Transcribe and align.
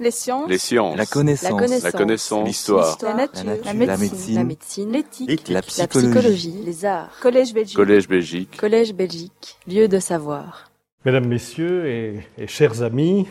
Les 0.00 0.10
sciences. 0.10 0.48
Les 0.48 0.56
sciences. 0.56 0.96
La 0.96 1.04
connaissance. 1.04 2.30
La. 2.30 2.44
L'histoire. 2.44 2.96
La 3.02 3.14
nature. 3.14 3.44
La 3.44 3.52
nature. 3.52 3.64
La 3.66 3.74
médecine. 3.74 3.98
médecine. 3.98 4.34
La 4.34 4.44
médecine. 4.44 4.92
L'éthique. 4.92 5.48
La 5.48 5.54
La 5.56 5.62
psychologie. 5.86 6.62
Les 6.64 6.84
arts. 6.86 7.10
Collège 7.20 7.52
Belgique. 7.52 7.76
Collège 7.76 8.08
Belgique. 8.08 8.56
Collège 8.56 8.94
Belgique. 8.94 9.58
Lieu 9.68 9.88
de 9.88 9.98
savoir. 9.98 10.70
Mesdames, 11.04 11.26
Messieurs 11.26 11.86
et, 11.86 12.20
et 12.38 12.46
chers 12.46 12.82
amis, 12.82 13.26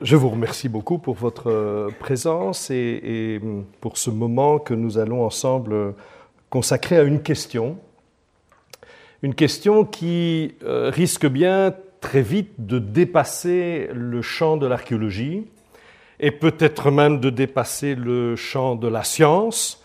je 0.00 0.14
vous 0.14 0.30
remercie 0.30 0.68
beaucoup 0.68 0.98
pour 0.98 1.14
votre 1.14 1.50
euh, 1.50 1.88
présence 1.98 2.70
et, 2.70 3.00
et 3.02 3.40
pour 3.80 3.98
ce 3.98 4.10
moment 4.10 4.60
que 4.60 4.74
nous 4.74 4.98
allons 4.98 5.24
ensemble 5.24 5.72
euh, 5.72 5.90
consacrer 6.48 6.96
à 6.96 7.02
une 7.02 7.22
question. 7.22 7.76
Une 9.22 9.34
question 9.34 9.84
qui 9.84 10.54
euh, 10.62 10.90
risque 10.90 11.26
bien 11.26 11.74
très 12.00 12.22
vite 12.22 12.52
de 12.58 12.78
dépasser 12.78 13.88
le 13.92 14.22
champ 14.22 14.56
de 14.56 14.66
l'archéologie 14.66 15.46
et 16.20 16.30
peut-être 16.30 16.90
même 16.90 17.20
de 17.20 17.30
dépasser 17.30 17.94
le 17.94 18.36
champ 18.36 18.76
de 18.76 18.88
la 18.88 19.04
science 19.04 19.84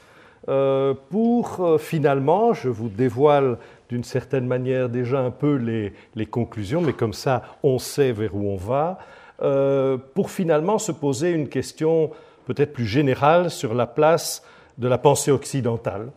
euh, 0.49 0.93
pour 1.09 1.61
euh, 1.61 1.77
finalement, 1.77 2.53
je 2.53 2.69
vous 2.69 2.89
dévoile 2.89 3.57
d'une 3.89 4.03
certaine 4.03 4.45
manière 4.45 4.89
déjà 4.89 5.19
un 5.19 5.31
peu 5.31 5.55
les, 5.55 6.25
conclusions, 6.25 6.81
mais 6.81 6.93
comme 6.93 7.13
ça 7.13 7.43
on 7.63 7.79
sait 7.79 8.11
vers 8.11 8.35
où 8.35 8.49
on 8.49 8.57
va, 8.57 8.97
euh, 9.41 9.97
pour 10.13 10.31
finalement 10.31 10.79
se 10.79 10.91
poser 10.91 11.31
une 11.31 11.47
question 11.47 12.11
peut-être 12.45 12.73
plus 12.73 12.85
générale 12.85 13.49
sur 13.49 13.73
la 13.73 13.85
place 13.85 14.43
de 14.77 14.87
la 14.87 14.97
pensée 14.97 15.31
occidentale, 15.31 16.11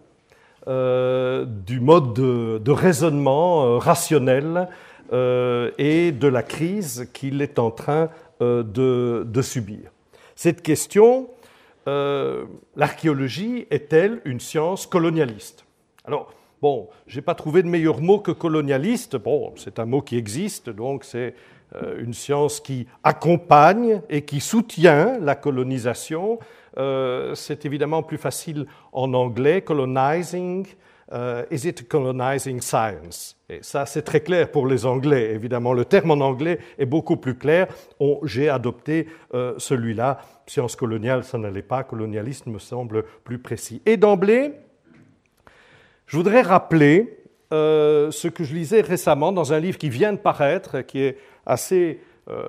du 0.67 1.79
mode 1.79 2.15
de, 2.15 2.71
raisonnement 2.73 3.79
rationnel 3.79 4.67
euh, 5.13 5.71
et 5.79 6.13
de 6.13 6.29
la 6.29 6.43
crise 6.43 7.09
qu'il 7.13 7.43
est 7.43 7.59
en 7.59 7.71
train 7.71 8.11
euh, 8.41 8.63
de, 8.63 9.43
subir. 9.43 9.91
Cette 10.35 10.63
question, 10.63 11.29
euh, 11.87 12.45
l'archéologie 12.75 13.67
est-elle 13.71 14.21
une 14.25 14.41
science 14.41 14.87
colonialiste? 14.87 15.65
Alors, 16.05 16.33
bon, 16.61 16.89
je 17.07 17.17
n'ai 17.17 17.23
pas 17.23 17.35
trouvé 17.35 17.63
de 17.63 17.69
meilleur 17.69 18.01
mot 18.01 18.19
que 18.19 18.33
colonialiste. 18.33 19.17
Bon, 19.17 19.53
c'est 19.57 19.79
un 19.79 19.87
mot 19.87 20.03
qui 20.03 20.17
existe, 20.17 20.71
donc 20.71 21.05
c'est 21.05 21.35
une 21.99 22.15
science 22.15 22.61
qui 22.61 22.87
accompagne 23.03 24.01
et 24.09 24.23
qui 24.23 24.41
soutient 24.41 25.19
la 25.19 25.35
colonisation. 25.35 26.39
C'est 27.35 27.67
évidemment 27.67 28.03
plus 28.03 28.19
facile 28.19 28.67
en 28.93 29.13
anglais, 29.15 29.63
colonizing. 29.63 30.67
Euh, 31.13 31.45
is 31.53 31.69
it 31.69 31.87
colonizing 31.89 32.61
science? 32.61 33.37
Et 33.49 33.61
ça, 33.63 33.87
c'est 33.87 34.03
très 34.03 34.21
clair 34.21 34.51
pour 34.51 34.67
les 34.67 34.87
Anglais. 34.87 35.31
Évidemment, 35.33 35.73
le 35.73 35.85
terme 35.85 36.11
en 36.11 36.21
anglais 36.21 36.59
est 36.79 36.87
beaucoup 36.87 37.17
plus 37.17 37.37
clair. 37.37 37.69
J'ai 38.25 38.49
adopté 38.49 39.07
euh, 39.33 39.55
celui-là. 39.57 40.19
Science 40.47 40.75
coloniale, 40.75 41.23
ça 41.23 41.39
n'allait 41.39 41.63
pas. 41.63 41.85
Colonialiste 41.85 42.47
me 42.47 42.59
semble 42.59 43.05
plus 43.23 43.39
précis. 43.39 43.83
Et 43.87 43.97
d'emblée, 43.97 44.55
je 46.07 46.17
voudrais 46.17 46.43
rappeler 46.43 47.21
euh, 47.53 48.11
ce 48.11 48.27
que 48.27 48.43
je 48.43 48.55
lisais 48.55 48.81
récemment 48.81 49.31
dans 49.31 49.53
un 49.53 49.61
livre 49.61 49.79
qui 49.79 49.91
vient 49.91 50.13
de 50.13 50.19
paraître, 50.19 50.81
qui 50.81 51.03
est 51.03 51.19
assez, 51.45 52.01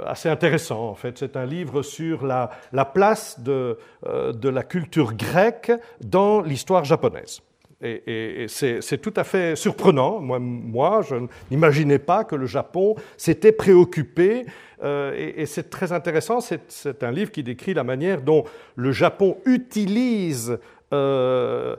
assez 0.08 0.30
intéressant 0.30 0.90
en 0.90 0.96
fait. 0.96 1.20
C'est 1.20 1.38
un 1.38 1.46
livre 1.46 1.84
sur 1.84 2.26
la, 2.26 2.50
la 2.74 2.86
place 2.86 3.40
de, 3.40 3.78
de 4.04 4.50
la 4.50 4.64
culture 4.64 5.14
grecque 5.14 5.72
dans 6.02 6.42
l'histoire 6.42 6.84
japonaise. 6.84 7.42
Et, 7.82 8.48
c'est 8.50 9.02
tout 9.02 9.14
à 9.16 9.24
fait 9.24 9.56
surprenant. 9.56 10.20
Moi, 10.20 11.02
je 11.08 11.16
n'imaginais 11.52 12.00
pas 12.00 12.24
que 12.24 12.36
le 12.36 12.48
Japon 12.48 12.96
s'était 13.18 13.52
préoccupé. 13.52 14.46
euh, 14.84 15.14
et 15.38 15.46
c'est 15.46 15.70
très 15.70 15.92
intéressant. 15.92 16.40
C'est 16.42 17.04
un 17.04 17.12
livre 17.12 17.32
qui 17.32 17.44
décrit 17.44 17.74
la 17.74 17.84
manière 17.84 18.22
dont 18.22 18.44
le 18.76 18.92
Japon 18.92 19.38
utilise 19.46 20.58
euh, 20.94 21.76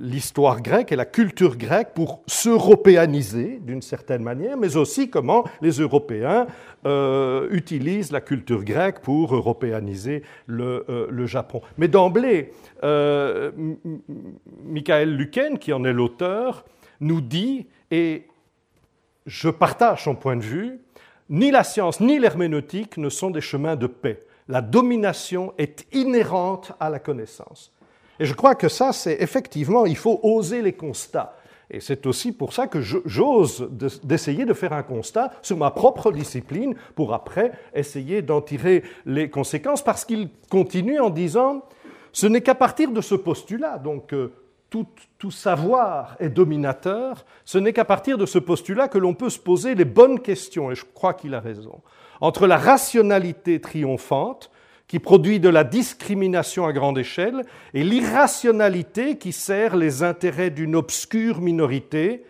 l'histoire 0.00 0.62
grecque 0.62 0.90
et 0.90 0.96
la 0.96 1.04
culture 1.04 1.58
grecque 1.58 1.90
pour 1.94 2.22
s'européaniser 2.26 3.60
d'une 3.62 3.82
certaine 3.82 4.22
manière, 4.22 4.56
mais 4.56 4.76
aussi 4.76 5.10
comment 5.10 5.44
les 5.60 5.80
Européens 5.80 6.46
euh, 6.86 7.46
utilisent 7.50 8.10
la 8.10 8.22
culture 8.22 8.64
grecque 8.64 9.00
pour 9.00 9.34
européaniser 9.34 10.22
le, 10.46 10.86
euh, 10.88 11.26
Japon. 11.26 11.60
Mais 11.76 11.88
d'emblée, 11.88 12.52
Michael 14.64 15.14
Luken, 15.14 15.58
qui 15.58 15.74
en 15.74 15.84
est 15.84 15.92
l'auteur, 15.92 16.64
nous 17.00 17.20
dit, 17.20 17.66
et 17.90 18.26
je 19.26 19.50
partage 19.50 20.04
son 20.04 20.14
point 20.14 20.36
de 20.36 20.42
vue, 20.42 20.78
ni 21.28 21.50
la 21.50 21.64
science 21.64 22.00
ni 22.00 22.18
l'herméneutique 22.18 22.96
ne 22.96 23.08
sont 23.08 23.30
des 23.30 23.40
chemins 23.40 23.76
de 23.76 23.86
paix. 23.86 24.20
La 24.48 24.60
domination 24.60 25.54
est 25.58 25.86
inhérente 25.94 26.72
à 26.80 26.90
la 26.90 26.98
connaissance. 26.98 27.72
Et 28.20 28.26
je 28.26 28.34
crois 28.34 28.54
que 28.54 28.68
ça, 28.68 28.92
c'est 28.92 29.16
effectivement, 29.20 29.86
il 29.86 29.96
faut 29.96 30.20
oser 30.22 30.62
les 30.62 30.74
constats. 30.74 31.36
Et 31.70 31.80
c'est 31.80 32.06
aussi 32.06 32.30
pour 32.30 32.52
ça 32.52 32.66
que 32.66 32.80
j'ose 32.80 33.66
de- 33.70 33.88
d'essayer 34.04 34.44
de 34.44 34.52
faire 34.52 34.74
un 34.74 34.82
constat 34.82 35.30
sur 35.42 35.56
ma 35.56 35.70
propre 35.70 36.12
discipline 36.12 36.74
pour 36.94 37.14
après 37.14 37.52
essayer 37.74 38.20
d'en 38.22 38.42
tirer 38.42 38.84
les 39.06 39.30
conséquences, 39.30 39.82
parce 39.82 40.04
qu'il 40.04 40.28
continue 40.50 41.00
en 41.00 41.10
disant, 41.10 41.62
ce 42.12 42.26
n'est 42.26 42.42
qu'à 42.42 42.54
partir 42.54 42.92
de 42.92 43.00
ce 43.00 43.14
postulat, 43.14 43.78
donc 43.78 44.12
euh, 44.12 44.32
tout 45.18 45.30
savoir 45.30 46.16
est 46.20 46.28
dominateur, 46.28 47.24
ce 47.44 47.58
n'est 47.58 47.72
qu'à 47.72 47.84
partir 47.84 48.18
de 48.18 48.26
ce 48.26 48.38
postulat 48.38 48.88
que 48.88 48.98
l'on 48.98 49.14
peut 49.14 49.30
se 49.30 49.38
poser 49.38 49.74
les 49.74 49.84
bonnes 49.84 50.20
questions, 50.20 50.70
et 50.70 50.74
je 50.74 50.84
crois 50.84 51.14
qu'il 51.14 51.34
a 51.34 51.40
raison, 51.40 51.80
entre 52.20 52.46
la 52.46 52.56
rationalité 52.56 53.60
triomphante, 53.60 54.50
qui 54.86 54.98
produit 54.98 55.40
de 55.40 55.48
la 55.48 55.64
discrimination 55.64 56.66
à 56.66 56.72
grande 56.72 56.98
échelle, 56.98 57.42
et 57.72 57.82
l'irrationalité 57.84 59.16
qui 59.16 59.32
sert 59.32 59.76
les 59.76 60.02
intérêts 60.02 60.50
d'une 60.50 60.76
obscure 60.76 61.40
minorité, 61.40 62.24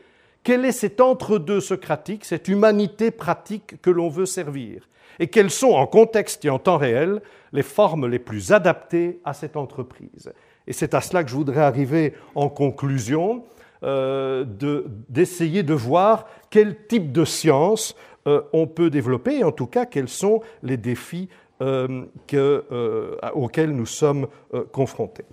quel 0.45 0.65
est 0.65 0.73
cet 0.73 1.01
entre-deux 1.01 1.61
socratique, 1.61 2.25
cette 2.25 2.49
humanité 2.49 3.11
pratique 3.11 3.81
que 3.83 3.91
l'on 3.91 4.09
veut 4.09 4.27
servir? 4.27 4.89
Et 5.19 5.29
quelles 5.29 5.51
sont, 5.51 5.73
en 5.73 5.87
contexte 5.87 6.45
et 6.45 6.51
en 6.51 6.59
temps 6.59 6.77
réel, 6.77 7.23
les 7.53 7.63
formes 7.63 8.07
les 8.07 8.19
plus 8.19 8.53
adaptées 8.53 9.21
à 9.25 9.33
cette 9.33 9.57
entreprise? 9.57 10.33
Et 10.67 10.73
c'est 10.73 10.95
à 10.95 11.01
cela 11.01 11.25
que 11.25 11.31
je 11.31 11.37
voudrais 11.37 11.61
arriver 11.63 12.15
en 12.35 12.49
conclusion, 12.49 13.45
euh, 13.83 14.45
de- 14.45 14.87
d'essayer 15.09 15.63
de, 15.63 15.75
voir 15.75 16.27
quel 16.51 16.87
type 16.87 17.13
de 17.13 17.25
science 17.25 17.95
euh, 18.27 18.43
on 18.53 18.67
peut 18.67 18.91
développer, 18.91 19.45
en 19.45 19.53
tout 19.53 19.67
cas 19.67 19.85
quels 19.85 20.09
sont 20.09 20.41
les 20.63 20.77
défis 20.77 21.29
euh, 21.61 22.05
euh, 22.33 23.17
auxquels 23.35 23.71
nous 23.71 23.87
sommes 23.87 24.27
confrontés. 24.73 25.25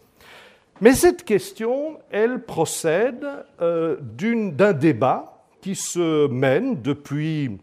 Mais 0.82 0.94
cette 0.94 1.24
question, 1.24 2.00
elle 2.10 2.44
procède 2.44 3.26
d'un 3.60 4.74
débat 4.74 5.46
qui 5.62 5.76
se 5.76 6.28
mène 6.28 6.82
depuis 6.82 7.60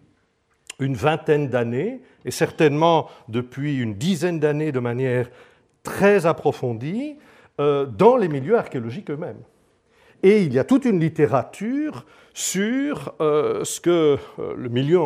une 0.78 0.94
vingtaine 0.94 1.48
d'années, 1.48 2.00
et 2.24 2.30
certainement 2.30 3.08
depuis 3.28 3.76
une 3.78 3.94
dizaine 3.94 4.38
d'années 4.38 4.70
de 4.70 4.78
manière 4.78 5.28
très 5.82 6.26
approfondie, 6.26 7.16
dans 7.58 8.16
les 8.16 8.28
milieux 8.28 8.56
archéologiques 8.56 9.10
eux-mêmes. 9.10 9.42
Et 10.22 10.42
il 10.42 10.52
y 10.52 10.60
a 10.60 10.64
toute 10.64 10.84
une 10.84 11.00
littérature 11.00 12.04
sur 12.38 13.14
euh, 13.20 13.64
ce 13.64 13.80
que 13.80 13.90
euh, 14.38 14.54
le 14.56 14.68
milieu 14.68 15.00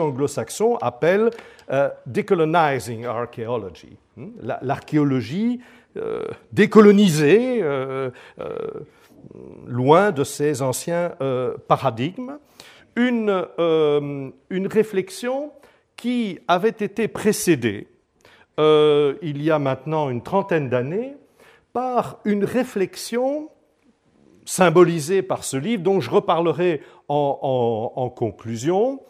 anglo-saxon, 0.00 0.76
appelle 0.82 1.30
euh, 1.70 1.90
decolonizing 2.06 3.04
archaeology, 3.06 3.96
hein, 4.18 4.26
la- 4.42 4.58
l'archéologie 4.62 5.60
euh, 5.96 6.24
décolonisée, 6.50 7.62
loin 9.68 10.10
de 10.10 10.24
ses 10.24 10.60
anciens 10.60 11.12
paradigmes, 11.68 12.38
une, 12.96 13.44
une 14.50 14.66
réflexion 14.66 15.52
qui 15.96 16.40
avait 16.48 16.68
été 16.70 17.06
précédée 17.06 17.86
il 18.58 19.42
y 19.42 19.50
a 19.52 19.58
maintenant 19.60 20.10
une 20.10 20.22
trentaine 20.22 20.68
d'années 20.68 21.14
par 21.72 22.18
une 22.24 22.44
réflexion 22.44 23.50
symbolisée 24.48 25.20
par 25.20 25.44
ce 25.44 25.58
livre 25.58 25.82
dont 25.82 26.00
je 26.00 26.08
reparlerai 26.08 26.80
en, 27.08 28.12
conclusion. 28.16 29.00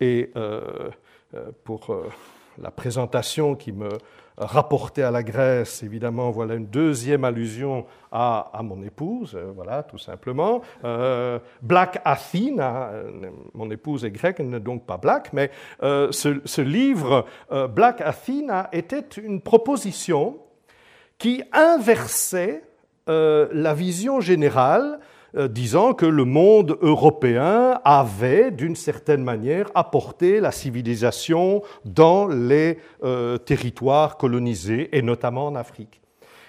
Et 0.00 0.30
euh, 0.36 0.90
euh, 1.34 1.50
pour 1.64 1.90
euh, 1.90 2.10
la 2.58 2.70
présentation 2.70 3.54
qui 3.54 3.72
me 3.72 3.88
rapportait 4.36 5.02
à 5.02 5.10
la 5.10 5.22
Grèce, 5.22 5.82
évidemment, 5.82 6.30
voilà 6.30 6.54
une 6.54 6.66
deuxième 6.66 7.24
allusion 7.24 7.86
à, 8.10 8.50
à 8.52 8.62
mon 8.62 8.82
épouse, 8.82 9.38
voilà, 9.54 9.82
tout 9.82 9.98
simplement. 9.98 10.62
Black 11.62 12.00
Athena, 12.04 12.90
mon 13.54 13.70
épouse 13.70 14.04
est 14.04 14.10
grecque, 14.10 14.36
elle 14.40 14.48
n'est 14.48 14.60
donc 14.60 14.86
pas 14.86 14.96
black, 14.96 15.32
mais 15.32 15.50
ce, 15.82 16.40
ce 16.44 16.60
livre, 16.62 17.26
Black 17.74 18.00
Athena, 18.00 18.68
était 18.72 19.20
une 19.20 19.42
proposition 19.42 20.38
qui 21.18 21.42
inversait 21.52 22.62
euh, 23.08 23.48
la 23.52 23.74
vision 23.74 24.20
générale 24.20 25.00
euh, 25.36 25.48
disant 25.48 25.92
que 25.92 26.06
le 26.06 26.24
monde 26.24 26.78
européen 26.82 27.80
avait, 27.84 28.52
d'une 28.52 28.76
certaine 28.76 29.24
manière, 29.24 29.70
apporté 29.74 30.38
la 30.38 30.52
civilisation 30.52 31.62
dans 31.84 32.28
les 32.28 32.78
euh, 33.02 33.38
territoires 33.38 34.16
colonisés, 34.18 34.96
et 34.96 35.02
notamment 35.02 35.46
en 35.46 35.56
Afrique. 35.56 36.00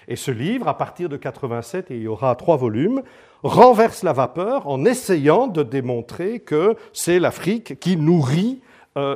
Et 0.06 0.16
ce 0.16 0.30
livre, 0.30 0.68
à 0.68 0.78
partir 0.78 1.08
de 1.08 1.16
87, 1.16 1.90
et 1.90 1.96
il 1.96 2.02
y 2.02 2.08
aura 2.08 2.36
trois 2.36 2.56
volumes, 2.56 3.02
renverse 3.42 4.02
la 4.02 4.12
vapeur 4.12 4.68
en 4.68 4.84
essayant 4.84 5.48
de 5.48 5.62
démontrer 5.62 6.40
que 6.40 6.76
c'est 6.92 7.18
l'Afrique 7.18 7.80
qui 7.80 7.96
nourrit 7.96 8.60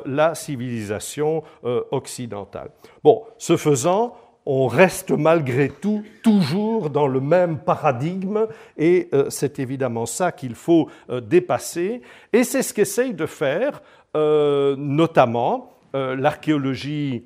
la 0.06 0.34
civilisation 0.34 1.44
occidentale. 1.92 2.70
Bon, 3.04 3.22
ce 3.36 3.56
faisant, 3.56 4.16
on 4.50 4.66
reste 4.66 5.10
malgré 5.10 5.68
tout 5.68 6.02
toujours 6.22 6.88
dans 6.88 7.06
le 7.06 7.20
même 7.20 7.58
paradigme 7.58 8.46
et 8.78 9.08
euh, 9.12 9.26
c'est 9.28 9.58
évidemment 9.58 10.06
ça 10.06 10.32
qu'il 10.32 10.54
faut 10.54 10.88
euh, 11.10 11.20
dépasser. 11.20 12.00
Et 12.32 12.44
c'est 12.44 12.62
ce 12.62 12.72
qu'essaye 12.72 13.12
de 13.12 13.26
faire 13.26 13.82
euh, 14.16 14.74
notamment 14.76 15.74
l'archéologie 15.94 17.24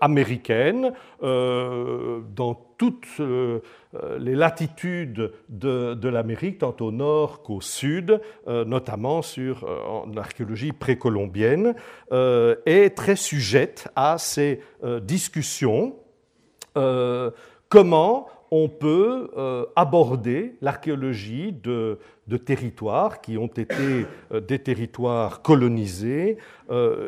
américaine 0.00 0.92
dans 1.20 2.54
toutes 2.78 3.08
les 3.18 4.34
latitudes 4.36 5.32
de, 5.48 6.08
l'Amérique, 6.08 6.58
tant 6.58 6.76
au 6.78 6.92
nord 6.92 7.42
qu'au 7.42 7.60
sud, 7.60 8.20
notamment 8.46 9.20
sur 9.20 9.66
l'archéologie 10.14 10.70
précolombienne, 10.70 11.74
est 12.12 12.96
très 12.96 13.16
sujette 13.16 13.88
à 13.96 14.16
ces 14.16 14.60
discussions 15.02 15.96
euh, 16.76 17.30
comment 17.68 18.28
on 18.50 18.68
peut 18.68 19.30
euh, 19.36 19.64
aborder 19.74 20.54
l'archéologie 20.60 21.52
de, 21.52 21.98
territoires 22.44 23.20
qui 23.20 23.36
ont 23.36 23.48
été 23.48 24.06
euh, 24.32 24.40
des 24.40 24.60
territoires 24.60 25.42
colonisés, 25.42 26.36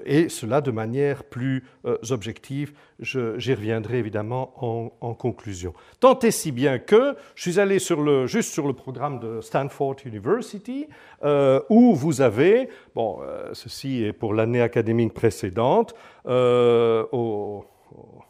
et 0.05 0.29
cela 0.29 0.61
de 0.61 0.71
manière 0.71 1.25
plus 1.25 1.65
objective. 2.11 2.75
J'y 3.01 3.55
reviendrai 3.55 3.99
évidemment 3.99 4.53
en, 5.01 5.15
conclusion. 5.15 5.73
Tant 5.99 6.19
et 6.19 6.31
si 6.31 6.53
bien 6.53 6.79
que 6.79 7.17
je 7.35 7.43
suis 7.43 7.61
allé 7.61 7.79
sur 7.79 8.03
le, 8.03 8.27
juste 8.27 8.53
sur 8.53 8.67
le 8.67 8.75
programme 8.75 9.19
de 9.19 9.41
Stanford 9.41 9.97
University, 10.05 10.89
où 11.71 11.95
vous 11.95 12.21
avez, 12.21 12.69
bon, 12.95 13.21
ceci 13.55 14.05
est 14.05 14.13
pour 14.13 14.35
l'année 14.35 14.61
académique 14.61 15.15
précédente, 15.15 15.95
au 16.27 17.65
au 17.93 18.23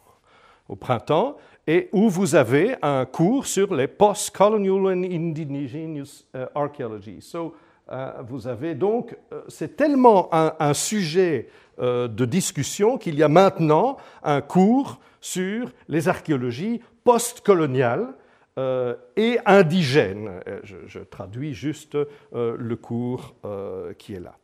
printemps, 0.75 1.37
et 1.67 1.89
où 1.93 2.09
vous 2.09 2.35
avez 2.35 2.77
un 2.83 3.05
cours 3.05 3.47
sur 3.47 3.75
les 3.75 3.87
post-colonial 3.87 4.87
and 4.87 5.05
indigenous 5.05 6.25
uh, 6.35 6.47
archaeology. 6.55 7.19
So, 7.21 7.55
uh, 7.91 8.23
vous 8.29 8.49
avez 8.49 8.75
donc, 8.75 9.13
uh, 9.13 9.37
c'est 9.49 9.77
tellement 9.77 10.29
un, 10.33 10.75
sujet 10.75 11.49
de 11.79 12.25
discussion 12.25 12.97
qu'il 12.97 13.17
y 13.17 13.23
a 13.23 13.29
maintenant 13.29 13.99
un 14.23 14.41
cours 14.41 14.99
sur 15.21 15.71
les 15.89 16.09
archéologies 16.09 16.81
post-coloniales 17.05 18.15
euh, 18.59 18.95
et 19.17 19.39
indigènes. 19.45 20.41
Euh, 20.49 20.61
je, 20.65 21.01
traduis 21.01 21.53
juste 21.53 21.95
euh, 21.95 22.57
le 22.59 22.77
cours 22.77 23.35
qui 23.99 24.15
est 24.15 24.21
là. 24.21 24.35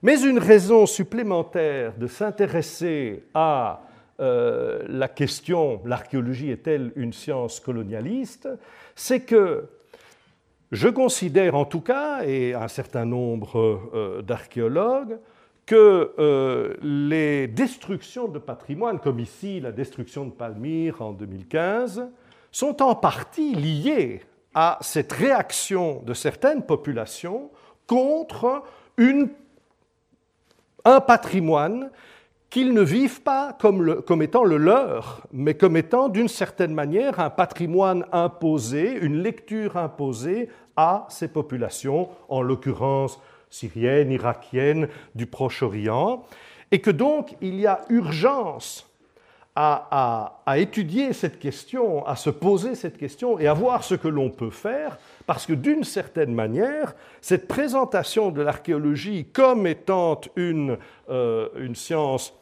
Mais 0.00 0.22
une 0.22 0.38
raison 0.38 0.86
supplémentaire 0.86 1.92
de 1.96 2.06
s'intéresser 2.06 3.24
à 3.34 3.82
euh, 4.20 4.82
la 4.88 5.08
question 5.08 5.80
l'archéologie 5.84 6.50
est-elle 6.50 6.92
une 6.96 7.12
science 7.12 7.60
colonialiste? 7.60 8.48
C'est 8.96 9.20
que 9.20 9.68
je 10.72 10.88
considère 10.88 11.54
en 11.54 11.64
tout 11.64 11.80
cas, 11.80 12.24
et 12.24 12.54
un 12.54 12.68
certain 12.68 13.04
nombre 13.04 13.90
euh, 13.94 14.22
d'archéologues, 14.22 15.18
que 15.66 16.14
euh, 16.18 16.74
les 16.82 17.46
destructions 17.46 18.26
de 18.26 18.38
patrimoine, 18.38 18.98
comme 18.98 19.20
ici 19.20 19.60
la 19.60 19.70
destruction 19.70 20.24
de 20.24 20.30
Palmyre 20.30 21.00
en 21.02 21.12
2015, 21.12 22.08
sont 22.50 22.82
en 22.82 22.94
partie 22.94 23.54
liées 23.54 24.22
à 24.54 24.78
cette 24.80 25.12
réaction 25.12 26.02
de 26.04 26.14
certaines 26.14 26.64
populations 26.64 27.50
contre 27.86 28.64
un 30.84 31.00
patrimoine 31.00 31.90
qu'ils 32.50 32.72
ne 32.72 32.80
vivent 32.80 33.22
pas 33.22 33.56
comme, 33.58 34.22
étant 34.22 34.44
le 34.44 34.56
leur, 34.56 35.26
mais 35.32 35.54
comme 35.54 35.76
étant 35.76 36.08
d'une 36.08 36.28
certaine 36.28 36.72
manière 36.72 37.20
un 37.20 37.30
patrimoine 37.30 38.06
imposé, 38.12 38.92
une 38.92 39.22
lecture 39.22 39.76
imposée 39.76 40.48
à 40.76 41.06
ces 41.10 41.28
populations, 41.28 42.08
en 42.28 42.40
l'occurrence 42.40 43.20
syriennes, 43.50 44.12
irakiennes, 44.12 44.88
du 45.14 45.26
Proche-Orient, 45.26 46.24
et 46.70 46.80
que 46.80 46.90
donc 46.90 47.34
il 47.40 47.58
y 47.58 47.66
a 47.66 47.80
urgence 47.88 48.88
à, 49.60 50.56
étudier 50.56 51.12
cette 51.12 51.40
question, 51.40 52.06
à 52.06 52.14
se 52.14 52.30
poser 52.30 52.76
cette 52.76 52.96
question 52.96 53.40
et 53.40 53.48
à 53.48 53.54
voir 53.54 53.82
ce 53.82 53.96
que 53.96 54.06
l'on 54.06 54.30
peut 54.30 54.50
faire, 54.50 54.98
parce 55.26 55.46
que 55.46 55.52
d'une 55.52 55.82
certaine 55.82 56.32
manière, 56.32 56.94
cette 57.20 57.48
présentation 57.48 58.30
de 58.30 58.40
l'archéologie 58.40 59.26
comme 59.32 59.66
étant 59.66 60.20
une, 60.36 60.78
euh, 61.10 61.48
une 61.58 61.74
science 61.74 62.37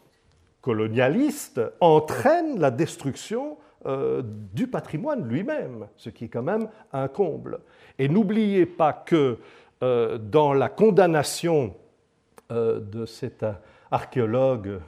colonialiste 0.66 1.60
entraîne 1.78 2.58
la 2.58 2.72
destruction 2.72 3.56
euh, 3.86 4.20
du 4.52 4.66
patrimoine 4.66 5.28
lui-même, 5.28 5.86
ce 5.96 6.10
qui 6.10 6.24
est 6.24 6.28
quand 6.28 6.42
même 6.42 6.68
un 6.92 7.06
comble. 7.06 7.60
Et 8.00 8.08
n'oubliez 8.08 8.66
pas 8.66 8.92
que 8.92 9.38
euh, 9.84 10.18
dans 10.18 10.52
la 10.54 10.68
condamnation 10.68 11.72
euh, 12.50 12.80
de 12.80 13.06
cet 13.06 13.46
archéologue 13.92 14.80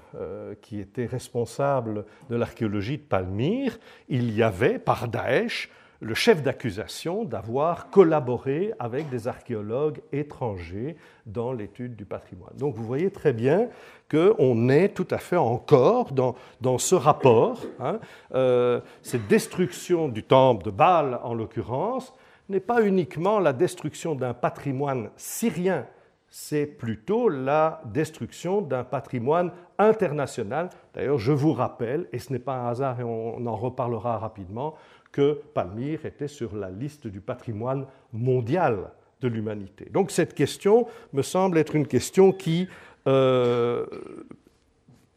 qui 0.61 0.81
était 0.81 1.07
responsable 1.07 2.05
de 2.29 2.35
l'archéologie 2.35 2.99
de 2.99 3.05
Palmyre, 3.05 3.79
il 4.09 4.35
y 4.35 4.43
avait 4.43 4.81
par 4.81 5.07
Daesh 5.07 5.71
le 6.01 6.15
chef 6.15 6.43
d'accusation 6.43 7.25
d'avoir 7.25 7.91
collaboré 7.91 8.73
avec 8.79 9.09
des 9.09 9.27
archéologues 9.27 10.01
étrangers 10.13 10.97
dans 11.27 11.53
l'étude 11.53 11.97
du 11.97 12.05
patrimoine. 12.05 12.55
Donc 12.57 12.75
vous 12.75 12.85
voyez 12.85 13.11
très 13.11 13.33
bien 13.33 13.69
qu'on 14.11 14.69
est 14.69 14.91
tout 14.91 15.09
à 15.11 15.19
fait 15.19 15.37
encore 15.37 16.13
dans, 16.13 16.37
dans 16.61 16.79
ce 16.79 16.95
rapport. 16.95 17.61
Hein. 17.81 17.99
Euh, 18.35 18.81
cette 19.03 19.27
destruction 19.27 20.09
du 20.09 20.23
temple 20.23 20.65
de 20.65 20.71
Baal, 20.71 21.19
en 21.25 21.35
l'occurrence, 21.35 22.15
n'est 22.49 22.61
pas 22.61 22.83
uniquement 22.83 23.41
la 23.41 23.53
destruction 23.53 24.15
d'un 24.15 24.35
patrimoine 24.35 25.11
syrien, 25.17 25.85
c'est 26.31 26.67
plutôt 26.67 27.29
la 27.29 27.81
destruction 27.87 28.61
d'un 28.61 28.85
patrimoine 28.85 29.51
international. 29.79 30.69
D'ailleurs, 30.95 31.19
je 31.19 31.33
vous 31.33 31.53
rappelle, 31.53 32.07
et 32.13 32.19
ce 32.19 32.33
n'est 32.33 32.39
pas 32.39 32.55
un 32.55 32.69
hasard 32.69 33.01
et 33.01 33.05
on 33.05 33.47
en 33.47 33.57
reparlera 33.57 34.19
rapidement, 34.19 34.75
que 35.13 35.41
Palmyre 35.55 36.07
était 36.07 36.29
sur 36.29 36.55
la 36.55 36.71
liste 36.71 37.07
du 37.07 37.21
patrimoine 37.21 37.87
mondial 38.13 38.91
de 39.21 39.29
l'humanité. 39.29 39.89
Donc 39.91 40.11
cette 40.11 40.35
question 40.35 40.87
me 41.13 41.23
semble 41.23 41.59
être 41.59 41.75
une 41.75 41.87
question 41.87 42.33
qui 42.33 42.69
euh, 43.07 43.87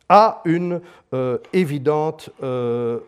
a 0.09 0.41
une 0.45 0.81
euh, 1.13 1.37
évidente 1.53 2.29
euh, 2.43 2.99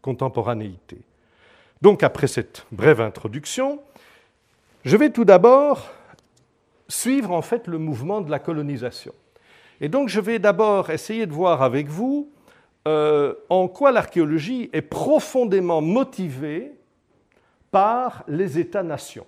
contemporanéité. 0.00 0.98
Donc 1.82 2.02
après 2.02 2.26
cette 2.26 2.66
brève 2.72 3.00
introduction, 3.00 3.80
je 4.84 4.96
vais 4.96 5.10
tout 5.10 5.24
d'abord 5.24 5.90
suivre 6.88 7.32
en 7.32 7.42
fait 7.42 7.66
le 7.66 7.78
mouvement 7.78 8.20
de 8.20 8.30
la 8.30 8.38
colonisation. 8.38 9.12
Et 9.80 9.88
donc 9.88 10.08
je 10.08 10.20
vais 10.20 10.38
d'abord 10.38 10.90
essayer 10.90 11.26
de 11.26 11.32
voir 11.32 11.62
avec 11.62 11.88
vous 11.88 12.30
euh, 12.88 13.34
en 13.48 13.68
quoi 13.68 13.92
l'archéologie 13.92 14.68
est 14.72 14.82
profondément 14.82 15.80
motivée 15.80 16.72
par 17.70 18.24
les 18.26 18.58
États-nations. 18.58 19.26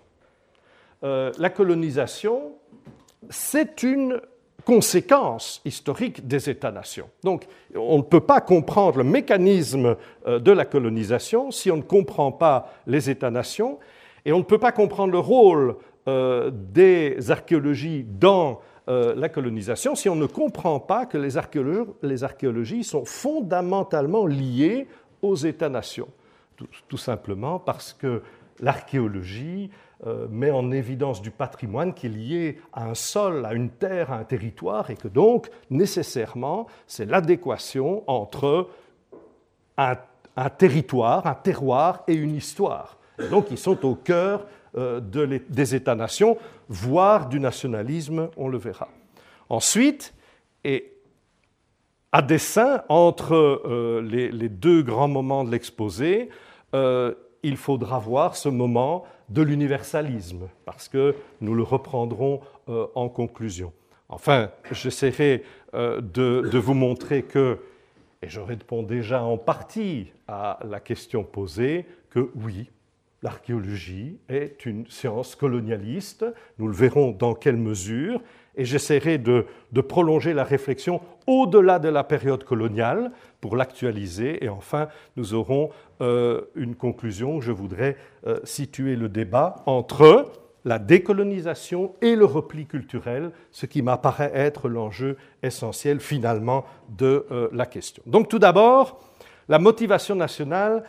Euh, 1.04 1.30
la 1.38 1.50
colonisation, 1.50 2.52
c'est 3.30 3.84
une 3.84 4.20
conséquence 4.64 5.60
historique 5.64 6.26
des 6.26 6.50
États-nations. 6.50 7.08
Donc, 7.22 7.46
on 7.76 7.98
ne 7.98 8.02
peut 8.02 8.20
pas 8.20 8.40
comprendre 8.40 8.98
le 8.98 9.04
mécanisme 9.04 9.96
euh, 10.26 10.40
de 10.40 10.50
la 10.50 10.64
colonisation 10.64 11.52
si 11.52 11.70
on 11.70 11.76
ne 11.76 11.82
comprend 11.82 12.32
pas 12.32 12.72
les 12.88 13.08
États-nations, 13.08 13.78
et 14.24 14.32
on 14.32 14.38
ne 14.38 14.44
peut 14.44 14.58
pas 14.58 14.72
comprendre 14.72 15.12
le 15.12 15.18
rôle 15.18 15.76
des 16.52 17.30
archéologies 17.30 18.04
dans 18.06 18.60
euh, 18.86 19.14
la 19.16 19.30
colonisation 19.30 19.94
si 19.94 20.10
on 20.10 20.14
ne 20.14 20.26
comprend 20.26 20.78
pas 20.78 21.06
que 21.06 21.16
les, 21.16 21.36
archéologies 22.24 22.84
sont 22.84 23.06
fondamentalement 23.06 24.26
liées 24.26 24.86
aux 25.22 25.36
États-nations. 25.36 26.08
Tout, 26.88 26.96
simplement 26.98 27.58
parce 27.58 27.92
que 27.92 28.22
l'archéologie 28.60 29.70
euh, 30.06 30.28
met 30.28 30.50
en 30.50 30.70
évidence 30.70 31.22
du 31.22 31.30
patrimoine 31.30 31.94
qui 31.94 32.06
est 32.06 32.10
lié 32.10 32.60
à 32.72 32.90
un 32.90 32.94
sol, 32.94 33.44
à 33.46 33.54
une 33.54 33.70
terre, 33.70 34.12
à 34.12 34.18
un 34.18 34.24
territoire, 34.24 34.90
et 34.90 34.96
que 34.96 35.08
donc, 35.08 35.50
nécessairement, 35.70 36.66
c'est 36.86 37.06
l'adéquation 37.06 38.04
entre 38.06 38.68
un 39.76 40.50
territoire, 40.50 41.26
un 41.26 41.34
terroir 41.34 42.04
et 42.06 42.14
une 42.14 42.36
histoire. 42.36 42.98
donc 43.30 43.46
ils 43.50 43.58
sont 43.58 43.84
au 43.84 43.94
cœur 43.94 44.46
euh, 44.76 45.00
des 45.48 45.74
États-nations, 45.76 46.36
voire 46.68 47.28
du 47.28 47.38
nationalisme, 47.38 48.28
on 48.36 48.48
le 48.48 48.58
verra. 48.58 48.88
Ensuite, 49.48 50.14
et 50.64 50.92
à 52.10 52.22
dessein, 52.22 52.82
entre 52.88 53.34
euh, 53.34 54.00
les, 54.02 54.48
deux 54.48 54.82
grands 54.82 55.06
moments 55.06 55.44
de 55.44 55.52
l'exposé, 55.52 56.28
euh, 56.74 57.14
il 57.44 57.56
faudra 57.56 58.00
voir 58.00 58.34
ce 58.34 58.48
moment 58.48 59.04
de 59.28 59.42
l'universalisme, 59.42 60.48
parce 60.64 60.88
que 60.88 61.14
nous 61.40 61.54
le 61.54 61.62
reprendrons 61.62 62.40
en 62.66 63.08
conclusion. 63.08 63.72
Enfin, 64.08 64.50
j'essaierai 64.72 65.44
de, 65.72 66.58
vous 66.58 66.74
montrer 66.74 67.22
que, 67.22 67.58
et 68.22 68.28
je 68.28 68.40
réponds 68.40 68.82
déjà 68.82 69.22
en 69.22 69.38
partie 69.38 70.12
à 70.26 70.58
la 70.68 70.80
question 70.80 71.22
posée, 71.22 71.86
que 72.10 72.30
oui, 72.34 72.70
l'archéologie 73.24 74.18
est 74.28 74.66
une 74.66 74.86
science 74.86 75.34
colonialiste. 75.34 76.26
Nous 76.58 76.68
le 76.68 76.74
verrons 76.74 77.10
dans 77.10 77.34
quelle 77.34 77.56
mesure. 77.56 78.20
Et 78.54 78.64
j'essaierai 78.64 79.18
de, 79.18 79.46
prolonger 79.88 80.34
la 80.34 80.44
réflexion 80.44 81.00
au-delà 81.26 81.80
de 81.80 81.88
la 81.88 82.04
période 82.04 82.44
coloniale 82.44 83.10
pour 83.40 83.56
l'actualiser. 83.56 84.44
Et 84.44 84.48
enfin, 84.48 84.88
nous 85.16 85.34
aurons 85.34 85.70
euh, 86.02 86.42
une 86.54 86.76
conclusion. 86.76 87.40
Je 87.40 87.50
voudrais 87.50 87.96
euh, 88.26 88.38
situer 88.44 88.94
le 88.94 89.08
débat 89.08 89.56
entre 89.66 90.30
la 90.66 90.78
décolonisation 90.78 91.94
et 92.00 92.16
le 92.16 92.24
repli 92.26 92.66
culturel, 92.66 93.32
ce 93.50 93.66
qui 93.66 93.82
m'apparaît 93.82 94.32
être 94.34 94.68
l'enjeu 94.68 95.16
essentiel 95.42 95.98
finalement 95.98 96.64
de 96.96 97.26
euh, 97.30 97.48
la 97.52 97.66
question. 97.66 98.02
Donc 98.06 98.28
tout 98.28 98.38
d'abord, 98.38 99.00
la 99.48 99.58
motivation 99.58 100.14
nationale 100.14 100.84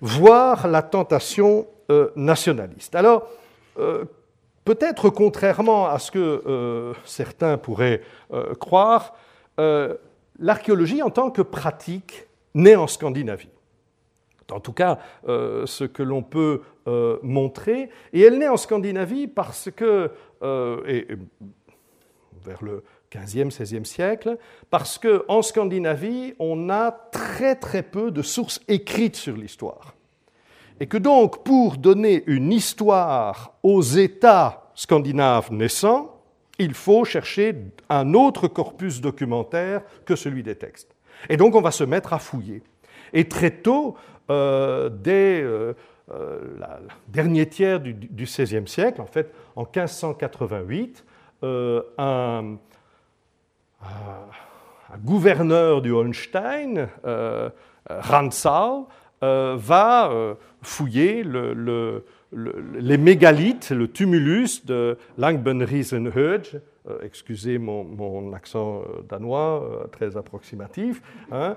voire 0.00 0.68
la 0.68 0.82
tentation 0.82 1.66
euh, 1.90 2.10
nationaliste. 2.16 2.94
Alors, 2.94 3.28
euh, 3.78 4.04
peut-être 4.64 5.10
contrairement 5.10 5.88
à 5.88 5.98
ce 5.98 6.10
que 6.10 6.42
euh, 6.46 6.94
certains 7.04 7.58
pourraient 7.58 8.02
croire, 8.58 9.14
l'archéologie 10.38 11.02
en 11.02 11.10
tant 11.10 11.30
que 11.30 11.42
pratique 11.42 12.26
naît 12.54 12.76
en 12.76 12.86
Scandinavie. 12.86 13.50
En 14.50 14.58
tout 14.58 14.72
cas, 14.72 14.98
ce 15.26 15.84
que 15.84 16.02
l'on 16.02 16.22
peut 16.22 16.62
montrer. 17.22 17.90
Et 18.14 18.22
elle 18.22 18.38
naît 18.38 18.48
en 18.48 18.56
Scandinavie 18.56 19.26
parce 19.26 19.70
que, 19.70 20.10
et, 20.86 21.06
vers 22.42 22.64
le 22.64 22.82
15e, 23.12 23.50
16e 23.50 23.84
siècle, 23.84 24.38
parce 24.70 24.98
qu'en 24.98 25.42
Scandinavie, 25.42 26.34
on 26.38 26.70
a 26.70 26.90
très 26.90 27.56
très 27.56 27.82
peu 27.82 28.10
de 28.10 28.22
sources 28.22 28.60
écrites 28.68 29.16
sur 29.16 29.36
l'histoire. 29.36 29.94
Et 30.80 30.86
que 30.86 30.96
donc, 30.96 31.44
pour 31.44 31.76
donner 31.76 32.24
une 32.26 32.52
histoire 32.52 33.54
aux 33.62 33.82
États 33.82 34.70
scandinaves 34.74 35.52
naissants, 35.52 36.16
il 36.58 36.74
faut 36.74 37.04
chercher 37.04 37.54
un 37.88 38.14
autre 38.14 38.48
corpus 38.48 39.00
documentaire 39.00 39.82
que 40.04 40.14
celui 40.14 40.42
des 40.42 40.54
textes. 40.54 40.94
Et 41.28 41.36
donc, 41.36 41.54
on 41.54 41.60
va 41.60 41.70
se 41.70 41.84
mettre 41.84 42.12
à 42.12 42.18
fouiller. 42.18 42.62
Et 43.12 43.28
très 43.28 43.50
tôt, 43.50 43.96
euh, 44.30 44.88
dès 44.88 45.42
euh, 45.42 45.74
euh, 46.12 46.40
le 46.58 46.88
dernier 47.08 47.46
tiers 47.46 47.80
du, 47.80 47.94
XVIe 47.94 48.66
siècle, 48.66 49.00
en 49.00 49.06
fait, 49.06 49.34
en 49.56 49.62
1588, 49.62 51.04
un 51.42 52.56
un 53.82 54.98
gouverneur 54.98 55.82
du 55.82 55.92
Holstein, 55.92 56.88
euh, 57.04 57.50
euh, 59.22 59.56
va 59.58 60.10
euh, 60.10 60.34
fouiller 60.62 61.24
les 62.32 62.98
mégalithes, 62.98 63.70
le 63.70 63.88
tumulus 63.88 64.64
de 64.64 64.96
Langbenriesenhöhe, 65.18 66.60
excusez 67.02 67.58
mon, 67.58 68.32
accent 68.32 68.82
danois 69.08 69.88
très 69.92 70.16
approximatif, 70.16 71.02
hein, 71.30 71.56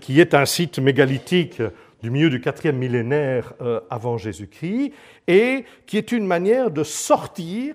qui 0.00 0.20
est 0.20 0.34
un 0.34 0.44
site 0.44 0.78
mégalithique 0.78 1.62
du 2.02 2.10
milieu 2.10 2.30
du 2.30 2.40
quatrième 2.40 2.76
millénaire 2.76 3.54
avant 3.90 4.18
Jésus-Christ, 4.18 4.92
et 5.26 5.64
qui 5.86 5.96
est 5.96 6.12
une 6.12 6.26
manière 6.26 6.70
de 6.70 6.84
sortir 6.84 7.74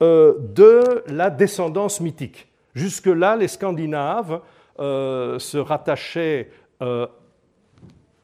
de 0.00 1.02
la 1.08 1.30
descendance 1.30 2.00
mythique. 2.00 2.48
Jusque-là, 2.74 3.36
les 3.36 3.48
Scandinaves 3.48 4.40
euh, 4.80 5.38
se 5.40 5.58
rattachaient 5.58 6.50
euh, 6.82 7.08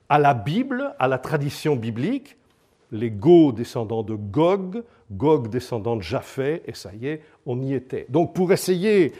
à 0.08 0.20
la 0.20 0.34
Bible, 0.34 0.94
à 1.00 1.08
la 1.08 1.18
tradition 1.18 1.74
biblique, 1.74 2.36
les 2.92 3.10
Goths 3.10 3.56
descendants 3.56 4.04
de 4.04 4.14
Gog, 4.14 4.84
Gog 5.10 5.48
descendant 5.48 5.96
de 5.96 6.02
Japhet, 6.02 6.62
et 6.66 6.74
ça 6.74 6.90
y 6.94 7.08
est, 7.08 7.22
on 7.46 7.60
y 7.60 7.74
était. 7.74 8.06
Donc 8.08 8.34
pour 8.34 8.52
essayer 8.52 9.12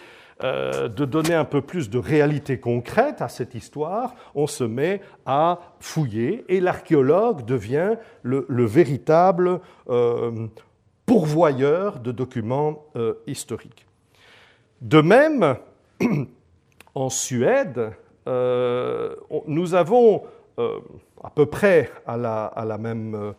euh, 0.45 0.89
de 0.89 1.05
donner 1.05 1.35
un 1.35 1.45
peu 1.45 1.61
plus 1.61 1.91
de 1.91 1.99
réalité 1.99 2.61
concrète 2.61 3.21
à 3.21 3.29
cette 3.29 3.57
histoire, 3.57 4.15
on 4.37 4.47
se 4.47 4.63
met 4.63 5.01
à 5.27 5.59
fouiller, 5.81 6.45
et 6.49 6.61
l'archéologue 6.61 7.45
devient 7.45 7.97
le, 8.23 8.47
le 8.49 8.65
véritable 8.65 9.61
pourvoyeur 11.05 11.99
de 11.99 12.13
documents 12.13 12.85
historiques. 13.27 13.87
De 14.85 15.01
même, 15.01 15.57
en 16.95 17.09
Suède, 17.09 17.93
euh, 18.29 19.17
nous 19.47 19.75
avons 19.75 20.25
euh, 20.59 20.79
à 21.23 21.31
peu 21.31 21.47
près 21.47 21.91
à 22.07 22.19
la, 22.19 22.79
même, 22.79 23.33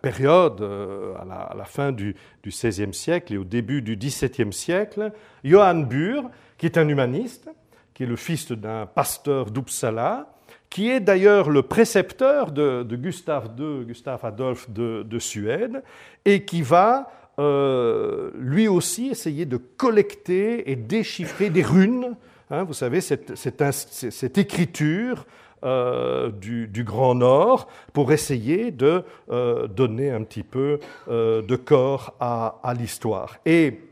période, 0.00 0.60
euh, 0.60 1.14
à 1.16 1.56
la, 1.56 1.64
fin 1.64 1.90
du, 1.90 2.14
XVIe 2.46 2.94
siècle 2.94 3.34
et 3.34 3.38
au 3.38 3.42
début 3.42 3.82
du 3.82 3.96
XVIIe 3.96 4.52
siècle, 4.52 5.10
Johann 5.42 5.84
Bur, 5.84 6.30
qui 6.56 6.66
est 6.66 6.78
un 6.78 6.88
humaniste, 6.88 7.50
qui 7.92 8.04
est 8.04 8.06
le 8.06 8.14
fils 8.14 8.52
d'un 8.52 8.86
pasteur 8.86 9.50
d'Uppsala, 9.50 10.32
qui 10.70 10.90
est 10.90 11.00
d'ailleurs 11.00 11.50
le 11.50 11.62
précepteur 11.62 12.52
de, 12.52 12.86
Gustave 12.88 13.50
II, 13.58 13.84
Gustave 13.84 14.24
Adolphe 14.24 14.70
de 14.70 15.18
Suède, 15.18 15.82
et 16.24 16.44
qui 16.44 16.62
va 16.62 17.10
euh, 17.38 18.30
lui 18.34 18.66
aussi 18.66 19.08
essayer 19.08 19.46
de 19.46 19.56
collecter 19.56 20.70
et 20.70 20.76
déchiffrer 20.76 21.50
des 21.50 21.62
runes. 21.62 22.16
Hein, 22.50 22.64
vous 22.64 22.74
savez, 22.74 23.00
cette, 23.00 24.38
écriture 24.38 25.24
euh, 25.64 26.30
du, 26.30 26.66
du, 26.66 26.82
Grand 26.82 27.14
Nord 27.14 27.68
pour 27.92 28.10
essayer 28.10 28.72
de 28.72 29.04
euh, 29.30 29.68
donner 29.68 30.10
un 30.10 30.24
petit 30.24 30.42
peu 30.42 30.80
de 31.08 31.56
corps 31.56 32.14
à, 32.18 32.58
à 32.64 32.74
l'histoire. 32.74 33.36
Et 33.46 33.82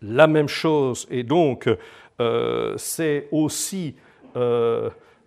la 0.00 0.26
même 0.26 0.48
chose, 0.48 1.06
et 1.10 1.22
donc 1.22 1.68
c'est 2.76 3.28
aussi 3.30 3.94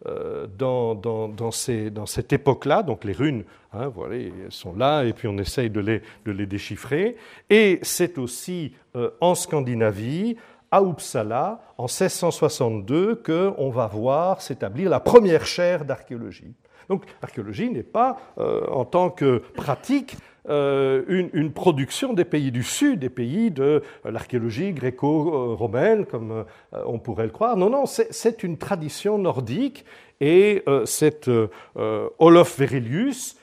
euh, 0.05 0.45
dans, 0.57 0.93
dans, 0.93 1.51
ces, 1.51 1.89
dans, 1.89 2.05
cette 2.05 2.31
époque-là, 2.31 2.83
donc 2.83 3.03
les 3.03 3.13
runes, 3.13 3.43
hein, 3.73 3.87
voilà, 3.87 4.15
elles 4.15 4.31
sont 4.51 4.75
là, 4.75 5.03
et 5.03 5.11
puis 5.11 5.27
on 5.27 5.37
essaye 5.39 5.71
de 5.71 5.79
les, 5.79 6.03
de 6.25 6.31
les 6.31 6.45
déchiffrer. 6.45 7.17
Et 7.49 7.79
c'est 7.81 8.19
aussi 8.19 8.73
euh, 8.95 9.09
en 9.21 9.33
Scandinavie, 9.33 10.37
à 10.69 10.81
Uppsala, 10.81 11.61
en 11.77 11.85
1662, 11.85 13.15
qu'on 13.15 13.69
va 13.69 13.87
voir 13.87 14.41
s'établir 14.41 14.89
la 14.89 14.99
première 14.99 15.45
chaire 15.45 15.83
d'archéologie. 15.83 16.53
Donc 16.89 17.03
l'archéologie 17.21 17.69
n'est 17.69 17.83
pas, 17.83 18.17
euh, 18.37 18.67
en 18.67 18.85
tant 18.85 19.09
que 19.09 19.39
pratique, 19.55 20.15
euh, 20.49 21.03
une, 21.33 21.51
production 21.51 22.13
des 22.13 22.23
pays 22.23 22.51
du 22.51 22.63
Sud, 22.63 22.99
des 22.99 23.09
pays 23.09 23.51
de 23.51 23.63
euh, 24.05 24.11
l'archéologie 24.11 24.71
gréco-romaine, 24.71 26.05
comme 26.05 26.45
on 26.71 26.99
pourrait 26.99 27.25
le 27.25 27.31
croire. 27.31 27.57
Non, 27.57 27.69
non, 27.69 27.85
c'est 27.85 28.43
une 28.43 28.57
tradition 28.57 29.17
nordique 29.17 29.83
et 30.21 30.63
c'est 30.85 31.29
Olof 31.75 32.57
Verilius, 32.57 33.37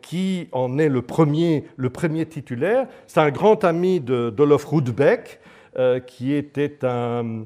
qui 0.00 0.48
en 0.52 0.78
est 0.78 0.88
le 0.88 1.02
premier, 1.02 1.64
le 1.76 1.90
premier 1.90 2.26
titulaire. 2.26 2.86
C'est 3.06 3.20
un 3.20 3.30
grand 3.30 3.64
ami 3.64 4.00
d'Olof 4.00 4.64
Rudbeck, 4.64 5.40
qui 6.06 6.32
était 6.32 6.78
un, 6.84 7.44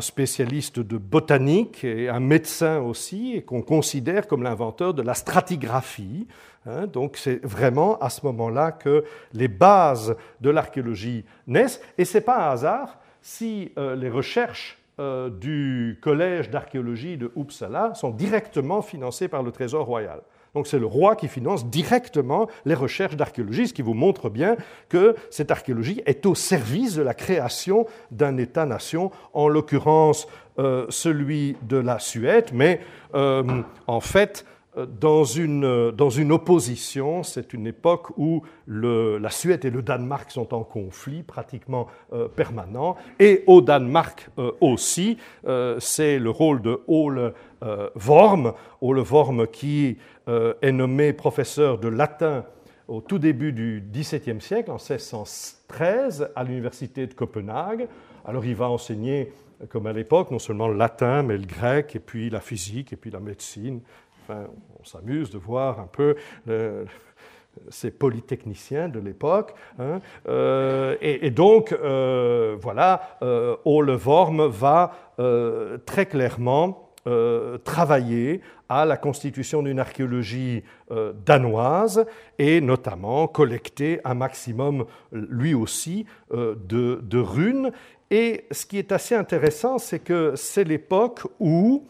spécialiste 0.00 0.80
de 0.80 0.98
botanique 0.98 1.84
et 1.84 2.08
un 2.08 2.20
médecin 2.20 2.80
aussi, 2.80 3.36
et 3.36 3.42
qu'on 3.42 3.62
considère 3.62 4.26
comme 4.26 4.42
l'inventeur 4.42 4.94
de 4.94 5.02
la 5.02 5.14
stratigraphie. 5.14 6.26
Hein. 6.66 6.86
donc 6.86 7.16
c'est 7.16 7.44
vraiment 7.44 7.98
à 8.00 8.10
ce 8.10 8.24
moment-là 8.26 8.72
que 8.72 9.04
les 9.32 9.48
bases 9.48 10.14
de 10.40 10.50
l'archéologie 10.50 11.24
naissent. 11.46 11.80
Et 11.96 12.04
ce 12.04 12.18
n'est 12.18 12.24
pas 12.24 12.48
un 12.48 12.52
hasard 12.52 12.98
si 13.22 13.72
euh, 13.78 13.96
les 13.96 14.10
recherches 14.10 14.78
euh, 14.98 15.30
du 15.30 15.98
Collège 16.02 16.50
d'archéologie 16.50 17.16
de 17.16 17.32
Uppsala 17.36 17.94
sont 17.94 18.10
directement 18.10 18.82
financées 18.82 19.28
par 19.28 19.42
le 19.42 19.52
Trésor 19.52 19.86
royal. 19.86 20.20
Donc 20.54 20.66
c'est 20.66 20.80
le 20.80 20.86
roi 20.86 21.16
qui 21.16 21.28
finance 21.28 21.64
directement 21.64 22.48
les 22.66 22.74
recherches 22.74 23.16
d'archéologie, 23.16 23.68
ce 23.68 23.72
qui 23.72 23.82
vous 23.82 23.94
montre 23.94 24.28
bien 24.28 24.56
que 24.88 25.14
cette 25.30 25.50
archéologie 25.50 26.02
est 26.06 26.26
au 26.26 26.34
service 26.34 26.96
de 26.96 27.02
la 27.02 27.14
création 27.14 27.86
d'un 28.10 28.36
État-nation, 28.36 29.12
en 29.32 29.48
l'occurrence 29.48 30.26
euh, 30.58 30.86
celui 30.88 31.56
de 31.62 31.76
la 31.76 32.00
Suède, 32.00 32.50
mais 32.52 32.80
en 33.14 34.00
fait, 34.00 34.44
dans 35.00 35.24
une, 35.24 35.90
dans 35.90 36.10
une 36.10 36.32
opposition. 36.32 37.22
C'est 37.22 37.52
une 37.52 37.66
époque 37.66 38.16
où 38.16 38.42
la 38.66 39.30
Suède 39.30 39.64
et 39.64 39.70
le 39.70 39.82
Danemark 39.82 40.30
sont 40.30 40.54
en 40.54 40.62
conflit 40.62 41.22
pratiquement 41.22 41.88
permanent. 42.36 42.96
Et 43.18 43.44
au 43.46 43.60
Danemark 43.60 44.30
aussi, 44.60 45.18
c'est 45.78 46.18
le 46.18 46.30
rôle 46.30 46.62
de 46.62 46.80
Ole 46.86 47.34
Worm, 47.94 48.54
Ole 48.80 49.00
Worm 49.00 49.46
qui 49.46 49.98
est 50.26 50.72
nommé 50.72 51.12
professeur 51.12 51.78
de 51.78 51.88
latin 51.88 52.44
au 52.88 53.00
tout 53.00 53.18
début 53.20 53.52
du 53.52 53.82
XVIIe 53.92 54.40
siècle, 54.40 54.70
en 54.70 54.74
1613, 54.74 56.30
à 56.34 56.42
l'université 56.42 57.06
de 57.06 57.14
Copenhague. 57.14 57.86
Alors 58.24 58.44
il 58.44 58.56
va 58.56 58.68
enseigner, 58.68 59.32
comme 59.68 59.86
à 59.86 59.92
l'époque, 59.92 60.32
non 60.32 60.40
seulement 60.40 60.66
le 60.66 60.76
latin, 60.76 61.22
mais 61.22 61.38
le 61.38 61.46
grec, 61.46 61.94
et 61.94 62.00
puis 62.00 62.30
la 62.30 62.40
physique, 62.40 62.92
et 62.92 62.96
puis 62.96 63.12
la 63.12 63.20
médecine. 63.20 63.80
On 64.78 64.84
s'amuse 64.84 65.30
de 65.30 65.38
voir 65.38 65.80
un 65.80 65.88
peu 65.88 66.16
ces 67.68 67.90
polytechniciens 67.90 68.88
de 68.88 68.98
l'époque. 68.98 69.54
Hein. 69.78 70.00
Euh, 70.28 70.96
et, 71.00 71.30
donc, 71.30 71.72
euh, 71.72 72.56
voilà, 72.60 73.18
euh, 73.22 73.56
Ole 73.64 73.90
Worm 73.90 74.46
va 74.46 74.92
euh, 75.18 75.78
très 75.84 76.06
clairement 76.06 76.86
travailler 77.64 78.42
à 78.68 78.84
la 78.84 78.98
constitution 78.98 79.62
d'une 79.62 79.80
archéologie 79.80 80.62
danoise 81.24 82.04
et 82.38 82.60
notamment 82.60 83.26
collecter 83.26 84.00
un 84.04 84.14
maximum, 84.14 84.84
lui 85.10 85.54
aussi, 85.54 86.04
de, 86.30 87.00
de, 87.02 87.18
runes. 87.18 87.72
Et 88.10 88.44
ce 88.50 88.66
qui 88.66 88.78
est 88.78 88.92
assez 88.92 89.14
intéressant, 89.14 89.78
c'est 89.78 89.98
que 89.98 90.34
c'est 90.36 90.62
l'époque 90.62 91.22
où, 91.40 91.86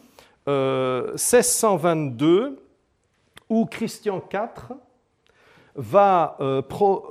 1622, 1.13 2.63
où 3.49 3.65
Christian 3.65 4.23
IV 4.31 4.75
va 5.75 6.37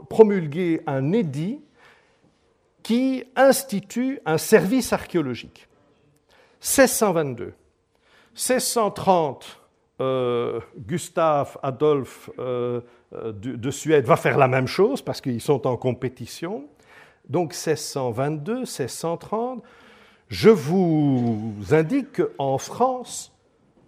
promulguer 0.08 0.82
un 0.86 1.12
édit 1.12 1.60
qui 2.82 3.24
institue 3.36 4.20
un 4.24 4.38
service 4.38 4.92
archéologique. 4.92 5.68
1622. 6.60 7.54
1630, 8.34 9.60
euh, 10.00 10.60
Gustave 10.76 11.58
Adolphe 11.62 12.30
euh, 12.38 12.80
euh, 13.14 13.32
de, 13.32 13.70
Suède 13.70 14.06
va 14.06 14.16
faire 14.16 14.38
la 14.38 14.48
même 14.48 14.66
chose 14.66 15.02
parce 15.02 15.20
qu'ils 15.20 15.40
sont 15.40 15.66
en 15.66 15.76
compétition. 15.76 16.64
Donc 17.28 17.52
1622, 17.52 18.60
1630. 18.60 19.62
Je 20.30 20.48
vous 20.48 21.52
indique 21.72 22.22
qu'en 22.22 22.56
France, 22.56 23.32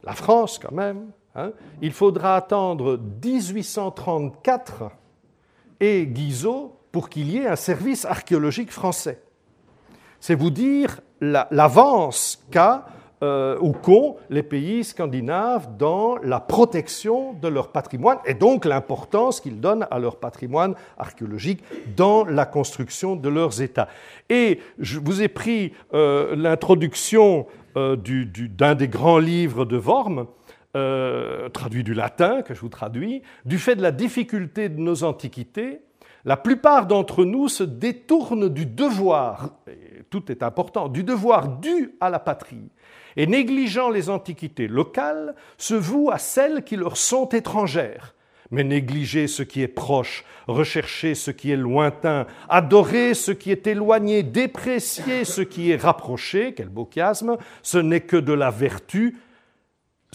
la 0.02 0.12
France 0.12 0.58
quand 0.58 0.72
même, 0.72 1.12
hein, 1.36 1.52
il 1.80 1.92
faudra 1.92 2.34
attendre 2.34 2.98
1834 2.98 4.90
et 5.78 6.04
Guizot 6.04 6.76
pour 6.90 7.08
qu'il 7.08 7.30
y 7.30 7.38
ait 7.38 7.46
un 7.46 7.54
service 7.54 8.04
archéologique 8.04 8.72
français. 8.72 9.22
C'est 10.18 10.34
vous 10.34 10.50
dire 10.50 11.00
l'avance 11.20 12.44
qu'a 12.50 12.86
euh, 13.22 13.56
ou 13.60 13.72
qu'ont 13.72 14.16
les 14.30 14.42
pays 14.42 14.84
scandinaves 14.84 15.76
dans 15.78 16.16
la 16.18 16.40
protection 16.40 17.34
de 17.34 17.48
leur 17.48 17.68
patrimoine 17.68 18.18
et 18.26 18.34
donc 18.34 18.64
l'importance 18.64 19.40
qu'ils 19.40 19.60
donnent 19.60 19.86
à 19.90 19.98
leur 19.98 20.16
patrimoine 20.16 20.74
archéologique 20.98 21.62
dans 21.96 22.24
la 22.24 22.46
construction 22.46 23.14
de 23.14 23.28
leurs 23.28 23.62
États. 23.62 23.88
Et 24.28 24.60
je 24.78 24.98
vous 24.98 25.22
ai 25.22 25.28
pris 25.28 25.72
euh, 25.94 26.34
l'introduction 26.36 27.46
euh, 27.76 27.96
d'un 27.96 28.74
des 28.74 28.88
grands 28.88 29.18
livres 29.18 29.64
de 29.64 29.76
Worm, 29.76 30.26
traduit 31.52 31.84
du 31.84 31.92
latin, 31.92 32.40
que 32.40 32.54
je 32.54 32.60
vous 32.60 32.70
traduis, 32.70 33.20
du 33.44 33.58
fait 33.58 33.76
de 33.76 33.82
la 33.82 33.92
difficulté 33.92 34.70
de 34.70 34.80
nos 34.80 35.04
antiquités, 35.04 35.80
la 36.24 36.36
plupart 36.36 36.86
d'entre 36.86 37.24
nous 37.24 37.48
se 37.48 37.64
détournent 37.64 38.48
du 38.48 38.64
devoir, 38.64 39.50
et 39.66 40.04
tout 40.08 40.30
est 40.30 40.42
important, 40.42 40.88
du 40.88 41.02
devoir 41.02 41.48
dû 41.48 41.96
à 42.00 42.10
la 42.10 42.20
patrie, 42.20 42.70
et 43.16 43.26
négligeant 43.26 43.90
les 43.90 44.10
antiquités 44.10 44.68
locales, 44.68 45.34
se 45.58 45.74
vouent 45.74 46.10
à 46.10 46.18
celles 46.18 46.64
qui 46.64 46.76
leur 46.76 46.96
sont 46.96 47.28
étrangères. 47.28 48.14
Mais 48.50 48.64
négliger 48.64 49.28
ce 49.28 49.42
qui 49.42 49.62
est 49.62 49.68
proche, 49.68 50.24
rechercher 50.46 51.14
ce 51.14 51.30
qui 51.30 51.50
est 51.50 51.56
lointain, 51.56 52.26
adorer 52.48 53.14
ce 53.14 53.32
qui 53.32 53.50
est 53.50 53.66
éloigné, 53.66 54.22
déprécier 54.22 55.24
ce 55.24 55.40
qui 55.40 55.70
est 55.70 55.80
rapproché, 55.80 56.52
quel 56.54 56.68
beau 56.68 56.88
chiasme, 56.92 57.38
ce 57.62 57.78
n'est 57.78 58.02
que 58.02 58.18
de 58.18 58.34
la 58.34 58.50
vertu, 58.50 59.16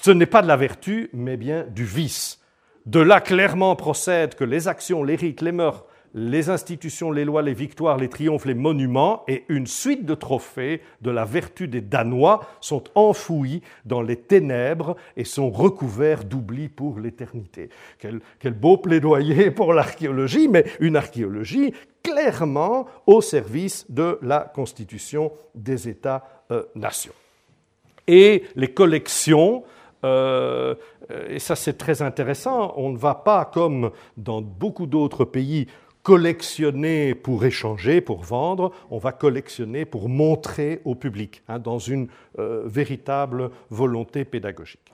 ce 0.03 0.11
n'est 0.11 0.27
pas 0.27 0.43
de 0.43 0.47
la 0.47 0.57
vertu, 0.57 1.09
mais 1.13 1.37
bien 1.37 1.63
du 1.63 1.83
vice. 1.83 2.39
De 2.85 2.99
là 2.99 3.19
clairement 3.19 3.75
procède 3.75 4.35
que 4.35 4.43
les 4.43 4.67
actions, 4.67 5.03
les 5.03 5.15
rites, 5.15 5.41
les 5.41 5.51
mœurs, 5.51 5.83
les 6.17 6.49
institutions, 6.49 7.11
les 7.11 7.25
lois, 7.25 7.43
les 7.43 7.53
victoires, 7.53 7.97
les 7.97 8.09
triomphes, 8.09 8.45
les 8.45 8.55
monuments 8.55 9.23
et 9.27 9.45
une 9.49 9.67
suite 9.67 10.03
de 10.03 10.15
trophées 10.15 10.81
de 11.01 11.11
la 11.11 11.25
vertu 11.25 11.67
des 11.67 11.79
Danois 11.79 12.43
sont 12.59 12.83
enfouis 12.95 13.61
dans 13.85 14.01
les 14.01 14.15
ténèbres 14.15 14.95
et 15.15 15.23
sont 15.23 15.51
recouverts 15.51 16.23
d'oubli 16.23 16.69
pour 16.69 16.99
l'éternité. 16.99 17.69
Quel, 17.99 18.53
beau 18.53 18.77
plaidoyer 18.77 19.51
pour 19.51 19.73
l'archéologie, 19.73 20.47
mais 20.47 20.65
une 20.79 20.95
archéologie 20.95 21.71
clairement 22.01 22.87
au 23.05 23.21
service 23.21 23.85
de 23.87 24.17
la 24.23 24.39
constitution 24.39 25.31
des 25.53 25.87
États-nations. 25.87 27.13
et 28.07 28.45
les 28.55 28.73
collections 28.73 29.63
euh, 30.03 30.75
et 31.27 31.39
ça 31.39 31.55
c'est 31.55 31.77
très 31.77 32.01
intéressant, 32.01 32.73
on 32.77 32.91
ne 32.91 32.97
va 32.97 33.15
pas 33.15 33.45
comme 33.45 33.91
dans 34.15 34.41
beaucoup 34.41 34.85
d'autres 34.85 35.25
pays 35.25 35.67
collectionner 36.07 37.15
pour 37.15 37.43
échanger, 37.43 37.99
pour 37.99 38.23
vendre, 38.23 38.71
on 38.89 38.97
va 38.97 39.11
collectionner 39.11 39.83
pour 39.83 40.07
montrer 40.07 40.79
au 40.85 40.95
public, 40.95 41.43
hein, 41.49 41.59
dans 41.59 41.79
une 41.79 42.07
euh, 42.39 42.61
véritable 42.63 43.51
volonté 43.69 44.23
pédagogique. 44.23 44.93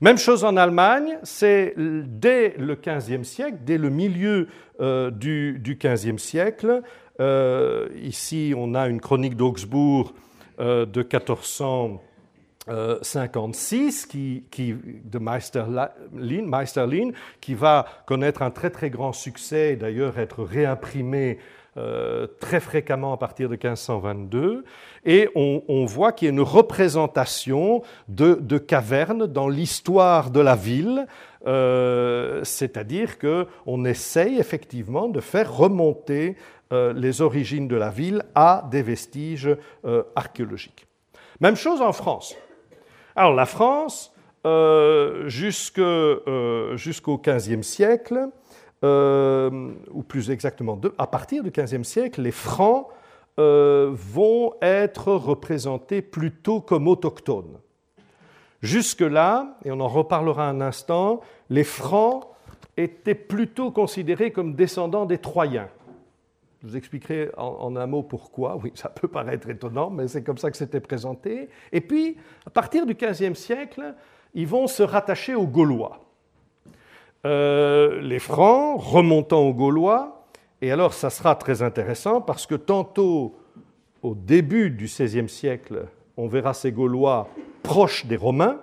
Même 0.00 0.16
chose 0.16 0.42
en 0.42 0.56
Allemagne, 0.56 1.18
c'est 1.22 1.74
dès 1.76 2.54
le 2.56 2.76
XVe 2.76 3.24
siècle, 3.24 3.58
dès 3.62 3.76
le 3.76 3.90
milieu 3.90 4.48
euh, 4.80 5.10
du, 5.10 5.60
XVe 5.78 6.16
siècle. 6.16 6.80
Euh, 7.20 7.90
ici, 8.02 8.54
on 8.56 8.74
a 8.74 8.88
une 8.88 9.02
chronique 9.02 9.36
d'Augsbourg 9.36 10.14
de 10.58 11.00
1400. 11.00 12.00
56 12.66 14.08
euh, 14.14 14.40
qui, 14.50 14.76
de 15.04 15.18
Meisterlin, 15.18 15.88
Meisterlin, 16.12 17.10
qui 17.40 17.54
va 17.54 17.86
connaître 18.06 18.42
un 18.42 18.50
très 18.50 18.70
très 18.70 18.90
grand 18.90 19.12
succès 19.12 19.72
et 19.72 19.76
d'ailleurs 19.76 20.18
être 20.18 20.44
réimprimé 20.44 21.38
euh, 21.76 22.26
très 22.38 22.60
fréquemment 22.60 23.12
à 23.12 23.16
partir 23.16 23.48
de 23.48 23.54
1522. 23.54 24.64
Et 25.04 25.28
on, 25.34 25.84
voit 25.86 26.12
qu'il 26.12 26.26
y 26.26 26.30
a 26.30 26.32
une 26.32 26.40
représentation 26.40 27.82
de, 28.08 28.58
cavernes 28.58 29.26
dans 29.26 29.48
l'histoire 29.48 30.30
de 30.30 30.40
la 30.40 30.54
ville, 30.54 31.06
euh, 31.46 32.44
c'est-à-dire 32.44 33.18
qu'on 33.18 33.84
essaye 33.84 34.38
effectivement 34.38 35.08
de 35.08 35.20
faire 35.20 35.56
remonter 35.56 36.36
les 36.70 37.20
origines 37.20 37.68
de 37.68 37.76
la 37.76 37.90
ville 37.90 38.22
à 38.34 38.66
des 38.70 38.80
vestiges 38.80 39.54
archéologiques. 40.16 40.86
Même 41.38 41.54
chose 41.54 41.82
en 41.82 41.92
France. 41.92 42.34
Alors 43.14 43.34
la 43.34 43.46
France, 43.46 44.12
euh, 44.46 45.28
euh, 45.78 46.76
jusqu'au 46.76 47.18
XVe 47.18 47.62
siècle, 47.62 48.28
euh, 48.84 49.70
ou 49.92 50.02
plus 50.02 50.30
exactement 50.30 50.80
à 50.98 51.06
partir 51.06 51.44
du 51.44 51.50
XVe 51.50 51.84
siècle, 51.84 52.22
les 52.22 52.32
Francs 52.32 52.88
vont 53.38 54.54
être 54.60 55.12
représentés 55.12 56.02
plutôt 56.02 56.60
comme 56.60 56.86
autochtones. 56.86 57.58
Jusque-là, 58.60 59.56
et 59.64 59.72
on 59.72 59.80
en 59.80 59.88
reparlera 59.88 60.48
un 60.48 60.60
instant, 60.60 61.20
les 61.50 61.64
Francs 61.64 62.26
étaient 62.76 63.14
plutôt 63.16 63.70
considérés 63.70 64.32
comme 64.32 64.54
descendants 64.54 65.06
des 65.06 65.18
Troyens. 65.18 65.68
Je 66.62 66.68
vous 66.68 66.76
expliquerai 66.76 67.28
en, 67.36 67.74
un 67.74 67.86
mot 67.86 68.04
pourquoi. 68.04 68.56
Oui, 68.62 68.70
ça 68.76 68.88
peut 68.88 69.08
paraître 69.08 69.50
étonnant, 69.50 69.90
mais 69.90 70.06
c'est 70.06 70.22
comme 70.22 70.38
ça 70.38 70.48
que 70.48 70.56
c'était 70.56 70.78
présenté. 70.78 71.48
Et 71.72 71.80
puis, 71.80 72.16
à 72.46 72.50
partir 72.50 72.86
du 72.86 72.94
XVe 72.94 73.34
siècle, 73.34 73.94
ils 74.32 74.46
vont 74.46 74.68
se 74.68 74.84
rattacher 74.84 75.34
aux 75.34 75.48
Gaulois. 75.48 75.98
Euh, 77.26 78.00
les 78.00 78.20
Francs 78.20 78.80
remontant 78.80 79.40
aux 79.40 79.54
Gaulois, 79.54 80.24
et 80.60 80.70
alors 80.70 80.94
ça 80.94 81.10
sera 81.10 81.34
très 81.34 81.62
intéressant 81.62 82.20
parce 82.20 82.46
que 82.46 82.54
tantôt, 82.54 83.34
au 84.02 84.14
début 84.14 84.70
du 84.70 84.84
XVIe 84.84 85.28
siècle, 85.28 85.86
on 86.16 86.28
verra 86.28 86.54
ces 86.54 86.70
Gaulois 86.70 87.28
proches 87.64 88.06
des 88.06 88.16
Romains, 88.16 88.60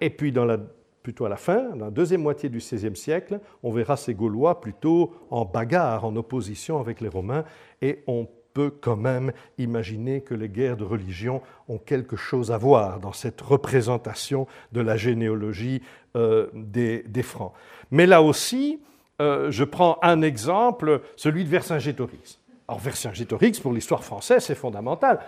et 0.00 0.10
puis 0.10 0.32
dans 0.32 0.44
la 0.44 0.58
plutôt 1.02 1.24
à 1.24 1.28
la 1.28 1.36
fin, 1.36 1.70
dans 1.76 1.86
la 1.86 1.90
deuxième 1.90 2.22
moitié 2.22 2.48
du 2.48 2.58
XVIe 2.58 2.96
siècle, 2.96 3.40
on 3.62 3.70
verra 3.70 3.96
ces 3.96 4.14
Gaulois 4.14 4.60
plutôt 4.60 5.12
en 5.30 5.44
bagarre, 5.44 6.04
en 6.04 6.14
opposition 6.16 6.78
avec 6.78 7.00
les 7.00 7.08
Romains, 7.08 7.44
et 7.80 8.02
on 8.06 8.28
peut 8.54 8.70
quand 8.70 8.96
même 8.96 9.32
imaginer 9.58 10.20
que 10.20 10.34
les 10.34 10.48
guerres 10.48 10.76
de 10.76 10.84
religion 10.84 11.40
ont 11.68 11.78
quelque 11.78 12.16
chose 12.16 12.52
à 12.52 12.58
voir 12.58 13.00
dans 13.00 13.12
cette 13.12 13.40
représentation 13.40 14.46
de 14.72 14.80
la 14.80 14.96
généalogie 14.96 15.82
euh, 16.16 16.48
des, 16.54 17.22
Francs. 17.22 17.52
Mais 17.90 18.06
là 18.06 18.22
aussi, 18.22 18.80
euh, 19.20 19.50
je 19.50 19.64
prends 19.64 19.98
un 20.02 20.22
exemple, 20.22 21.00
celui 21.16 21.44
de 21.44 21.48
Vercingétorix. 21.48 22.38
Alors 22.68 22.80
Vercingétorix, 22.80 23.60
pour 23.60 23.72
l'histoire 23.72 24.04
française, 24.04 24.44
c'est 24.44 24.54
fondamental. 24.54 25.20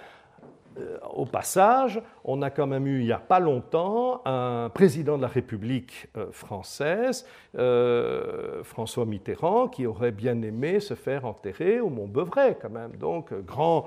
Euh, 0.76 0.98
au 1.14 1.24
passage, 1.24 2.02
on 2.24 2.42
a 2.42 2.50
quand 2.50 2.66
même 2.66 2.86
eu, 2.86 2.98
il 3.00 3.06
n'y 3.06 3.12
a 3.12 3.18
pas 3.18 3.38
longtemps, 3.38 4.22
un 4.24 4.68
président 4.74 5.16
de 5.16 5.22
la 5.22 5.28
République 5.28 6.08
euh, 6.16 6.26
française, 6.32 7.26
euh, 7.56 8.64
François 8.64 9.06
Mitterrand, 9.06 9.68
qui 9.68 9.86
aurait 9.86 10.10
bien 10.10 10.40
aimé 10.42 10.80
se 10.80 10.94
faire 10.94 11.26
enterrer 11.26 11.80
au 11.80 11.90
Mont-Beuvray, 11.90 12.56
quand 12.60 12.70
même. 12.70 12.92
Donc, 12.96 13.32
grand, 13.46 13.84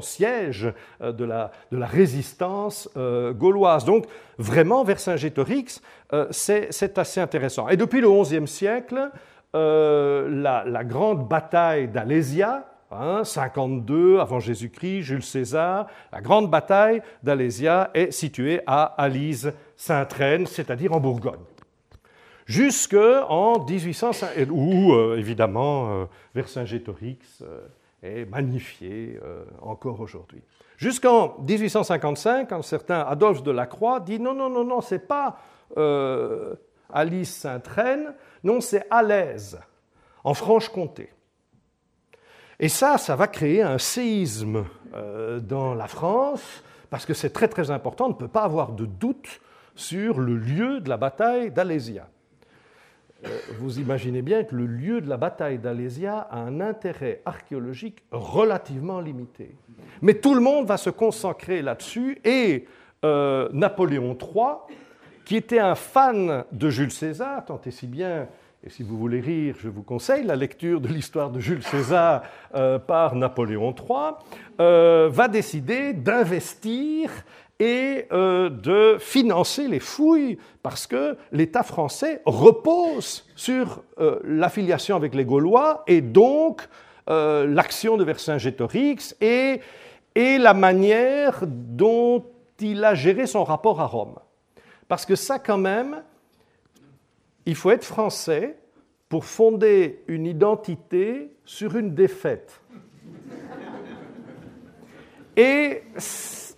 siège 0.00 0.72
de 1.00 1.24
la, 1.24 1.52
de 1.70 1.82
résistance 1.82 2.88
gauloise. 3.32 3.84
Donc, 3.84 4.06
vraiment, 4.38 4.82
Vercingétorix, 4.82 5.82
c'est 6.30 6.98
assez 6.98 7.20
intéressant. 7.20 7.68
Et 7.68 7.76
depuis 7.76 8.00
le 8.00 8.10
XIe 8.10 8.46
siècle, 8.46 9.10
la, 9.52 10.84
grande 10.84 11.28
bataille 11.28 11.88
d'Alésia, 11.88 12.64
52 12.90 14.16
hein, 14.16 14.22
avant 14.22 14.40
Jésus-Christ, 14.40 15.02
Jules 15.02 15.22
César, 15.22 15.86
la 16.12 16.20
grande 16.20 16.50
bataille 16.50 17.02
d'Alésia 17.22 17.90
est 17.94 18.10
située 18.10 18.60
à 18.66 18.84
Alise-Sainte-Reine, 18.84 20.46
c'est-à-dire 20.46 20.92
en 20.92 21.00
Bourgogne. 21.00 21.40
Jusqu'en 22.46 23.64
1805, 23.64 24.48
où 24.50 24.92
euh, 24.92 25.16
évidemment 25.16 25.90
euh, 25.90 26.04
Vercingétorix 26.34 27.42
euh, 27.42 27.60
est 28.02 28.24
magnifié 28.24 29.20
encore 29.60 30.00
aujourd'hui. 30.00 30.42
Jusqu'en 30.76 31.36
1855, 31.46 32.50
un 32.50 32.62
certain 32.62 33.00
Adolphe 33.02 33.44
de 33.44 33.52
Lacroix 33.52 34.00
dit 34.00 34.18
non, 34.18 34.34
non, 34.34 34.50
non, 34.50 34.64
non, 34.64 34.80
c'est 34.80 35.06
pas 35.06 35.36
Alice-Sainte-Reine, 36.92 38.14
non, 38.42 38.60
c'est 38.60 38.84
Alaise, 38.90 39.60
en 40.24 40.34
Franche-Comté. 40.34 41.10
Et 42.62 42.68
ça, 42.68 42.98
ça 42.98 43.16
va 43.16 43.26
créer 43.26 43.62
un 43.62 43.78
séisme 43.78 44.66
euh, 44.94 45.40
dans 45.40 45.74
la 45.74 45.86
France, 45.86 46.62
parce 46.90 47.06
que 47.06 47.14
c'est 47.14 47.30
très 47.30 47.48
très 47.48 47.70
important, 47.70 48.04
on 48.04 48.10
ne 48.10 48.14
peut 48.14 48.28
pas 48.28 48.42
avoir 48.42 48.72
de 48.72 48.84
doute 48.84 49.40
sur 49.74 50.20
le 50.20 50.36
lieu 50.36 50.80
de 50.80 50.90
la 50.90 50.98
bataille 50.98 51.50
d'Alésia. 51.50 52.06
Euh, 53.24 53.28
vous 53.58 53.80
imaginez 53.80 54.20
bien 54.20 54.44
que 54.44 54.54
le 54.54 54.66
lieu 54.66 55.00
de 55.00 55.08
la 55.08 55.16
bataille 55.16 55.58
d'Alésia 55.58 56.28
a 56.30 56.38
un 56.38 56.60
intérêt 56.60 57.22
archéologique 57.24 58.02
relativement 58.10 59.00
limité. 59.00 59.56
Mais 60.02 60.14
tout 60.14 60.34
le 60.34 60.42
monde 60.42 60.66
va 60.66 60.76
se 60.76 60.90
consacrer 60.90 61.62
là-dessus 61.62 62.20
et 62.24 62.66
euh, 63.06 63.48
Napoléon 63.54 64.18
III, 64.20 64.76
qui 65.24 65.36
était 65.36 65.60
un 65.60 65.74
fan 65.74 66.44
de 66.52 66.68
Jules 66.68 66.92
César, 66.92 67.42
tant 67.46 67.60
et 67.64 67.70
si 67.70 67.86
bien 67.86 68.28
et 68.62 68.68
si 68.68 68.82
vous 68.82 68.98
voulez 68.98 69.20
rire, 69.20 69.54
je 69.58 69.70
vous 69.70 69.82
conseille 69.82 70.22
la 70.22 70.36
lecture 70.36 70.82
de 70.82 70.88
l'histoire 70.88 71.30
de 71.30 71.40
Jules 71.40 71.62
César 71.62 72.22
euh, 72.54 72.78
par 72.78 73.14
Napoléon 73.14 73.74
III, 73.74 74.12
euh, 74.60 75.08
va 75.10 75.28
décider 75.28 75.94
d'investir 75.94 77.10
et 77.58 78.06
euh, 78.12 78.50
de 78.50 78.98
financer 78.98 79.66
les 79.66 79.80
fouilles 79.80 80.36
parce 80.62 80.86
que 80.86 81.16
l'État 81.32 81.62
français 81.62 82.20
repose 82.26 83.26
sur 83.34 83.82
l'affiliation 84.24 84.94
avec 84.94 85.14
les 85.14 85.24
Gaulois 85.24 85.82
et 85.86 86.02
donc 86.02 86.68
l'action 87.08 87.96
de 87.96 88.04
Vercingétorix 88.04 89.16
et, 89.22 89.60
et 90.14 90.38
la 90.38 90.52
manière 90.52 91.44
dont 91.46 92.24
il 92.60 92.84
a 92.84 92.94
géré 92.94 93.26
son 93.26 93.42
rapport 93.42 93.80
à 93.80 93.86
Rome. 93.86 94.16
Parce 94.86 95.06
que 95.06 95.16
ça, 95.16 95.38
quand 95.38 95.58
même, 95.58 96.02
il 97.46 97.54
faut 97.54 97.70
être 97.70 97.84
français 97.84 98.56
pour 99.08 99.24
fonder 99.24 100.02
une 100.06 100.26
identité 100.26 101.32
sur 101.44 101.76
une 101.76 101.94
défaite. 101.94 102.60
Et 105.36 105.82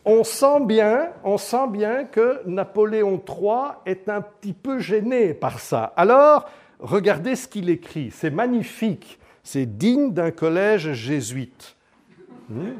on 0.05 0.25
sent 0.25 0.61
bien, 0.67 2.05
que 2.05 2.47
Napoléon 2.47 3.23
III 3.27 3.79
est 3.87 4.09
un 4.09 4.21
petit 4.21 4.53
peu 4.53 4.81
gêné 4.81 5.35
par 5.35 5.61
ça. 5.61 5.93
Alors, 5.97 6.51
regardez 6.79 7.37
ce 7.37 7.49
qu'il 7.49 7.71
écrit. 7.71 8.11
C'est 8.11 8.31
magnifique. 8.31 9.19
C'est 9.43 9.67
digne 9.67 10.13
d'un 10.13 10.31
collège 10.31 10.93
jésuite. 10.93 11.77
Hmm? 12.49 12.73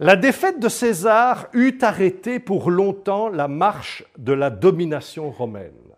La 0.00 0.16
défaite 0.16 0.60
de 0.60 0.68
César 0.68 1.48
eut 1.52 1.78
arrêté 1.82 2.40
pour 2.40 2.70
longtemps 2.70 3.28
la 3.28 3.48
marche 3.48 4.04
de 4.18 4.32
la 4.32 4.50
domination 4.50 5.30
romaine 5.30 5.89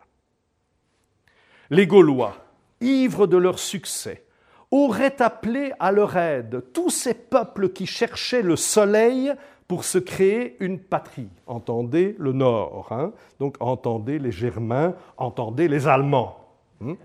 les 1.72 1.87
Gaulois, 1.87 2.37
ivres 2.82 3.26
de 3.26 3.38
leur 3.38 3.58
succès, 3.58 4.24
auraient 4.70 5.22
appelé 5.22 5.72
à 5.80 5.90
leur 5.90 6.18
aide 6.18 6.64
tous 6.74 6.90
ces 6.90 7.14
peuples 7.14 7.70
qui 7.70 7.87
cherchaient 7.87 8.42
le 8.42 8.56
soleil 8.56 9.32
pour 9.66 9.85
se 9.85 9.96
créer 9.96 10.56
une 10.61 10.78
patrie. 10.78 11.30
Entendez 11.46 12.14
le 12.18 12.32
Nord, 12.32 12.88
hein. 12.90 13.12
donc 13.40 13.56
entendez 13.58 14.18
les 14.18 14.32
Germains, 14.32 14.94
entendez 15.16 15.66
les 15.66 15.88
Allemands. 15.88 16.44
Hein. 16.85 16.96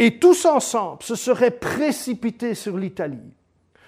Et 0.00 0.18
tous 0.18 0.44
ensemble 0.44 1.04
se 1.04 1.14
seraient 1.14 1.52
précipités 1.52 2.56
sur 2.56 2.76
l'Italie. 2.76 3.32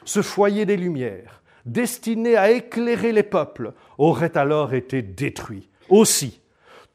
Ce 0.05 0.23
foyer 0.23 0.65
des 0.65 0.77
Lumières, 0.77 1.43
destiné 1.67 2.37
à 2.37 2.53
éclairer 2.53 3.11
les 3.11 3.25
peuples, 3.25 3.73
aurait 3.99 4.39
alors 4.39 4.75
été 4.75 5.03
détruit. 5.03 5.69
Aussi, 5.89 6.40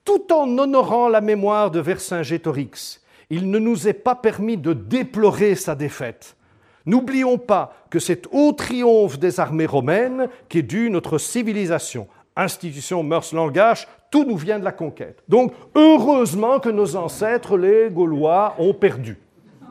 tout 0.06 0.32
en 0.32 0.58
honorant 0.58 1.10
la 1.10 1.20
mémoire 1.20 1.72
de 1.72 1.80
Vercingétorix, 1.80 3.02
il 3.30 3.50
ne 3.50 3.60
nous 3.60 3.88
est 3.88 3.94
pas 3.94 4.16
permis 4.16 4.56
de 4.56 4.72
déplorer 4.72 5.56
sa 5.56 5.76
défaite. 5.76 6.38
N'oublions 6.86 7.40
pas 7.40 7.74
que 7.90 8.00
c'est 8.00 8.28
au 8.32 8.52
triomphe 8.52 9.18
des 9.18 9.40
armées 9.40 9.66
romaines 9.66 10.30
qu'est 10.48 10.62
due 10.62 10.92
notre 10.92 11.18
civilisation. 11.18 12.08
Institution, 12.36 13.02
mœurs, 13.02 13.34
langage, 13.34 13.88
tout 14.12 14.24
nous 14.24 14.38
vient 14.38 14.60
de 14.60 14.64
la 14.64 14.72
conquête. 14.72 15.24
Donc, 15.28 15.54
heureusement 15.74 16.60
que 16.60 16.70
nos 16.70 16.96
ancêtres, 16.96 17.58
les 17.58 17.90
Gaulois, 17.90 18.56
ont 18.60 18.74
perdu. 18.74 19.18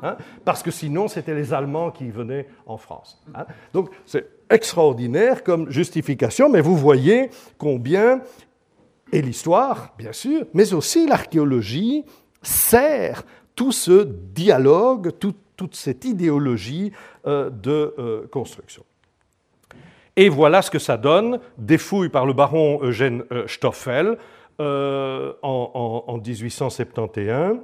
Hein, 0.03 0.17
parce 0.45 0.63
que 0.63 0.71
sinon, 0.71 1.09
c'était 1.09 1.35
les 1.35 1.55
Allemands 1.55 1.91
qui 1.91 2.11
venaient 2.11 2.47
en 2.67 2.77
France. 2.77 3.23
Hein. 3.35 3.47
Donc, 3.73 3.91
c'est 4.05 4.27
extraordinaire 4.51 5.45
comme 5.45 5.71
justification, 5.71 6.49
mais 6.49 6.61
vous 6.61 6.77
voyez 6.77 7.31
combien 7.57 8.21
et 9.13 9.23
l'histoire, 9.23 9.95
bien 9.99 10.13
sûr, 10.13 10.45
mais 10.55 10.73
aussi 10.75 11.07
l'archéologie 11.07 12.05
sert 12.43 13.23
tout 13.55 13.73
ce 13.73 14.03
dialogue, 14.03 15.13
toute 15.19 15.77
cette 15.77 16.05
idéologie 16.05 16.93
euh, 17.27 17.51
de 17.51 17.95
euh, 17.99 18.27
construction. 18.29 18.85
Et 20.17 20.29
voilà 20.29 20.63
ce 20.63 20.71
que 20.71 20.79
ça 20.79 20.97
donne, 20.97 21.41
des 21.59 21.79
fouilles 21.79 22.09
par 22.09 22.27
le 22.27 22.33
baron 22.33 22.81
Eugène 22.83 23.25
euh, 23.33 23.47
Stoffel 23.47 24.17
en, 24.61 26.21
1871, 26.25 27.59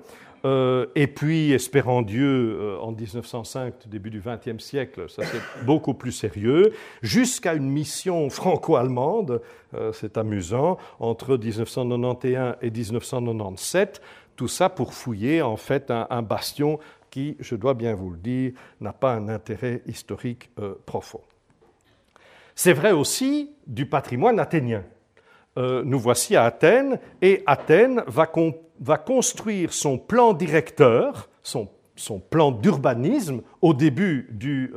euh, 0.45 0.87
et 0.95 1.07
puis, 1.07 1.53
espérant 1.53 2.03
Dieu, 2.03 2.59
euh, 2.59 2.79
en 2.79 2.93
1905, 2.93 3.89
début 3.89 4.11
du 4.11 4.23
XXe 4.25 4.63
siècle, 4.63 5.09
ça 5.09 5.23
c'est 5.25 5.41
beaucoup 5.67 5.95
plus 5.95 6.13
sérieux, 6.13 6.73
jusqu'à 7.03 7.55
une 7.55 7.69
mission 7.69 8.31
franco-allemande, 8.31 9.43
euh, 9.75 9.93
c'est 9.93 10.17
amusant, 10.17 10.79
entre 10.99 11.37
1991 11.37 12.57
et 12.63 12.71
1997, 12.71 14.01
tout 14.37 14.49
ça 14.49 14.71
pour 14.71 14.95
fouiller 14.95 15.43
en 15.43 15.57
fait 15.57 15.91
un, 15.91 16.23
bastion 16.23 16.79
qui, 17.11 17.37
je 17.41 17.57
dois 17.57 17.75
bien 17.75 17.95
vous 17.95 18.11
le 18.11 18.19
dire, 18.19 18.53
n'a 18.81 18.93
pas 18.93 19.13
un 19.13 19.29
intérêt 19.29 19.83
historique 19.87 20.51
profond. 20.87 21.21
C'est 22.55 22.73
vrai 22.73 22.93
aussi 22.93 23.51
du 23.67 23.85
patrimoine 23.85 24.39
athénien. 24.41 24.85
Nous 25.57 25.99
voici 25.99 26.37
à 26.37 26.45
Athènes, 26.45 26.99
et 27.23 27.43
Athènes 27.47 28.03
va, 28.07 28.31
va 28.81 28.97
construire 28.97 29.73
son 29.73 29.99
plan 29.99 30.33
directeur, 30.33 31.29
son, 31.43 31.69
plan 32.31 32.51
d'urbanisme 32.51 33.43
au 33.61 33.75
début 33.75 34.29
du 34.31 34.73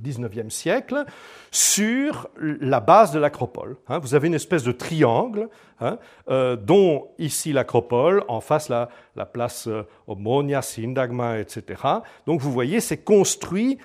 XIXe 0.00 0.38
euh, 0.38 0.48
siècle 0.48 1.04
sur 1.50 2.28
la 2.38 2.78
base 2.78 3.10
de 3.10 3.18
l'acropole. 3.18 3.76
Hein. 3.88 3.98
vous 3.98 4.14
avez 4.14 4.28
une 4.28 4.34
espèce 4.34 4.62
de 4.62 4.70
triangle, 4.70 5.48
hein, 5.80 5.98
euh, 6.30 6.54
dont 6.54 7.08
ici 7.18 7.52
l'acropole, 7.52 8.22
en 8.28 8.40
face 8.40 8.68
la, 8.68 8.90
la 9.16 9.26
place 9.26 9.66
euh, 9.66 9.82
Omonia, 10.06 10.62
Syndagma, 10.62 11.40
etc. 11.40 11.82
Donc 12.26 12.40
vous 12.40 12.52
voyez, 12.52 12.80
c'est 12.80 12.98
construit 12.98 13.78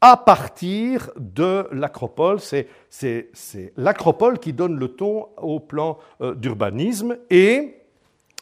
à 0.00 0.16
partir 0.16 1.10
de 1.16 1.66
l'acropole. 1.72 2.38
C'est 2.40 3.72
l'acropole 3.76 4.38
qui 4.38 4.52
donne 4.52 4.78
le 4.78 4.88
ton 4.88 5.28
au 5.36 5.60
plan 5.60 5.98
d'urbanisme 6.20 7.16
et 7.28 7.80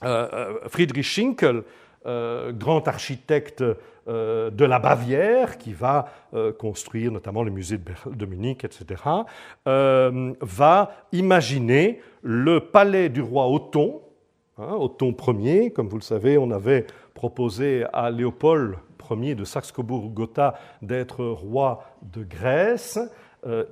euh, 0.04 0.28
euh, 0.32 0.68
Friedrich 0.68 1.04
Schinkel, 1.04 1.62
euh, 2.06 2.52
grand 2.52 2.86
architecte 2.86 3.64
de 4.10 4.64
la 4.64 4.78
Bavière, 4.78 5.58
qui 5.58 5.74
va 5.74 6.06
construire 6.58 7.12
notamment 7.12 7.42
le 7.42 7.50
musée 7.50 7.76
de 7.76 8.24
Munich, 8.24 8.64
etc., 8.64 9.02
va 9.66 10.90
imaginer 11.12 12.00
le 12.22 12.60
palais 12.60 13.10
du 13.10 13.20
roi 13.20 13.50
Othon, 13.50 14.00
hein, 14.56 14.76
Othon 14.78 15.14
Ier, 15.40 15.72
comme 15.72 15.88
vous 15.88 15.98
le 15.98 16.02
savez, 16.02 16.38
on 16.38 16.50
avait 16.52 16.86
proposé 17.12 17.84
à 17.92 18.10
Léopold 18.10 18.76
De 19.16 19.44
Saxe-Cobourg-Gotha 19.44 20.54
d'être 20.82 21.24
roi 21.24 21.84
de 22.02 22.24
Grèce. 22.24 22.98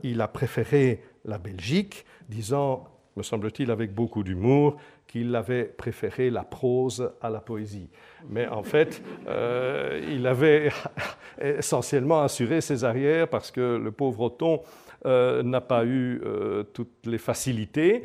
il 0.02 0.20
a 0.20 0.28
préféré 0.28 1.02
la 1.24 1.38
Belgique, 1.38 2.06
disant 2.28 2.88
me 3.16 3.22
semble-t-il, 3.22 3.70
avec 3.70 3.94
beaucoup 3.94 4.22
d'humour, 4.22 4.76
qu'il 5.06 5.34
avait 5.34 5.64
préféré 5.64 6.30
la 6.30 6.42
prose 6.42 7.12
à 7.22 7.30
la 7.30 7.40
poésie. 7.40 7.88
Mais 8.28 8.46
en 8.46 8.62
fait, 8.62 9.02
euh, 9.26 10.00
il 10.10 10.26
avait 10.26 10.70
essentiellement 11.40 12.22
assuré 12.22 12.60
ses 12.60 12.84
arrières 12.84 13.28
parce 13.28 13.50
que 13.50 13.76
le 13.76 13.90
pauvre 13.90 14.20
Othon 14.22 14.60
euh, 15.06 15.42
n'a 15.42 15.60
pas 15.60 15.84
eu 15.84 16.20
euh, 16.24 16.64
toutes 16.64 17.06
les 17.06 17.18
facilités. 17.18 18.02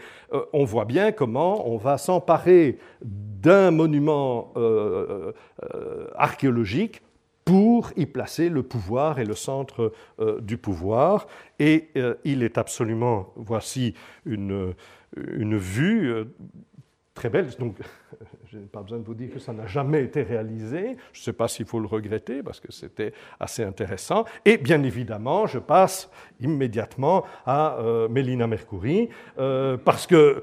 on 0.54 0.64
voit 0.64 0.86
bien 0.86 1.12
comment 1.12 1.68
on 1.68 1.78
va 1.78 1.98
s'emparer 1.98 2.78
d'un 3.02 3.72
monument 3.72 4.54
archéologique 6.16 7.02
pour 7.52 7.92
y 7.98 8.06
placer 8.06 8.48
le 8.48 8.64
pouvoir 8.64 9.20
et 9.20 9.26
le 9.26 9.36
centre 9.36 9.92
du 10.42 10.58
pouvoir. 10.58 11.28
Et 11.60 11.90
il 12.24 12.44
est 12.44 12.58
absolument, 12.58 13.34
voici 13.36 13.94
une, 14.26 14.74
une 15.16 15.58
vue 15.58 16.12
euh, 16.12 16.26
très 17.14 17.30
belle. 17.30 17.50
Donc, 17.60 17.78
je 18.52 18.58
n'ai 18.58 18.66
pas 18.66 18.82
besoin 18.82 19.00
de 19.00 19.04
vous 19.04 19.14
dire 19.14 19.32
que 19.32 19.40
ça 19.40 19.54
n'a 19.54 19.68
jamais 19.68 20.04
été 20.04 20.24
réalisé. 20.24 20.98
Je 21.14 21.20
ne 21.20 21.24
sais 21.24 21.34
pas 21.34 21.48
s'il 21.48 21.66
faut 21.66 21.80
le 21.80 21.88
regretter 21.88 22.44
parce 22.44 22.60
que 22.60 22.72
c'était 22.72 23.14
assez 23.40 23.64
intéressant. 23.64 24.26
Et 24.46 24.58
bien 24.58 24.84
évidemment, 24.84 25.48
je 25.48 25.60
passe 25.60 26.10
immédiatement 26.40 27.26
à 27.46 27.78
euh, 27.80 28.08
Mélina 28.08 28.48
Mercouri 28.48 29.10
euh, 29.38 29.78
parce 29.78 30.08
que, 30.08 30.42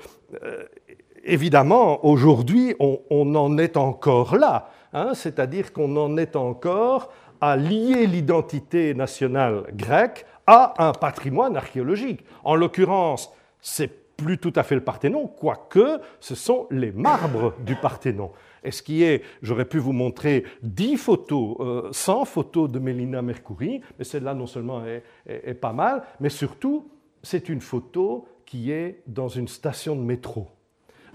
évidemment, 1.25 2.05
aujourd'hui, 2.05 2.75
on, 2.79 3.35
en 3.35 3.59
est 3.59 3.77
encore 3.77 4.37
là. 4.37 4.71
Hein. 4.93 5.15
C'est-à-dire 5.15 5.73
qu'on 5.73 5.97
en 5.97 6.17
est 6.17 6.37
encore 6.37 7.11
à 7.41 7.57
lier 7.57 8.07
l'identité 8.07 8.95
nationale 8.95 9.65
grecque 9.73 10.27
à 10.47 10.75
un 10.79 10.93
patrimoine 10.93 11.57
archéologique. 11.57 12.25
En 12.45 12.55
l'occurrence, 12.55 13.33
c'est 13.61 14.09
plus 14.17 14.39
tout 14.39 14.53
à 14.57 14.65
fait 14.65 14.75
le 14.75 14.83
Parthénon, 14.83 15.29
quoique 15.29 16.01
ce 16.21 16.35
sont 16.35 16.67
les 16.71 16.91
marbres 16.91 17.55
du 17.65 17.77
Parthénon. 17.77 18.33
Et 18.65 18.73
ce 18.73 18.83
qui 18.83 19.05
est, 19.05 19.23
j'aurais 19.43 19.65
pu 19.65 19.79
vous 19.79 19.93
montrer 19.93 20.45
10 20.63 20.97
photos, 20.97 21.57
100 21.93 22.23
euh, 22.23 22.25
photos 22.25 22.71
de 22.71 22.81
Mélina 22.81 23.23
Mercouri, 23.23 23.81
mais 23.99 24.05
celle-là 24.05 24.35
non 24.35 24.47
seulement 24.47 24.83
est, 25.27 25.55
pas 25.55 25.73
mal, 25.73 26.03
mais 26.19 26.31
surtout, 26.31 26.91
c'est 27.23 27.49
une 27.49 27.61
photo 27.61 28.27
qui 28.45 28.73
est 28.73 29.03
dans 29.07 29.29
une 29.29 29.47
station 29.47 29.95
de 29.95 30.03
métro. 30.03 30.49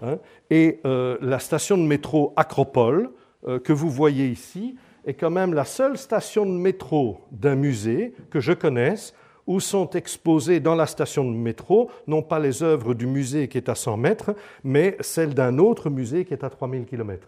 Hein. 0.02 0.20
Et 0.50 0.80
euh, 0.86 1.18
la 1.22 1.40
station 1.40 1.78
de 1.78 1.84
métro 1.84 2.34
Acropole, 2.38 3.12
que 3.46 3.74
vous 3.74 3.90
voyez 3.90 4.28
ici, 4.28 4.76
est 5.06 5.14
quand 5.14 5.30
même 5.30 5.54
la 5.54 5.66
seule 5.66 5.98
station 5.98 6.46
de 6.46 6.52
métro 6.52 7.22
d'un 7.32 7.56
musée 7.56 8.14
que 8.30 8.40
je 8.40 8.54
connaisse 8.54 9.14
où 9.48 9.60
sont 9.60 9.90
exposées 9.92 10.60
dans 10.60 10.76
la 10.76 10.86
station 10.86 11.30
de 11.30 11.36
métro, 11.36 11.92
non 12.08 12.22
pas 12.22 12.40
les 12.40 12.64
œuvres 12.64 12.94
du 12.94 13.08
musée 13.08 13.48
qui 13.48 13.58
est 13.58 13.70
à 13.70 13.76
100 13.76 13.98
mètres, 13.98 14.36
mais 14.64 14.96
celles 15.02 15.34
d'un 15.34 15.58
autre 15.58 15.90
musée 15.90 16.26
qui 16.26 16.34
est 16.34 16.44
à 16.44 16.50
3000 16.50 16.86
km. 16.86 17.28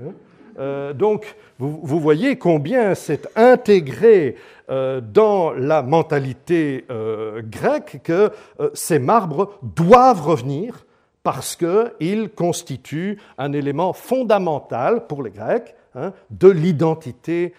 Hein 0.00 0.12
euh, 0.58 0.92
donc, 0.92 1.36
vous, 1.58 2.00
voyez 2.00 2.36
combien 2.36 2.94
c'est 2.94 3.28
intégré 3.36 4.36
euh, 4.70 5.00
dans 5.00 5.52
la 5.52 5.82
mentalité 5.82 6.84
euh, 6.90 7.42
grecque 7.44 8.00
que 8.02 8.30
ces 8.74 8.98
marbres 8.98 9.58
doivent 9.62 10.22
revenir 10.22 10.86
parce 11.22 11.56
qu'ils 11.56 12.30
constituent 12.30 13.18
un 13.38 13.52
élément 13.52 13.92
fondamental 13.92 15.06
pour 15.06 15.22
les 15.22 15.30
Grecs 15.30 15.74
hein, 15.94 16.12
de 16.30 16.48
l'identité 16.48 17.54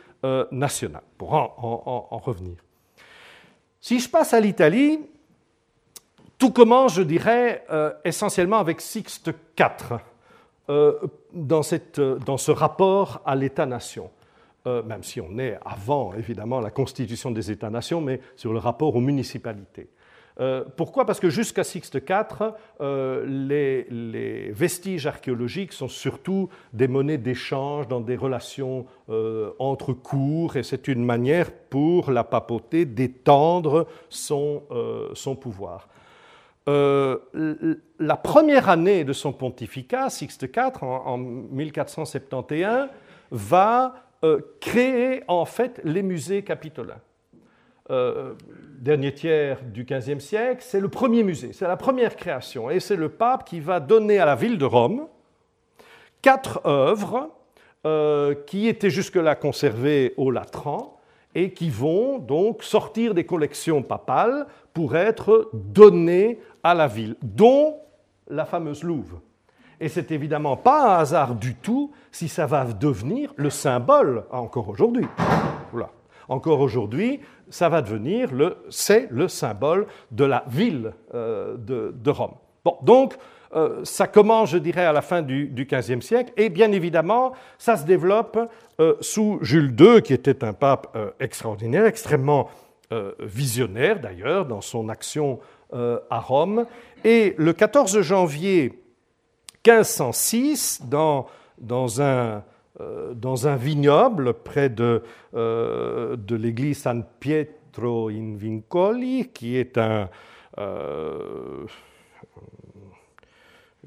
nationale. 0.52 1.04
Pour 1.18 1.34
en 1.34 2.22
revenir. 2.24 2.56
Si 3.82 4.00
je 4.00 4.08
passe 4.10 4.34
à 4.34 4.40
l'Italie, 4.40 4.98
tout 6.38 6.52
commence, 6.52 6.96
je 6.96 7.02
dirais, 7.02 7.66
euh, 7.72 7.94
essentiellement 8.04 8.58
avec 8.58 8.82
Sixte 8.82 9.32
IV, 9.60 10.00
euh, 10.70 10.94
euh, 11.00 11.08
dans, 11.34 12.38
ce 12.38 12.52
rapport 12.52 13.22
à 13.26 13.36
l'État-nation. 13.36 14.10
même 14.66 15.04
si 15.04 15.20
on 15.20 15.38
est 15.38 15.58
avant, 15.66 16.14
évidemment, 16.14 16.62
la 16.62 16.72
constitution 16.72 17.32
des 17.32 17.52
États-nations, 17.52 18.00
mais 18.00 18.22
sur 18.38 18.54
le 18.54 18.60
rapport 18.60 18.96
aux 18.96 19.02
municipalités. 19.02 19.90
Euh, 20.40 20.64
pourquoi? 20.76 21.06
Parce 21.06 21.20
que 21.20 21.30
jusqu'à 21.30 21.64
Sixte 21.64 21.96
IV, 21.96 22.54
euh, 22.82 23.26
les, 23.26 24.52
vestiges 24.52 25.06
archéologiques 25.06 25.74
sont 25.74 25.88
surtout 25.88 26.50
des 26.74 26.88
monnaies 26.88 27.18
d'échange 27.18 27.88
dans 27.88 28.00
des 28.00 28.16
relations 28.16 28.86
euh, 29.10 29.52
entre 29.60 29.94
cours, 29.94 30.56
et 30.56 30.64
c'est 30.64 30.88
une 30.88 31.04
manière 31.04 31.52
pour 31.52 32.12
la 32.12 32.24
papauté 32.24 32.86
d'étendre 32.86 33.88
son, 34.10 34.64
pouvoir. 35.40 35.88
la 36.66 38.16
première 38.18 38.70
année 38.70 39.04
de 39.04 39.14
son 39.14 39.34
pontificat, 39.34 40.10
Sixte 40.10 40.44
IV, 40.44 40.84
en 40.84 41.18
1471, 41.18 42.90
va 43.32 43.96
créer 44.62 45.24
en 45.28 45.46
fait 45.46 45.82
les 45.84 46.02
musées 46.02 46.44
capitolins. 46.44 47.02
Euh, 47.90 48.34
dernier 48.80 49.14
tiers 49.14 49.62
du 49.62 49.84
XVe 49.84 50.20
siècle, 50.20 50.64
c'est 50.66 50.80
le 50.80 50.88
premier 50.88 51.22
musée, 51.24 51.52
c'est 51.52 51.68
la 51.68 51.76
première 51.76 52.16
création. 52.16 52.70
Et 52.70 52.80
c'est 52.80 52.96
le 52.96 53.10
pape 53.10 53.44
qui 53.44 53.60
va 53.60 53.82
donner 53.82 54.20
à 54.20 54.26
la 54.26 54.36
ville 54.36 54.58
de 54.58 54.66
Rome 54.66 55.08
quatre 56.22 56.66
œuvres 56.66 57.30
euh, 57.86 58.34
qui 58.48 58.68
étaient 58.68 58.90
jusque-là 58.90 59.36
conservées 59.36 60.14
au 60.16 60.32
Latran 60.32 60.98
et 61.36 61.52
qui 61.52 61.70
vont 61.70 62.20
donc 62.20 62.64
sortir 62.64 63.14
des 63.14 63.26
collections 63.26 63.82
papales 63.82 64.48
pour 64.74 64.96
être 64.96 65.50
données 65.54 66.40
à 66.64 66.74
la 66.74 66.88
ville, 66.88 67.16
dont 67.22 67.76
la 68.30 68.46
fameuse 68.46 68.84
Louve. 68.84 69.20
Et 69.82 69.90
c'est 69.90 70.12
évidemment 70.12 70.56
pas 70.56 70.96
un 70.96 71.00
hasard 71.00 71.36
du 71.36 71.56
tout 71.56 71.92
si 72.12 72.30
ça 72.30 72.46
va 72.46 72.64
devenir 72.64 73.34
le 73.36 73.50
symbole 73.50 74.24
encore 74.32 74.70
aujourd'hui. 74.70 75.06
Voilà. 75.74 75.90
Encore 76.30 76.60
aujourd'hui, 76.60 77.20
ça 77.50 77.70
va 77.70 77.82
devenir 77.82 78.34
le, 78.34 78.58
c'est 78.70 79.08
le 79.12 79.28
symbole 79.28 79.88
de 80.12 80.26
la 80.26 80.44
ville 80.48 80.94
euh, 81.14 81.56
de, 81.58 82.10
Rome. 82.10 82.36
Donc, 82.82 83.16
euh, 83.56 83.82
ça 83.84 84.08
commence, 84.08 84.50
je 84.50 84.58
dirais, 84.58 84.86
à 84.86 84.94
la 84.94 85.02
fin 85.02 85.22
du, 85.22 85.68
XVe 85.70 86.02
siècle, 86.02 86.34
et 86.38 86.50
bien 86.50 86.72
évidemment, 86.72 87.34
ça 87.58 87.78
se 87.78 87.86
développe 87.86 88.40
euh, 88.80 88.96
sous 89.02 89.38
Jules 89.42 89.76
II, 89.80 90.02
qui 90.02 90.14
était 90.14 90.44
un 90.44 90.54
pape 90.54 90.98
extraordinaire, 91.20 91.86
extrêmement 91.86 92.50
visionnaire 93.20 94.00
d'ailleurs 94.00 94.46
dans 94.46 94.62
son 94.62 94.88
action 94.88 95.40
à 95.72 96.20
Rome. 96.20 96.68
Et 97.04 97.34
le 97.40 97.52
14 97.52 98.02
janvier 98.02 98.84
1506, 99.66 100.84
dans, 100.86 101.26
un 102.02 102.44
dans 102.80 103.48
un 103.48 103.56
vignoble 103.56 104.34
près 104.34 104.70
de, 104.70 105.04
euh, 105.36 106.16
de 106.16 106.36
l'église 106.36 106.80
San 106.80 107.06
Pietro 107.20 108.10
in 108.10 108.36
Vincoli, 108.36 109.30
qui 109.34 109.58
est 109.58 109.78
un, 109.78 110.10
euh, 110.58 111.66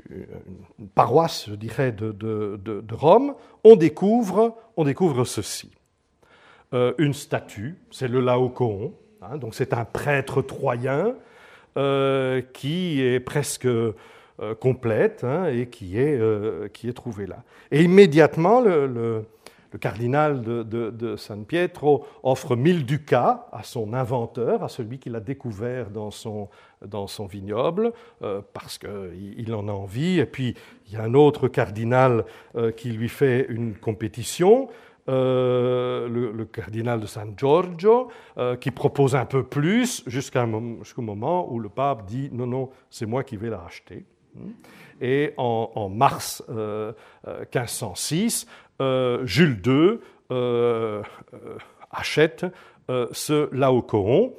une 0.08 0.88
paroisse, 0.94 1.46
je 1.48 1.54
dirais, 1.54 1.90
de, 1.90 2.84
Rome, 2.92 3.34
on 3.64 3.76
découvre, 3.76 4.56
on 4.76 4.84
découvre 4.84 5.24
ceci. 5.24 5.70
une 6.72 7.14
statue, 7.14 7.78
c'est 7.90 8.08
le 8.08 8.20
Laocoon, 8.20 8.92
hein, 9.22 9.36
donc 9.38 9.54
c'est 9.54 9.72
un 9.72 9.84
prêtre 9.84 10.42
troyen 10.42 11.14
qui 12.52 13.02
est 13.02 13.20
presque 13.20 13.68
euh, 14.38 14.54
complète 14.54 15.24
hein, 15.24 15.46
et 15.46 15.66
qui 15.66 15.98
est, 15.98 16.14
euh, 16.14 16.68
qui 16.68 16.90
est 16.90 16.92
trouvée 16.92 17.26
là. 17.26 17.42
Et 17.70 17.82
immédiatement, 17.82 18.60
le, 18.60 19.24
cardinal 19.80 20.42
de, 20.42 21.16
San 21.16 21.46
Pietro 21.46 22.04
offre 22.22 22.54
1000 22.54 22.84
ducats 22.84 23.48
à 23.50 23.62
son 23.62 23.94
inventeur, 23.94 24.62
à 24.62 24.68
celui 24.68 24.98
qui 24.98 25.08
l'a 25.08 25.20
découvert 25.20 25.88
dans 25.88 26.10
son, 26.10 26.50
dans 26.84 27.06
son 27.06 27.24
vignoble, 27.24 27.94
euh, 28.20 28.42
parce 28.52 28.76
qu'il 28.76 29.34
il 29.38 29.54
en 29.54 29.68
a 29.68 29.72
envie. 29.72 30.18
Et 30.18 30.26
puis, 30.26 30.54
il 30.86 30.92
y 30.92 30.96
a 30.98 31.02
un 31.02 31.14
autre 31.14 31.48
cardinal 31.48 32.26
qui 32.76 32.90
lui 32.90 33.08
fait 33.08 33.46
une 33.48 33.74
compétition. 33.74 34.68
le, 35.08 36.08
le, 36.34 36.44
cardinal 36.44 37.00
de 37.00 37.06
San 37.06 37.32
Giorgio, 37.38 38.08
qui 38.60 38.70
propose 38.70 39.14
un 39.14 39.24
peu 39.24 39.44
plus 39.44 40.02
jusqu'au 40.06 41.02
moment 41.02 41.50
où 41.50 41.58
le 41.58 41.70
pape 41.70 42.04
dit 42.04 42.28
non, 42.32 42.46
non, 42.46 42.70
c'est 42.90 43.06
moi 43.06 43.24
qui 43.24 43.38
vais 43.38 43.48
la 43.48 43.58
racheter. 43.58 44.04
Et 45.00 45.34
en, 45.36 45.88
mars 45.88 46.42
1506, 46.48 48.46
euh, 48.80 48.84
euh, 48.84 49.26
Jules 49.26 49.60
II 49.66 49.98
achète 51.90 52.46
ce 52.88 53.54
Laocoon, 53.54 54.32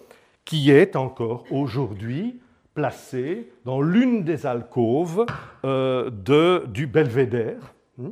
qui 0.46 0.72
est 0.72 0.96
encore 0.96 1.46
aujourd'hui 1.52 2.40
placé 2.74 3.50
dans 3.66 3.82
l'une 3.82 4.24
des 4.24 4.46
alcôves 4.46 5.26
du 5.64 6.88
belvédère, 6.88 7.74
hein, 8.00 8.12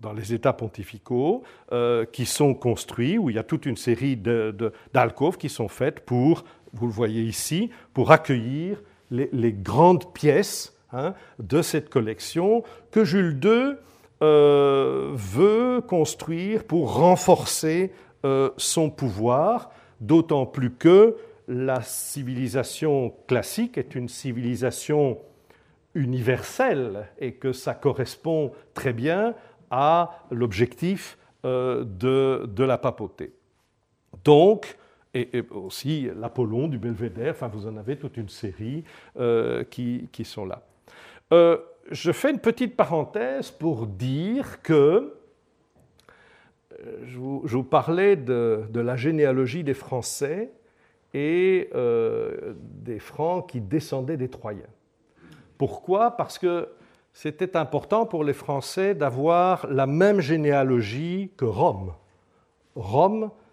dans 0.00 0.12
les 0.12 0.34
États 0.34 0.52
pontificaux 0.52 1.42
euh, 1.72 2.04
qui 2.04 2.26
sont 2.26 2.54
construits, 2.54 3.18
où 3.18 3.30
il 3.30 3.36
y 3.36 3.38
a 3.38 3.42
toute 3.42 3.66
une 3.66 3.76
série 3.76 4.16
d'alcôves 4.16 5.36
qui 5.36 5.48
sont 5.48 5.68
faites 5.68 6.00
pour, 6.00 6.44
vous 6.72 6.86
le 6.86 6.92
voyez 6.92 7.22
ici, 7.22 7.70
pour 7.94 8.10
accueillir 8.10 8.82
les, 9.10 9.52
grandes 9.52 10.12
pièces 10.12 10.76
hein, 10.92 11.14
de 11.38 11.62
cette 11.62 11.88
collection 11.88 12.62
que 12.90 13.04
Jules 13.04 13.38
II 13.42 13.76
euh, 14.22 15.12
veut 15.14 15.80
construire 15.80 16.64
pour 16.64 16.94
renforcer 16.94 17.92
euh, 18.24 18.50
son 18.56 18.90
pouvoir, 18.90 19.70
d'autant 20.00 20.44
plus 20.44 20.72
que 20.72 21.16
la 21.46 21.82
civilisation 21.82 23.14
classique 23.26 23.78
est 23.78 23.94
une 23.94 24.08
civilisation 24.08 25.18
universel 25.94 27.08
et 27.18 27.32
que 27.34 27.52
ça 27.52 27.74
correspond 27.74 28.52
très 28.74 28.92
bien 28.92 29.34
à 29.70 30.24
l'objectif 30.30 31.18
euh, 31.44 31.84
de, 31.84 32.64
la 32.64 32.78
papauté. 32.78 33.32
Donc, 34.24 34.76
et, 35.14 35.42
aussi 35.50 36.08
l'Apollon 36.16 36.68
du 36.68 36.78
Belvédère, 36.78 37.32
enfin 37.32 37.48
vous 37.48 37.66
en 37.66 37.76
avez 37.76 37.96
toute 37.96 38.16
une 38.16 38.28
série 38.28 38.84
euh, 39.18 39.64
qui, 39.64 40.08
sont 40.24 40.46
là. 40.46 40.62
Euh, 41.32 41.58
je 41.90 42.12
fais 42.12 42.30
une 42.30 42.38
petite 42.38 42.76
parenthèse 42.76 43.50
pour 43.50 43.86
dire 43.86 44.62
que 44.62 45.14
je 47.04 47.18
vous, 47.18 47.64
parlais 47.64 48.14
de, 48.14 48.68
la 48.74 48.96
généalogie 48.96 49.64
des 49.64 49.74
Français 49.74 50.52
et 51.12 51.70
des 52.54 52.98
Francs 53.00 53.50
qui 53.50 53.60
descendaient 53.60 54.16
des 54.16 54.28
Troyens. 54.28 54.62
Pourquoi? 55.56 56.12
Parce 56.12 56.38
que 56.38 56.68
c'était 57.12 57.56
important 57.56 58.06
pour 58.06 58.22
les 58.22 58.32
Français 58.32 58.94
d'avoir 58.94 59.66
la 59.66 59.88
même 59.88 60.20
généalogie 60.20 61.32
que 61.36 61.44
Rome. 61.44 61.92
Rome 62.76 63.24
euh, 63.24 63.47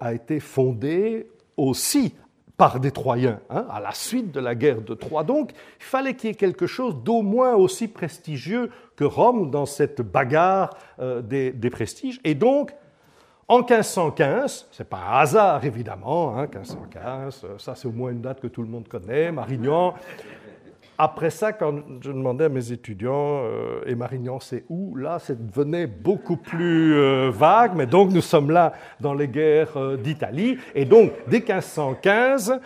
a 0.00 0.14
été 0.14 0.40
fondée 0.40 1.28
aussi 1.56 2.14
par 2.56 2.80
des 2.80 2.90
Troyens, 2.90 3.40
hein, 3.50 3.66
à 3.70 3.80
la 3.80 3.92
suite 3.92 4.32
de 4.32 4.40
la 4.40 4.54
guerre 4.54 4.80
de 4.80 4.94
Troie. 4.94 5.24
Donc, 5.24 5.52
il 5.78 5.84
fallait 5.84 6.14
qu'il 6.14 6.30
y 6.30 6.32
ait 6.32 6.36
quelque 6.36 6.66
chose 6.66 6.96
d'au 7.02 7.22
moins 7.22 7.54
aussi 7.54 7.86
prestigieux 7.86 8.70
que 8.96 9.04
Rome 9.04 9.50
dans 9.50 9.66
cette 9.66 10.00
bagarre 10.00 10.70
euh, 10.98 11.20
des, 11.20 11.70
prestiges. 11.70 12.18
Et 12.24 12.34
donc, 12.34 12.74
en 13.48 13.58
1515, 13.58 14.68
c'est 14.72 14.88
pas 14.88 14.98
un 14.98 15.18
hasard 15.18 15.64
évidemment, 15.64 16.34
1515, 16.36 17.44
hein, 17.44 17.48
ça 17.58 17.74
c'est 17.74 17.86
au 17.86 17.92
moins 17.92 18.10
une 18.10 18.22
date 18.22 18.40
que 18.40 18.48
tout 18.48 18.62
le 18.62 18.68
monde 18.68 18.88
connaît, 18.88 19.30
Marignan, 19.30 19.94
après 20.98 21.30
ça, 21.30 21.52
quand 21.52 21.74
je 22.00 22.10
demandais 22.10 22.44
à 22.44 22.48
mes 22.48 22.72
étudiants, 22.72 23.42
euh, 23.44 23.82
et 23.86 23.94
Marignan, 23.94 24.40
c'est 24.40 24.64
où? 24.68 24.96
Là, 24.96 25.18
ça 25.18 25.34
devenait 25.34 25.86
beaucoup 25.86 26.38
plus 26.38 26.94
euh, 26.94 27.30
vague, 27.30 27.72
mais 27.74 27.86
donc 27.86 28.12
nous 28.12 28.22
sommes 28.22 28.50
là 28.50 28.72
dans 29.00 29.12
les 29.12 29.28
guerres 29.28 29.76
euh, 29.76 29.96
d'Italie. 29.96 30.56
Et 30.74 30.86
donc, 30.86 31.12
dès 31.28 31.40
1515, 31.40 32.60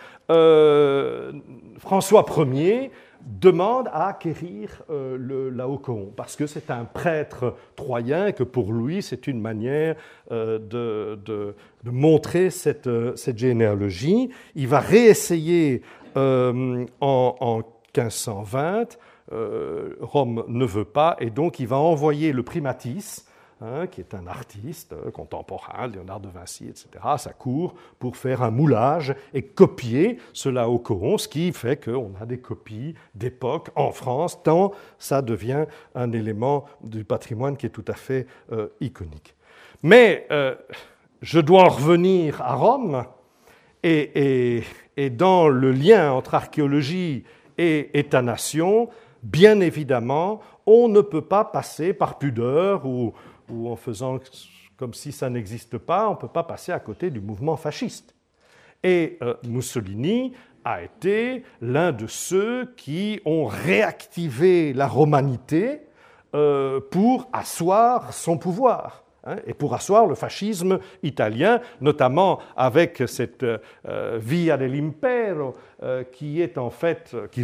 François 1.79 2.25
Ier 2.53 2.91
demande 3.21 3.89
à 3.91 4.07
acquérir 4.07 4.81
le 4.89 5.49
Laocoon, 5.49 6.13
parce 6.15 6.35
que 6.37 6.47
c'est 6.47 6.71
un 6.71 6.85
prêtre 6.85 7.55
troyen 7.75 8.31
que 8.31 8.43
pour 8.43 8.71
lui, 8.71 9.03
c'est 9.03 9.27
une 9.27 9.41
manière 9.41 9.95
de, 10.31 10.59
de, 10.59 11.53
montrer 11.83 12.49
cette, 12.49 12.89
cette, 13.17 13.37
généalogie. 13.37 14.29
Il 14.55 14.67
va 14.69 14.79
réessayer 14.79 15.83
en, 16.15 16.85
en 17.01 17.61
1520. 17.95 18.97
Euh, 19.31 19.95
Rome 20.01 20.43
ne 20.47 20.65
veut 20.65 20.85
pas, 20.85 21.15
et 21.19 21.29
donc 21.29 21.59
il 21.59 21.67
va 21.67 21.77
envoyer 21.77 22.33
le 22.33 22.43
primatis, 22.43 23.25
hein, 23.61 23.87
qui 23.87 24.01
est 24.01 24.13
un 24.13 24.27
artiste 24.27 24.93
euh, 24.93 25.11
contemporain, 25.11 25.87
Léonard 25.87 26.19
de 26.19 26.27
Vinci, 26.27 26.67
etc., 26.67 26.87
à 27.03 27.17
sa 27.17 27.31
cour 27.31 27.75
pour 27.99 28.17
faire 28.17 28.41
un 28.41 28.51
moulage 28.51 29.15
et 29.33 29.43
copier 29.43 30.17
cela 30.33 30.67
au 30.67 30.79
Coron, 30.79 31.17
ce 31.17 31.27
qui 31.27 31.53
fait 31.53 31.81
qu'on 31.81 32.11
a 32.19 32.25
des 32.25 32.39
copies 32.39 32.95
d'époque 33.15 33.69
en 33.75 33.91
France, 33.91 34.41
tant 34.43 34.73
ça 34.97 35.21
devient 35.21 35.65
un 35.95 36.11
élément 36.11 36.65
du 36.83 37.05
patrimoine 37.05 37.55
qui 37.55 37.67
est 37.67 37.69
tout 37.69 37.85
à 37.87 37.93
fait 37.93 38.27
euh, 38.51 38.67
iconique. 38.81 39.35
Mais 39.83 40.27
je 41.23 41.39
dois 41.39 41.63
en 41.63 41.69
revenir 41.69 42.39
à 42.41 42.53
Rome, 42.53 43.03
et, 43.83 44.63
dans 45.11 45.47
le 45.47 45.71
lien 45.71 46.11
entre 46.11 46.35
archéologie 46.35 47.23
et 47.23 47.23
État-nation, 47.93 48.89
bien 49.23 49.59
évidemment, 49.59 50.41
on 50.65 50.87
ne 50.87 51.01
peut 51.01 51.23
pas 51.23 51.45
passer 51.45 51.93
par 51.93 52.17
pudeur 52.17 52.85
ou, 52.85 53.13
en 53.49 53.75
faisant 53.75 54.19
comme 54.77 54.93
si 54.93 55.11
ça 55.11 55.29
n'existe 55.29 55.77
pas, 55.77 56.07
on 56.07 56.11
ne 56.11 56.17
peut 56.17 56.27
pas 56.27 56.43
passer 56.43 56.71
à 56.71 56.79
côté 56.79 57.11
du 57.11 57.19
mouvement 57.19 57.55
fasciste. 57.55 58.15
Et 58.83 59.17
euh, 59.21 59.35
Mussolini 59.47 60.33
a 60.63 60.81
été 60.81 61.43
l'un 61.61 61.91
de 61.91 62.07
ceux 62.07 62.73
qui 62.77 63.19
ont 63.25 63.45
réactivé 63.45 64.73
la 64.73 64.87
romanité 64.87 65.81
euh, 66.33 66.79
pour 66.79 67.29
asseoir 67.33 68.13
son 68.13 68.37
pouvoir. 68.37 69.03
Hein, 69.23 69.35
et 69.45 69.53
pour 69.53 69.75
asseoir 69.75 70.07
le 70.07 70.15
fascisme 70.15 70.79
italien, 71.03 71.61
notamment 71.79 72.39
avec 72.57 73.03
cette 73.05 73.43
euh, 73.43 74.17
Via 74.19 74.57
dell'Impero, 74.57 75.55
euh, 75.83 76.03
qui 76.11 76.41
est 76.41 76.57
en 76.57 76.71
fait, 76.71 77.15
qui, 77.29 77.43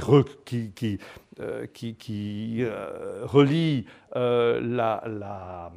euh, 1.40 3.22
relie 3.26 3.86
la, 4.16 5.72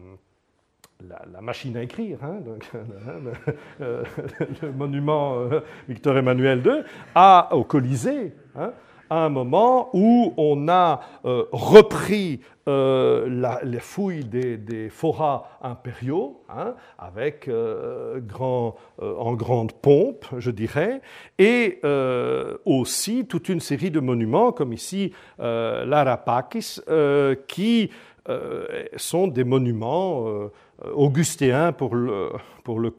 machine 1.43 1.77
à 1.77 1.83
écrire, 1.83 2.19
hein, 2.23 2.41
donc, 2.41 2.71
le, 3.81 4.73
monument 4.73 5.49
Victor 5.87 6.17
Emmanuel 6.17 6.63
II, 6.65 6.83
à, 7.15 7.51
au 7.53 7.65
Colisée, 7.65 8.33
hein, 8.57 8.73
à 9.11 9.25
un 9.25 9.29
moment 9.29 9.91
où 9.93 10.33
on 10.37 10.69
a 10.69 11.01
euh, 11.25 11.45
repris 11.51 12.41
euh, 12.69 13.59
les 13.65 13.81
fouilles 13.81 14.25
des, 14.25 14.89
forats 14.89 15.59
impériaux, 15.61 16.41
hein, 16.49 16.75
avec 16.97 17.49
euh, 17.49 18.21
en 19.01 19.35
grande 19.35 19.73
pompe, 19.73 20.27
je 20.39 20.53
dirais, 20.53 21.01
et 21.39 21.81
aussi 22.65 23.27
toute 23.27 23.49
une 23.49 23.61
série 23.61 23.91
de 23.91 23.99
monuments, 24.01 24.53
comme 24.53 24.73
ici 24.73 25.13
l'Arapakis, 25.39 26.81
qui 27.49 27.91
sont 28.97 29.27
des 29.27 29.45
monuments 29.45 30.27
augustéens 30.95 31.73
pour 31.73 31.95
le, 31.95 32.31
pour 32.63 32.79
le 32.79 32.93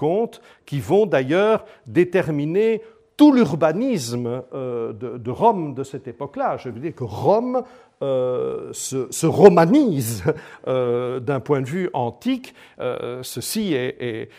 qui 0.66 0.80
vont 0.80 1.06
d'ailleurs 1.06 1.66
déterminer 1.86 2.82
tout 3.22 3.32
l'urbanisme 3.32 4.42
euh, 4.52 4.94
de, 4.94 5.30
Rome 5.30 5.76
de 5.76 5.84
cette 5.84 6.08
époque-là. 6.08 6.58
Je 6.58 6.70
veux 6.70 6.80
dire 6.80 6.96
que 6.96 7.04
Rome 7.04 7.62
euh, 8.02 8.74
se, 8.74 9.28
romanise 9.28 10.24
euh, 10.68 11.20
d'un 11.20 11.40
point 11.40 11.62
de 11.62 11.68
vue 11.68 11.88
antique. 11.94 12.56
ceci 13.22 13.76
est, 13.76 14.30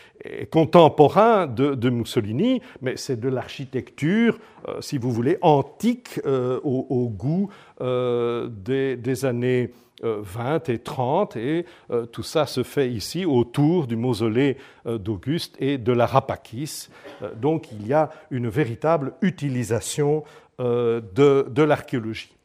contemporain 0.51 1.47
de, 1.47 1.89
Mussolini, 1.89 2.61
mais 2.81 2.97
c'est 2.97 3.17
de 3.17 3.29
l'architecture, 3.29 4.37
si 4.81 4.97
vous 4.97 5.11
voulez, 5.11 5.37
antique 5.41 6.19
au, 6.25 7.09
goût 7.09 7.49
des, 7.79 9.25
années 9.25 9.71
20 10.03 10.69
et 10.69 10.79
30, 10.79 11.35
et 11.37 11.65
tout 12.11 12.23
ça 12.23 12.45
se 12.45 12.63
fait 12.63 12.89
ici 12.89 13.25
autour 13.25 13.87
du 13.87 13.95
mausolée 13.95 14.57
d'Auguste 14.85 15.55
et 15.59 15.77
de 15.77 15.91
la 15.91 16.05
Rapakis. 16.05 16.89
donc 17.35 17.71
il 17.71 17.87
y 17.87 17.93
a 17.93 18.09
une 18.29 18.49
véritable 18.49 19.13
utilisation 19.21 20.23
de 20.59 21.61
l'archéologie. 21.63 22.35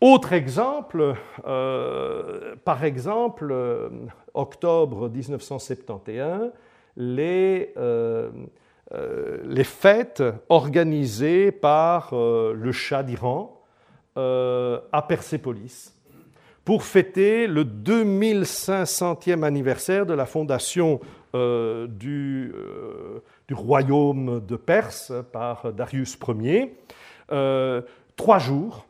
Autre 0.00 0.32
exemple, 0.32 1.14
euh, 1.46 2.54
par 2.64 2.84
exemple, 2.84 3.50
euh, 3.52 3.90
octobre 4.32 5.10
1971, 5.10 6.52
les, 6.96 7.74
euh, 7.76 8.30
les 9.44 9.64
fêtes 9.64 10.22
organisées 10.48 11.52
par 11.52 12.14
le 12.14 12.72
Shah 12.72 13.02
d'Iran 13.02 13.56
à 14.16 15.04
Persépolis 15.06 15.94
pour 16.70 16.84
fêter 16.84 17.48
le 17.48 17.64
2500e 17.64 19.42
anniversaire 19.42 20.06
de 20.06 20.14
la 20.14 20.24
fondation 20.24 21.00
du, 21.34 22.52
du, 23.48 23.54
royaume 23.54 24.40
de 24.46 24.54
Perse 24.54 25.12
par 25.32 25.72
Darius 25.72 26.16
Ier. 26.28 26.76
trois 28.14 28.38
jours 28.38 28.86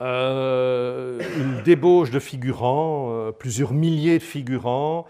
une 0.00 1.62
débauche 1.64 2.10
de 2.10 2.18
figurants, 2.18 3.30
plusieurs 3.38 3.72
milliers 3.72 4.18
de 4.18 4.24
figurants. 4.24 5.06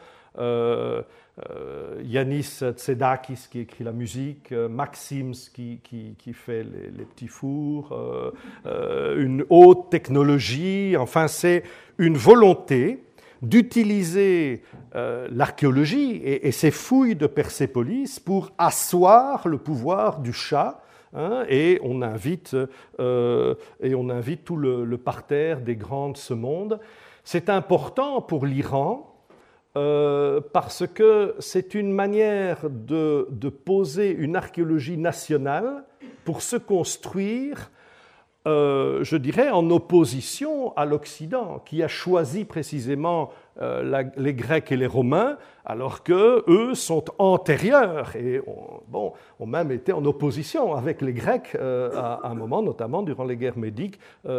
Yanis 2.02 2.60
Tsedakis 2.72 3.46
qui 3.50 3.60
écrit 3.60 3.84
la 3.84 3.92
musique, 3.92 4.52
Maxims 4.52 5.50
qui, 5.54 5.80
qui, 5.82 6.32
fait 6.32 6.64
les, 6.64 7.04
petits 7.04 7.28
fours, 7.28 7.96
une 8.64 9.44
haute 9.48 9.90
technologie, 9.90 10.96
enfin 10.96 11.28
c'est 11.28 11.62
une 11.98 12.16
volonté 12.16 13.02
d'utiliser 13.42 14.62
euh, 14.94 15.28
l'archéologie 15.30 16.20
et, 16.24 16.52
ses 16.52 16.70
fouilles 16.70 17.16
de 17.16 17.26
Persépolis 17.26 18.20
pour 18.20 18.52
asseoir 18.58 19.48
le 19.48 19.58
pouvoir 19.58 20.20
du 20.20 20.32
chat. 20.32 20.82
Hein, 21.12 21.44
et, 21.48 21.80
on 21.82 22.02
invite, 22.02 22.56
euh, 23.00 23.54
et 23.82 23.94
on 23.94 24.10
invite 24.10 24.44
tout 24.44 24.56
le, 24.56 24.96
parterre 24.96 25.60
des 25.60 25.74
grands 25.74 26.10
de 26.10 26.16
ce 26.16 26.34
monde. 26.34 26.80
C'est 27.24 27.48
important 27.48 28.20
pour 28.20 28.46
l'Iran 28.46 29.09
euh, 29.76 30.40
parce 30.52 30.86
que 30.86 31.34
c'est 31.38 31.74
une 31.74 31.92
manière 31.92 32.68
de, 32.68 33.28
de, 33.30 33.48
poser 33.48 34.10
une 34.10 34.34
archéologie 34.34 34.96
nationale 34.96 35.84
pour 36.24 36.42
se 36.42 36.56
construire 36.56 37.70
euh, 38.46 39.04
je 39.04 39.18
dirais, 39.18 39.50
en 39.50 39.68
opposition 39.68 40.74
à 40.74 40.86
l'Occident, 40.86 41.62
qui 41.66 41.82
a 41.82 41.88
choisi 41.88 42.46
précisément 42.46 43.30
euh, 43.60 44.04
les 44.16 44.32
Grecs 44.32 44.72
et 44.72 44.78
les 44.78 44.86
Romains, 44.86 45.36
alors 45.66 46.02
que 46.02 46.42
eux 46.48 46.74
sont 46.74 47.04
antérieurs 47.18 48.16
et 48.16 48.40
ont, 48.88 49.12
même 49.46 49.70
été 49.70 49.92
en 49.92 50.02
opposition 50.06 50.74
avec 50.74 51.02
les 51.02 51.12
Grecs 51.12 51.54
euh, 51.54 51.90
à, 51.94 52.30
un 52.30 52.34
moment, 52.34 52.62
notamment 52.62 53.02
durant 53.02 53.24
les 53.24 53.36
guerres 53.36 53.58
médiques 53.58 53.98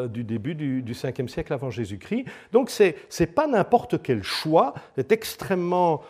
du 0.09 0.23
début 0.23 0.55
du, 0.55 0.81
du 0.81 0.93
5e 0.93 1.27
siècle 1.27 1.53
avant 1.53 1.69
Jésus-Christ. 1.69 2.25
Donc 2.51 2.71
c'est 2.71 2.95
n'est 3.19 3.27
pas 3.27 3.45
n'importe 3.45 4.01
quel 4.01 4.23
choix, 4.23 4.73
c'est 4.95 5.11
extrêmement 5.11 6.01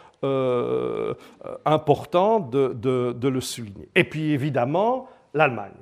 important 1.65 2.39
de 2.39 3.27
le 3.27 3.41
souligner. 3.41 3.89
Et 3.95 4.05
puis 4.05 4.31
évidemment, 4.31 5.09
l'Allemagne. 5.33 5.73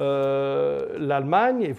Euh, 0.00 0.96
l'Allemagne, 0.98 1.62
et 1.62 1.74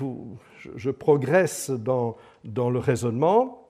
je, 0.76 0.92
progresse 0.92 1.72
dans, 1.72 2.18
dans, 2.44 2.70
le 2.70 2.78
raisonnement, 2.78 3.68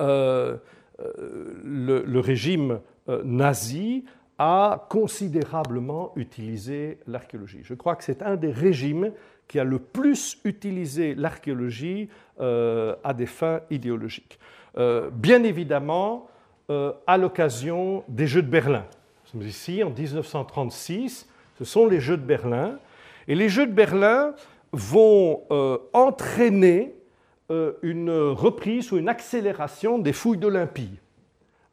euh, 0.00 0.56
euh, 1.00 1.60
le, 1.64 2.20
régime 2.20 2.80
nazi 3.24 4.04
a 4.38 4.86
considérablement 4.88 6.12
utilisé 6.14 6.98
l'archéologie. 7.08 7.60
Je 7.64 7.74
crois 7.74 7.96
que 7.96 8.04
c'est 8.04 8.22
un 8.22 8.36
des 8.36 8.52
régimes 8.52 9.10
qui 9.48 9.58
a 9.58 9.64
le 9.64 9.80
plus 9.80 10.38
utilisé 10.44 11.14
l'archéologie 11.16 12.08
à 12.38 13.14
des 13.14 13.26
fins 13.26 13.60
idéologiques. 13.70 14.38
bien 14.76 15.42
évidemment, 15.42 16.28
à 17.06 17.18
l'occasion 17.18 18.04
des 18.08 18.26
Jeux 18.26 18.42
de 18.42 18.48
Berlin. 18.48 18.84
Nous 19.34 19.40
sommes 19.40 19.48
ici 19.48 19.82
en 19.82 19.90
1936, 19.90 21.28
ce 21.58 21.64
sont 21.64 21.86
les 21.86 22.00
Jeux 22.00 22.16
de 22.16 22.24
Berlin, 22.24 22.78
et 23.28 23.34
les 23.34 23.48
Jeux 23.48 23.66
de 23.66 23.72
Berlin 23.72 24.34
vont 24.72 25.42
euh, 25.50 25.78
entraîner 25.92 26.94
euh, 27.50 27.72
une 27.82 28.10
reprise 28.10 28.92
ou 28.92 28.98
une 28.98 29.08
accélération 29.08 29.98
des 29.98 30.12
fouilles 30.12 30.38
d'Olympie. 30.38 30.98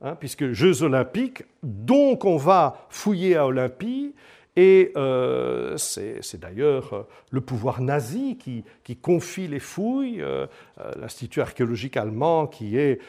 Hein, 0.02 0.16
puisque 0.16 0.52
Jeux 0.52 0.84
olympiques, 0.84 1.44
donc 1.62 2.24
on 2.24 2.38
va 2.38 2.88
fouiller 2.90 3.36
à 3.36 3.46
Olympie, 3.46 4.16
et 4.62 4.92
euh, 4.98 5.78
c'est 5.78 6.38
d'ailleurs 6.38 6.94
euh, 6.94 7.04
le 7.32 7.40
pouvoir 7.40 7.80
nazi 7.80 8.38
qui, 8.38 8.66
confie 8.98 9.48
les 9.48 9.62
fouilles, 9.62 10.22
euh, 10.22 10.48
l'Institut 11.00 11.40
archéologique 11.40 11.96
allemand 11.96 12.46
qui 12.46 12.78
est 12.78 13.00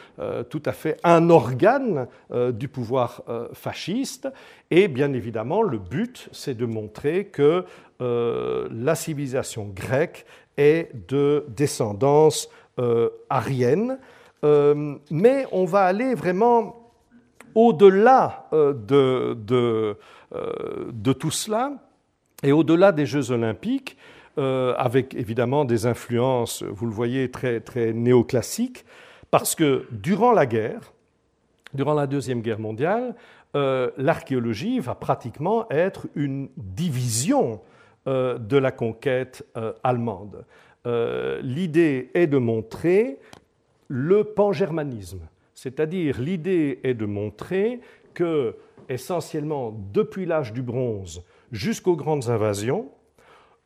tout 0.49 0.63
à 0.65 0.73
fait 0.73 0.99
un 1.03 1.29
organe 1.31 2.07
du 2.53 2.69
pouvoir 2.69 3.23
fasciste. 3.53 4.29
Et 4.71 4.87
bien 4.87 5.13
évidemment, 5.13 5.63
le 5.63 5.79
but, 5.79 6.29
c'est 6.33 6.55
de 6.55 6.67
montrer 6.67 7.25
que 7.27 7.65
la 7.99 8.95
civilisation 8.95 9.73
grecque 9.75 10.27
est 10.57 10.91
de 11.09 11.47
descendance 11.49 12.49
arienne. 13.31 13.99
mais 14.43 15.47
on 15.51 15.65
va 15.65 15.85
aller 15.85 16.15
vraiment 16.15 16.93
au-delà 17.55 18.49
de 18.53 19.97
de 20.33 21.13
tout 21.13 21.31
cela, 21.31 21.73
et 22.43 22.53
au-delà 22.53 22.93
des 22.93 23.07
Jeux 23.07 23.31
olympiques, 23.31 23.97
euh, 24.39 24.75
avec 24.77 25.15
évidemment 25.15 25.65
des 25.65 25.87
influences, 25.87 26.63
vous 26.63 26.87
le 26.87 26.93
voyez, 26.93 27.31
très, 27.31 27.61
très 27.61 27.93
néoclassiques, 27.93 28.85
parce 29.31 29.55
que 29.55 29.87
durant 29.91 30.33
la 30.33 30.47
guerre, 30.47 30.93
durant 31.75 31.95
la 31.95 32.07
Deuxième 32.07 32.41
Guerre 32.41 32.61
mondiale, 32.61 33.15
euh, 33.57 33.91
l'archéologie 33.97 34.79
va 34.79 34.95
pratiquement 34.95 35.69
être 35.71 36.07
une 36.15 36.49
division 36.57 37.61
de 38.07 38.57
la 38.57 38.73
conquête 38.73 39.45
allemande. 39.85 40.47
l'idée 40.87 42.11
est 42.15 42.27
de 42.27 42.39
montrer 42.39 43.19
le 43.89 44.25
pangermanisme, 44.25 45.21
c'est-à-dire 45.55 46.19
l'idée 46.19 46.81
est 46.83 46.95
de 46.95 47.05
montrer 47.05 47.81
que 48.15 48.57
essentiellement 48.91 49.75
depuis 49.93 50.27
l'âge 50.27 50.53
du 50.53 50.63
bronze 50.63 51.25
jusqu'aux 51.53 51.97
grandes 51.97 52.29
invasions, 52.29 52.91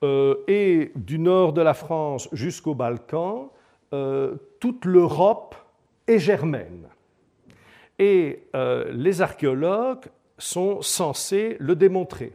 euh, 0.04 0.36
et 0.48 0.92
du 0.96 1.18
nord 1.18 1.54
de 1.54 1.62
la 1.62 1.72
France 1.72 2.28
jusqu'aux 2.32 2.74
Balkans, 2.74 3.48
euh, 3.94 4.34
toute 4.60 4.84
l'Europe 4.84 5.54
est 6.06 6.18
germaine. 6.18 6.88
Et 7.98 8.42
euh, 8.54 8.92
les 8.92 9.22
archéologues 9.22 10.04
sont 10.36 10.82
censés 10.82 11.56
le 11.58 11.74
démontrer. 11.74 12.32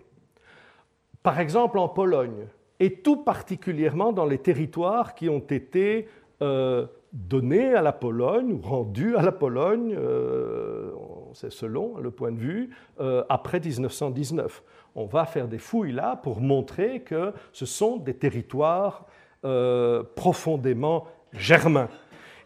Par 1.22 1.40
exemple 1.40 1.78
en 1.78 1.90
Pologne, 1.90 2.48
et 2.80 2.94
tout 2.94 3.18
particulièrement 3.18 4.14
dans 4.14 4.26
les 4.26 4.38
territoires 4.40 5.14
qui 5.14 5.28
ont 5.30 5.46
été 5.50 6.08
donnés 7.12 7.74
à 7.74 7.82
la 7.82 7.92
Pologne 7.92 8.54
ou 8.54 8.62
rendus 8.62 9.18
à 9.18 9.22
la 9.22 9.34
Pologne 9.34 9.98
c'est 11.34 11.52
selon 11.52 11.98
le 11.98 12.12
point 12.12 12.32
de 12.32 12.40
vue, 12.40 12.70
euh, 13.00 13.24
après 13.30 13.60
1919. 13.60 14.64
On 14.96 15.06
va 15.06 15.26
faire 15.26 15.48
des 15.48 15.58
fouilles 15.58 15.92
là 15.92 16.16
pour 16.16 16.42
montrer 16.42 17.02
que 17.02 17.34
ce 17.54 17.66
sont 17.66 17.98
des 17.98 18.14
territoires 18.14 19.06
euh, 19.46 20.04
profondément 20.16 21.08
germains. 21.34 21.90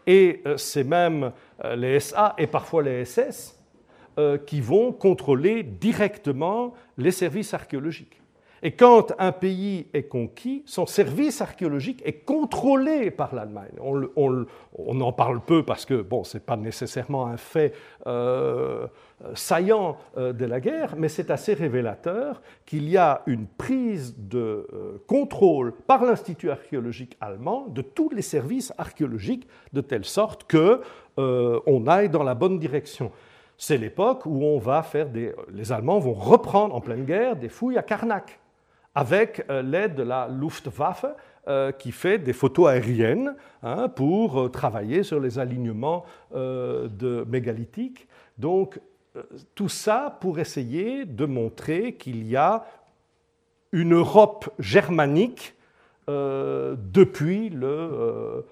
Et 0.06 0.42
euh, 0.46 0.56
c'est 0.56 0.84
même 0.84 1.32
les 1.76 2.00
SA 2.00 2.34
et 2.38 2.46
parfois 2.46 2.82
les 2.82 3.04
SS 3.04 3.58
qui 4.46 4.60
vont 4.60 4.92
contrôler 4.92 5.64
directement 5.64 6.72
les 6.96 7.10
services 7.10 7.52
archéologiques. 7.52 8.22
Et 8.66 8.72
quand 8.72 9.12
un 9.18 9.30
pays 9.30 9.88
est 9.92 10.04
conquis, 10.04 10.62
son 10.64 10.86
service 10.86 11.42
archéologique 11.42 12.00
est 12.06 12.24
contrôlé 12.24 13.10
par 13.10 13.34
l'Allemagne. 13.34 13.74
On, 14.16 15.00
en 15.02 15.12
parle 15.12 15.42
peu 15.42 15.62
parce 15.62 15.84
que 15.84 16.00
bon, 16.00 16.24
ce 16.24 16.38
n'est 16.38 16.42
pas 16.42 16.56
nécessairement 16.56 17.26
un 17.26 17.36
fait 17.36 17.74
euh, 18.06 18.86
saillant 19.34 19.98
euh, 20.16 20.32
de 20.32 20.46
la 20.46 20.60
guerre, 20.60 20.94
mais 20.96 21.08
c'est 21.08 21.30
assez 21.30 21.52
révélateur 21.52 22.40
qu'il 22.64 22.88
y 22.88 22.96
a 22.96 23.20
une 23.26 23.46
prise 23.46 24.14
de 24.16 24.66
euh, 24.72 24.96
contrôle 25.06 25.74
par 25.86 26.02
l'Institut 26.02 26.48
archéologique 26.48 27.18
allemand 27.20 27.66
de 27.68 27.82
tous 27.82 28.08
les 28.08 28.22
services 28.22 28.72
archéologiques, 28.78 29.46
de 29.74 29.82
telle 29.82 30.06
sorte 30.06 30.44
que 30.44 30.80
on 31.16 31.86
aille 31.86 32.08
dans 32.08 32.24
la 32.24 32.34
bonne 32.34 32.58
direction. 32.58 33.12
C'est 33.56 33.78
l'époque 33.78 34.26
où 34.26 34.42
on 34.42 34.58
va 34.58 34.82
faire 34.82 35.10
des, 35.10 35.32
les 35.52 35.70
Allemands 35.70 36.00
vont 36.00 36.14
reprendre 36.14 36.74
en 36.74 36.80
pleine 36.80 37.04
guerre 37.04 37.36
des 37.36 37.48
fouilles 37.48 37.78
à 37.78 37.82
Karnak 37.84 38.40
avec 38.94 39.44
euh, 39.50 39.62
l'aide 39.62 39.94
de 39.96 40.02
la 40.02 40.28
Luftwaffe 40.28 41.06
euh, 41.48 41.72
qui 41.72 41.92
fait 41.92 42.18
des 42.18 42.32
photos 42.32 42.68
aériennes 42.68 43.34
hein, 43.62 43.88
pour 43.88 44.40
euh, 44.40 44.48
travailler 44.48 45.02
sur 45.02 45.20
les 45.20 45.38
alignements 45.38 46.04
de 46.32 47.24
mégalithiques. 47.28 48.08
Donc 48.38 48.80
tout 49.54 49.68
ça 49.68 50.16
pour 50.20 50.38
essayer 50.40 51.04
de 51.04 51.24
montrer 51.24 51.94
qu'il 51.94 52.26
y 52.26 52.34
a 52.34 52.64
une 53.70 53.94
Europe 53.94 54.50
germanique 54.58 55.54
depuis 56.08 57.48
le 57.50 58.44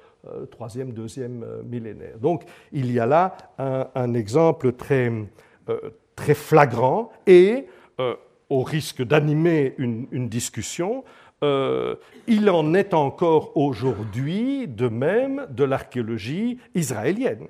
troisième, 0.53 0.93
deuxième 0.93 1.45
millénaire. 1.65 2.17
Donc 2.19 2.45
il 2.71 2.93
y 2.93 3.01
a 3.01 3.07
là 3.07 3.37
un, 3.59 4.15
exemple 4.15 4.73
très, 4.75 5.13
très 6.15 6.35
flagrant 6.35 7.11
et 7.27 7.67
au 8.53 8.63
risque 8.63 9.03
d'animer 9.03 9.75
une, 9.79 10.29
discussion, 10.29 11.05
euh, 11.43 11.97
il 12.27 12.51
en 12.51 12.75
est 12.75 12.93
encore 12.93 13.57
aujourd'hui 13.57 14.69
de 14.69 14.89
même 14.89 15.47
de 15.51 15.65
l'archéologie 15.65 16.59
israélienne, 16.75 17.49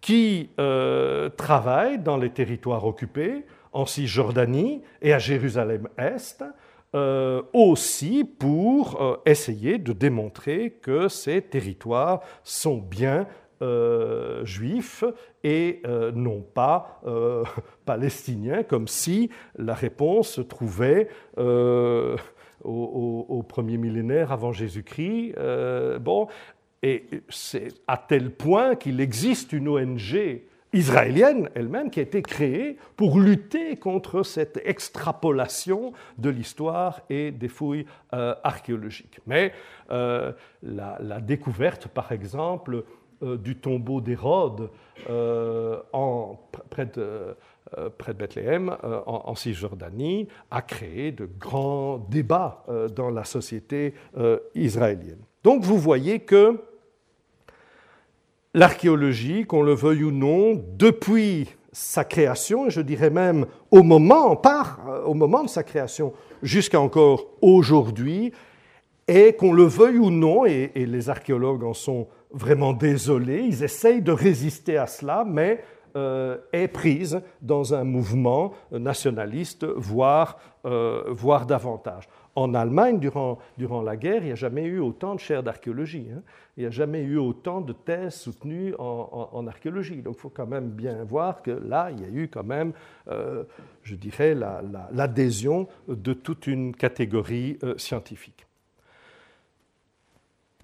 qui 0.00 0.48
euh, 0.58 1.28
travaille 1.28 1.98
dans 1.98 2.16
les 2.16 2.30
territoires 2.30 2.86
occupés, 2.86 3.44
en 3.72 3.84
Cisjordanie 3.84 4.80
et 5.02 5.12
à 5.12 5.18
Jérusalem-Est, 5.18 6.42
aussi 7.52 8.24
pour 8.24 9.20
essayer 9.26 9.76
de 9.76 9.92
démontrer 9.92 10.78
que 10.80 11.08
ces 11.08 11.42
territoires 11.42 12.20
sont 12.42 12.78
bien 12.78 13.26
juifs 14.44 15.04
et 15.44 15.82
non 16.14 16.40
pas 16.40 17.02
palestiniens, 17.84 18.62
comme 18.62 18.88
si 18.88 19.30
la 19.56 19.74
réponse 19.74 20.30
se 20.30 20.40
trouvait 20.40 21.08
au, 21.36 22.16
premier 23.48 23.78
millénaire 23.78 24.32
avant 24.32 24.52
Jésus-Christ. 24.52 25.34
bon, 26.00 26.28
et 26.82 27.04
c'est 27.28 27.68
à 27.86 27.96
tel 27.96 28.30
point 28.30 28.76
qu'il 28.76 29.00
existe 29.00 29.52
une 29.52 29.68
ONG 29.68 30.42
israélienne 30.72 31.48
elle-même 31.54 31.90
qui 31.90 31.98
a 31.98 32.02
été 32.02 32.22
créée 32.22 32.76
pour 32.96 33.18
lutter 33.18 33.76
contre 33.76 34.22
cette 34.22 34.60
extrapolation 34.64 35.92
de 36.18 36.30
l'histoire 36.30 37.00
et 37.08 37.30
des 37.30 37.48
fouilles 37.48 37.86
euh, 38.12 38.34
archéologiques. 38.44 39.18
Mais 39.26 39.52
euh, 39.90 40.32
la, 40.62 41.20
découverte, 41.20 41.88
par 41.88 42.12
exemple, 42.12 42.74
euh, 42.74 42.84
du 43.22 43.56
tombeau 43.56 44.00
d'Hérode 44.00 44.70
près 46.70 46.86
de, 46.86 47.36
près 47.98 48.12
de 48.12 48.18
Bethléem, 48.18 48.76
en, 49.06 49.34
Cisjordanie, 49.34 50.28
a 50.50 50.62
créé 50.62 51.12
de 51.12 51.28
grands 51.38 51.98
débats 51.98 52.64
dans 52.94 53.10
la 53.10 53.24
société 53.24 53.94
israélienne. 54.54 55.20
Donc 55.42 55.62
vous 55.62 55.78
voyez 55.78 56.20
que 56.20 56.58
l'archéologie, 58.54 59.44
qu'on 59.44 59.62
le 59.62 59.74
veuille 59.74 60.04
ou 60.04 60.10
non, 60.10 60.62
depuis 60.76 61.48
sa 61.72 62.04
création, 62.04 62.70
je 62.70 62.80
dirais 62.80 63.10
même 63.10 63.46
au 63.70 63.82
moment, 63.82 64.36
par, 64.36 64.80
euh, 64.88 65.04
au 65.04 65.14
moment 65.14 65.44
de 65.44 65.48
sa 65.48 65.62
création 65.62 66.12
jusqu'à 66.42 66.80
encore 66.80 67.26
aujourd'hui, 67.40 68.32
et 69.06 69.34
qu'on 69.34 69.52
le 69.52 69.64
veuille 69.64 69.98
ou 69.98 70.10
non, 70.10 70.44
et, 70.44 70.70
les 70.74 71.08
archéologues 71.08 71.64
en 71.64 71.72
sont 71.72 72.08
vraiment 72.30 72.72
désolés, 72.72 73.42
ils 73.42 73.62
essayent 73.62 74.02
de 74.02 74.12
résister 74.12 74.76
à 74.76 74.86
cela, 74.86 75.24
mais 75.26 75.64
euh, 75.96 76.36
est 76.52 76.68
prise 76.68 77.20
dans 77.40 77.74
un 77.74 77.82
mouvement 77.82 78.52
nationaliste, 78.70 79.64
voire, 79.64 80.38
euh, 80.66 81.04
voire 81.08 81.46
davantage. 81.46 82.08
En 82.36 82.54
Allemagne, 82.54 83.00
durant, 83.00 83.38
durant 83.56 83.82
la 83.82 83.96
guerre, 83.96 84.22
il 84.22 84.26
n'y 84.26 84.32
a 84.32 84.36
jamais 84.36 84.64
eu 84.64 84.80
autant 84.80 85.14
de 85.14 85.20
chaires 85.20 85.42
d'archéologie. 85.42 86.06
Hein. 86.14 86.22
Il 86.56 86.60
n'y 86.60 86.66
a 86.66 86.70
jamais 86.70 87.02
eu 87.02 87.16
autant 87.16 87.62
de 87.62 87.72
thèses 87.72 88.14
soutenues 88.14 88.74
en, 88.78 89.46
archéologie. 89.46 90.02
Donc 90.02 90.16
il 90.18 90.20
faut 90.20 90.28
quand 90.28 90.46
même 90.46 90.68
bien 90.68 91.04
voir 91.04 91.42
que 91.42 91.50
là, 91.50 91.90
il 91.90 92.00
y 92.00 92.04
a 92.04 92.08
eu 92.08 92.28
quand 92.28 92.44
même, 92.44 92.72
euh, 93.08 93.44
je 93.82 93.96
dirais, 93.96 94.36
l'adhésion 94.92 95.68
de 95.88 96.12
toute 96.12 96.46
une 96.46 96.76
catégorie 96.76 97.58
scientifique. 97.76 98.47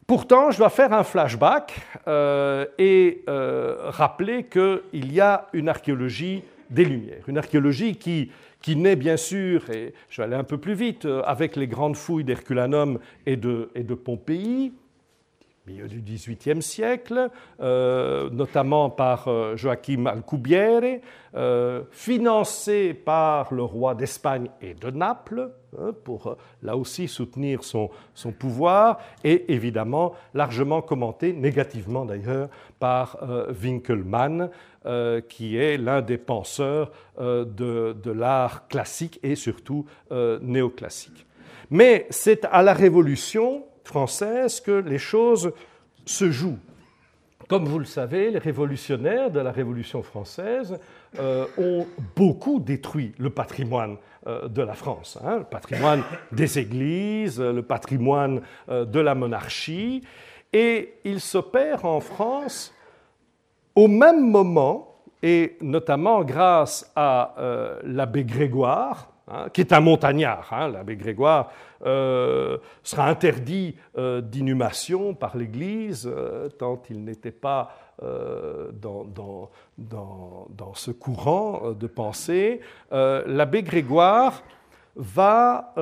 Pourtant, 0.06 0.50
je 0.50 0.58
dois 0.58 0.70
faire 0.70 0.92
un 0.92 1.02
flashback 1.02 1.74
euh, 2.08 2.66
et 2.78 3.24
rappeler 3.26 4.44
qu'il 4.44 5.12
y 5.12 5.20
a 5.20 5.46
une 5.52 5.68
archéologie 5.68 6.42
des 6.70 6.84
Lumières, 6.84 7.24
une 7.28 7.38
archéologie 7.38 7.96
qui 7.96 8.30
qui 8.64 8.76
naît 8.76 8.96
bien 8.96 9.18
sûr, 9.18 9.68
et 9.68 9.92
je 10.08 10.22
vais 10.22 10.24
aller 10.24 10.36
un 10.36 10.42
peu 10.42 10.56
plus 10.56 10.72
vite, 10.72 11.04
euh, 11.04 11.20
avec 11.26 11.54
les 11.54 11.66
grandes 11.66 11.96
fouilles 11.96 12.24
d'Herculanum 12.24 12.98
et 13.26 13.36
de, 13.36 13.68
et 13.74 13.82
de 13.82 13.92
Pompéi, 13.92 14.72
milieu 15.66 15.88
du 15.88 16.00
XVIIIe 16.00 16.62
siècle, 16.62 17.30
euh, 17.60 18.28
notamment 18.30 18.90
par 18.90 19.28
euh, 19.28 19.56
Joachim 19.56 20.06
Alcubierre, 20.06 21.00
financé 21.90 22.94
par 22.94 23.52
le 23.52 23.64
roi 23.64 23.96
d'Espagne 23.96 24.48
et 24.62 24.74
de 24.74 24.90
Naples, 24.90 25.50
hein, 25.76 25.90
pour 26.04 26.36
là 26.62 26.76
aussi 26.76 27.08
soutenir 27.08 27.64
son, 27.64 27.90
son, 28.14 28.30
pouvoir, 28.30 28.98
et 29.24 29.52
évidemment 29.52 30.12
largement 30.32 30.80
commenté, 30.80 31.32
négativement 31.32 32.04
d'ailleurs, 32.04 32.50
par 32.78 33.18
Winkelmann, 33.60 34.48
euh, 34.86 35.22
qui 35.22 35.56
est 35.56 35.78
l'un 35.78 36.02
des 36.02 36.18
penseurs 36.18 36.92
euh, 37.18 37.46
de, 37.46 38.10
l'art 38.10 38.68
classique 38.68 39.18
et 39.22 39.34
surtout 39.34 39.86
euh, 40.12 40.38
néoclassique. 40.42 41.24
Mais 41.70 42.06
c'est 42.10 42.44
à 42.44 42.62
la 42.62 42.74
Révolution 42.74 43.64
française 43.84 44.60
que 44.60 44.72
les 44.72 44.98
choses 44.98 45.52
se 46.04 46.30
jouent? 46.30 46.58
Comme 47.48 47.66
vous 47.66 47.78
le 47.78 47.84
savez, 47.84 48.30
les 48.30 48.38
révolutionnaires 48.38 49.30
de 49.30 49.38
la 49.38 49.52
Révolution 49.52 50.02
française 50.02 50.78
ont 51.58 51.86
beaucoup 52.16 52.58
détruit 52.58 53.12
le 53.18 53.28
patrimoine 53.28 53.98
de 54.26 54.62
la 54.62 54.72
France, 54.72 55.18
hein, 55.22 55.38
le 55.40 55.44
patrimoine 55.44 56.02
des 56.32 56.58
églises, 56.58 57.38
le 57.38 57.60
patrimoine 57.60 58.40
de 58.66 58.98
la 58.98 59.14
monarchie, 59.14 60.02
et 60.54 60.94
il 61.04 61.20
s'opère 61.20 61.84
en 61.84 62.00
France 62.00 62.72
au 63.74 63.88
même 63.88 64.30
moment, 64.30 65.02
et 65.22 65.56
notamment 65.60 66.22
grâce 66.22 66.90
à 66.94 67.34
euh, 67.38 67.80
l'abbé 67.84 68.24
Grégoire, 68.24 69.10
hein, 69.28 69.48
qui 69.52 69.60
est 69.60 69.72
un 69.72 69.80
montagnard, 69.80 70.52
hein, 70.52 70.68
l'abbé 70.68 70.96
Grégoire 70.96 71.50
euh, 71.84 72.58
sera 72.82 73.08
interdit 73.08 73.76
euh, 73.98 74.20
d'inhumation 74.20 75.14
par 75.14 75.36
l'Église 75.36 76.10
tant 76.58 76.82
il 76.90 77.04
n'était 77.04 77.30
pas 77.30 77.76
dans, 78.02 79.04
dans, 79.04 79.50
dans, 80.48 80.74
ce 80.74 80.90
courant 80.90 81.70
de 81.78 81.86
pensée. 81.86 82.60
l'abbé 82.90 83.62
Grégoire 83.62 84.42
va 84.96 85.72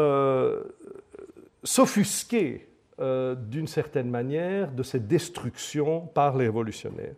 s'offusquer 1.65 2.69
d'une 2.99 3.67
certaine 3.67 4.11
manière 4.11 4.71
de 4.73 4.83
cette 4.83 5.09
destruction 5.09 6.01
par 6.01 6.37
les 6.37 6.45
révolutionnaires. 6.45 7.15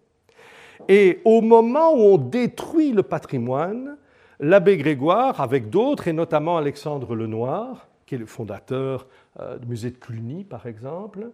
Et 0.89 1.21
au 1.25 1.41
moment 1.41 1.93
où 1.95 2.15
on 2.15 2.19
détruit 2.19 2.93
le 2.93 3.03
patrimoine, 3.03 3.97
l'abbé 4.45 4.77
Grégoire, 4.77 5.41
avec 5.41 5.71
d'autres, 5.71 6.09
et 6.09 6.13
notamment 6.13 6.57
Alexandre 6.59 7.15
Lenoir, 7.15 7.89
qui 8.07 8.15
est 8.15 8.19
le 8.19 8.27
fondateur 8.27 9.07
euh, 9.41 9.59
du 9.59 9.67
musée 9.67 9.91
de 9.91 9.97
Cluny, 9.97 10.45
par 10.45 10.67
exemple, 10.67 11.31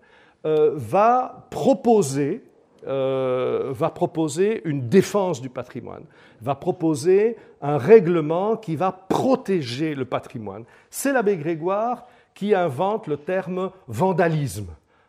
euh, 0.46 0.72
va 0.74 1.46
proposer 1.50 2.44
euh, 2.86 3.72
va 3.72 3.90
proposer 3.90 4.62
une 4.64 4.88
défense 4.88 5.42
du 5.42 5.50
patrimoine, 5.50 6.04
va 6.40 6.54
proposer 6.54 7.36
un 7.60 7.76
règlement 7.76 8.56
qui 8.56 8.74
va 8.74 8.90
protéger 8.90 9.94
le 9.94 10.06
patrimoine. 10.06 10.64
C'est 10.88 11.12
l'abbé 11.12 11.36
Grégoire 11.36 12.06
qui 12.32 12.54
invente 12.54 13.06
le 13.06 13.18
terme 13.18 13.70
vandalisme. 13.86 14.68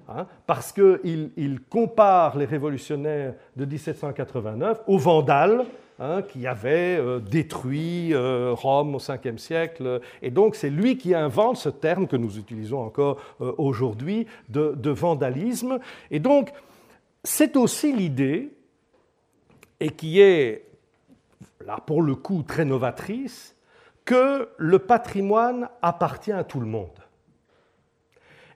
Hein, 0.09 0.25
parce 0.47 0.73
qu'il 0.73 1.31
il 1.37 1.61
compare 1.61 2.37
les 2.37 2.43
révolutionnaires 2.43 3.35
de 3.55 3.63
1789 3.63 4.81
aux 4.87 4.97
Vandales, 4.97 5.63
hein, 6.01 6.23
qui 6.23 6.47
avaient 6.47 6.97
euh, 6.97 7.19
détruit 7.19 8.13
euh, 8.13 8.53
Rome 8.53 8.95
au 8.95 8.99
5e 8.99 9.37
siècle. 9.37 10.01
Et 10.21 10.31
donc 10.31 10.55
c'est 10.55 10.69
lui 10.69 10.97
qui 10.97 11.13
invente 11.13 11.57
ce 11.57 11.69
terme 11.69 12.07
que 12.07 12.17
nous 12.17 12.37
utilisons 12.37 12.81
encore 12.81 13.19
euh, 13.39 13.53
aujourd'hui 13.57 14.27
de, 14.49 14.73
de, 14.75 14.89
vandalisme. 14.89 15.79
Et 16.09 16.19
donc 16.19 16.51
c'est 17.23 17.55
aussi 17.55 17.93
l'idée, 17.93 18.51
et 19.79 19.91
qui 19.91 20.19
est 20.19 20.65
là 21.65 21.79
pour 21.85 22.01
le 22.01 22.15
coup 22.15 22.43
très 22.43 22.65
novatrice, 22.65 23.55
que 24.03 24.49
le 24.57 24.79
patrimoine 24.79 25.69
appartient 25.81 26.31
à 26.31 26.43
tout 26.43 26.59
le 26.59 26.65
monde 26.65 27.00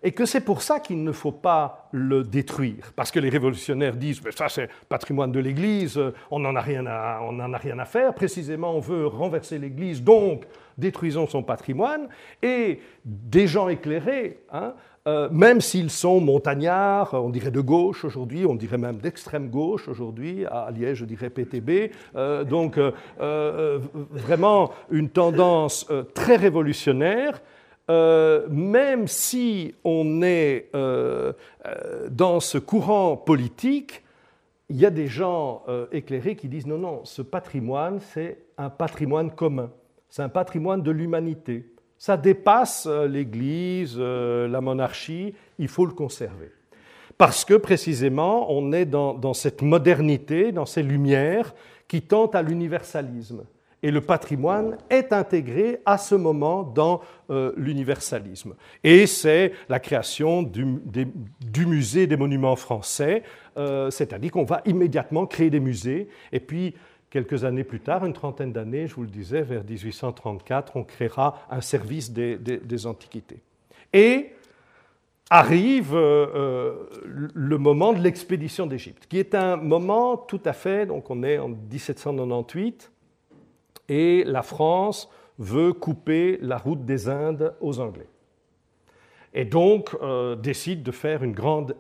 et 0.06 0.12
que 0.12 0.26
c'est 0.26 0.41
pour 0.41 0.62
ça 0.62 0.80
qu'il 0.80 1.03
ne 1.03 1.12
faut 1.12 1.32
pas 1.32 1.89
le 1.91 2.24
détruire. 2.24 2.93
Parce 2.95 3.10
que 3.10 3.20
les 3.20 3.30
révolutionnaires 3.30 3.95
disent 3.95 4.22
mais 4.24 4.32
ça 4.32 4.47
c'est 4.49 4.70
patrimoine 4.88 5.32
de 5.32 5.39
l'Église, 5.39 5.99
on 6.30 6.39
n'en 6.39 6.56
a, 6.56 6.62
rien 6.62 6.86
à, 6.86 7.20
a 7.20 7.58
rien 7.58 7.80
à 7.80 7.86
faire, 7.86 8.14
précisément 8.14 8.76
on 8.76 8.80
veut 8.80 9.08
renverser 9.08 9.58
l'Église, 9.58 10.03
donc 10.03 10.43
détruisons 10.78 11.26
son 11.26 11.41
patrimoine. 11.41 12.08
Et 12.43 12.80
des 13.03 13.47
gens 13.47 13.68
éclairés, 13.68 14.43
hein, 14.51 14.76
euh, 15.08 15.30
même 15.32 15.62
s'ils 15.62 15.91
sont 15.91 16.20
montagnards, 16.20 17.14
on 17.14 17.30
dirait 17.30 17.51
de 17.51 17.62
gauche 17.62 18.06
aujourd'hui, 18.06 18.45
on 18.45 18.56
dirait 18.56 18.78
même 18.78 18.97
d'extrême 18.97 19.49
gauche 19.49 19.88
aujourd'hui, 19.88 20.45
à 20.45 20.70
Liège 20.72 20.99
je 20.99 21.06
dirais 21.06 21.30
PTB, 21.30 21.91
euh, 22.16 22.43
donc 22.43 22.78
euh, 22.78 23.80
vraiment 24.12 24.72
une 24.89 25.10
tendance 25.10 25.88
très 26.14 26.36
révolutionnaire, 26.36 27.41
euh, 27.89 28.47
même 28.49 29.07
si 29.07 29.75
on 29.83 30.23
est 30.23 30.69
euh, 30.73 31.33
euh, 31.65 32.09
dans 32.09 32.39
ce 32.39 32.57
courant 32.57 33.15
politique, 33.15 34.03
il 34.69 34.77
y 34.77 34.86
a 34.86 34.89
des 34.89 35.05
gens 35.05 35.63
éclairés 35.91 36.36
qui 36.36 36.49
disent 36.49 36.65
non, 36.65 36.79
non, 36.79 37.01
ce 37.03 37.21
patrimoine, 37.21 37.99
c'est 37.99 38.39
un 38.57 38.71
patrimoine 38.71 39.29
commun, 39.29 39.69
c'est 40.09 40.23
un 40.23 40.29
patrimoine 40.29 40.81
de 40.81 40.89
l'humanité. 40.89 41.71
Ça 41.99 42.17
dépasse 42.17 42.88
l'Église, 42.88 43.99
la 43.99 44.61
monarchie, 44.61 45.36
il 45.59 45.67
faut 45.67 45.86
le 45.86 45.93
conserver. 45.93 46.51
Parce 47.19 47.45
que 47.45 47.53
précisément, 47.53 48.51
on 48.51 48.71
est 48.71 48.86
dans, 48.86 49.13
dans 49.13 49.36
cette 49.36 49.61
modernité, 49.61 50.51
dans 50.51 50.65
ces 50.65 50.81
lumières 50.81 51.53
qui 51.88 52.01
tentent 52.01 52.33
à 52.33 52.41
l'universalisme. 52.41 53.45
Et 53.86 53.91
le 53.91 54.01
patrimoine 54.01 54.77
est 54.89 55.13
intégré 55.13 55.79
à 55.86 55.99
ce 55.99 56.15
moment 56.15 56.63
dans 56.63 57.01
euh, 57.29 57.53
l'universalisme. 57.55 58.55
Et 58.83 59.05
c'est 59.05 59.51
la 59.69 59.79
création 59.79 60.41
du, 60.41 60.65
musée 61.67 62.07
des 62.07 62.17
monuments 62.17 62.55
français, 62.55 63.21
euh, 63.57 63.91
c'est-à-dire 63.91 64.31
qu'on 64.31 64.43
va 64.43 64.63
immédiatement 64.65 65.27
créer 65.27 65.51
des 65.51 65.59
musées, 65.59 66.09
et 66.31 66.39
puis 66.39 66.73
quelques 67.11 67.43
années 67.43 67.63
plus 67.63 67.79
tard, 67.79 68.03
une 68.07 68.13
trentaine 68.13 68.51
d'années, 68.51 68.88
je 68.88 68.95
vous 68.95 69.03
le 69.03 69.07
disais, 69.07 69.43
vers 69.43 69.63
1834, 69.63 70.77
on 70.77 70.83
créera 70.83 71.45
un 71.51 71.61
service 71.61 72.11
des, 72.11 72.88
antiquités. 72.88 73.43
Et 73.93 74.31
arrive 75.29 75.91
euh, 75.93 76.73
le 77.05 77.57
moment 77.59 77.93
de 77.93 77.99
l'expédition 77.99 78.65
d'Égypte, 78.65 79.05
qui 79.07 79.19
est 79.19 79.36
un 79.36 79.57
moment 79.57 80.17
tout 80.17 80.41
à 80.43 80.53
fait, 80.53 80.88
donc 80.88 81.11
on 81.11 81.21
est 81.21 81.38
en 81.38 81.49
1798, 81.49 82.91
et 83.89 84.23
la 84.23 84.41
France 84.41 85.09
veut 85.38 85.73
couper 85.73 86.38
la 86.41 86.57
route 86.57 86.86
des 86.86 87.09
Indes 87.09 87.53
aux 87.59 87.79
Anglais. 87.79 88.07
Et 89.33 89.43
donc 89.43 89.95
euh, 90.01 90.36
décide 90.36 90.81
de 90.81 90.91
faire 90.91 91.21
une 91.23 91.33
grande 91.33 91.75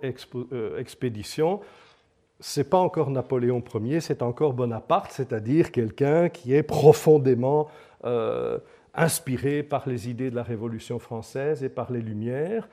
euh, 0.51 0.77
expédition. 0.77 1.61
Ce 2.41 2.59
n'est 2.59 2.65
pas 2.65 2.79
encore 2.79 3.09
Napoléon 3.09 3.63
Ier, 3.81 4.01
c'est 4.01 4.21
encore 4.21 4.53
Bonaparte, 4.53 5.11
c'est-à-dire 5.11 5.71
quelqu'un 5.71 6.27
qui 6.27 6.53
est 6.53 6.63
profondément 6.63 7.69
euh, 8.03 8.59
inspiré 8.93 9.63
par 9.63 9.87
les 9.87 10.09
idées 10.09 10.29
de 10.29 10.35
la 10.35 10.43
Révolution 10.43 10.99
française 10.99 11.63
et 11.63 11.69
par 11.69 11.91
les 11.91 12.01
Lumières. 12.01 12.67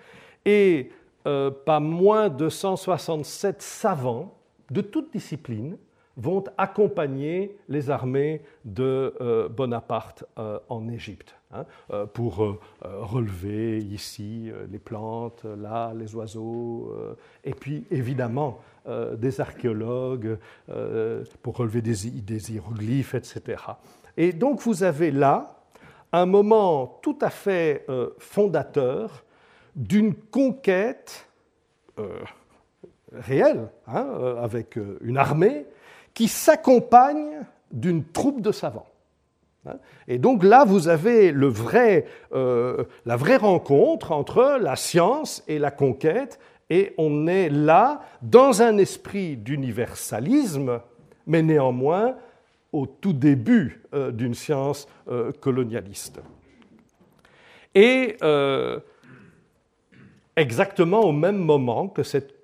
Et 0.44 0.90
pas 1.22 1.78
moins 1.78 2.28
de 2.28 2.48
167 2.48 3.62
savants 3.62 4.34
de 4.72 4.80
toutes 4.80 5.12
disciplines 5.12 5.76
vont 6.16 6.44
accompagner 6.58 7.56
les 7.68 7.90
armées 7.90 8.42
de 8.64 9.14
euh, 9.20 9.48
Bonaparte 9.48 10.24
euh, 10.38 10.58
en 10.68 10.88
Égypte 10.88 11.34
hein, 11.52 11.64
euh, 11.90 12.06
pour 12.06 12.58
relever 12.82 13.78
ici 13.78 14.50
les 14.70 14.78
plantes, 14.78 15.44
là 15.44 15.92
les 15.94 16.14
oiseaux, 16.14 16.94
et 17.44 17.54
puis 17.54 17.84
évidemment 17.90 18.58
des 19.16 19.40
archéologues 19.40 20.38
pour 21.42 21.56
relever 21.56 21.82
des, 21.82 22.52
hiéroglyphes, 22.52 23.14
etc. 23.14 23.62
Et 24.16 24.32
donc 24.32 24.60
vous 24.60 24.82
avez 24.82 25.10
là 25.10 25.60
un 26.12 26.26
moment 26.26 26.98
tout 27.02 27.18
à 27.20 27.30
fait 27.30 27.86
fondateur 28.18 29.24
d'une 29.76 30.14
conquête 30.14 31.28
réelle, 33.12 33.68
hein, 33.86 34.36
avec 34.38 34.78
une 35.02 35.16
armée, 35.16 35.66
qui 36.14 36.28
s'accompagne 36.28 37.44
d'une 37.70 38.04
troupe 38.04 38.40
de 38.40 38.52
savants. 38.52 38.86
Hein? 39.66 39.76
Et 40.08 40.18
donc 40.18 40.42
là, 40.42 40.64
vous 40.64 40.88
avez 40.88 41.32
le 41.32 41.46
vrai, 41.46 42.06
euh, 42.32 42.84
la 43.06 43.16
vraie 43.16 43.36
rencontre 43.36 44.12
entre 44.12 44.58
la 44.60 44.76
science 44.76 45.42
et 45.48 45.58
la 45.58 45.70
conquête, 45.70 46.38
et 46.70 46.94
on 46.98 47.26
est 47.26 47.48
là 47.48 48.02
dans 48.22 48.62
un 48.62 48.78
esprit 48.78 49.36
d'universalisme, 49.36 50.80
mais 51.26 51.42
néanmoins 51.42 52.16
au 52.72 52.86
tout 52.86 53.12
début 53.12 53.82
euh, 53.92 54.10
d'une 54.10 54.34
science 54.34 54.88
euh, 55.08 55.32
colonialiste. 55.32 56.20
Et 57.74 58.16
exactement 60.36 61.00
au 61.00 61.12
même 61.12 61.38
moment 61.38 61.88
que 61.88 62.02
cette 62.02 62.34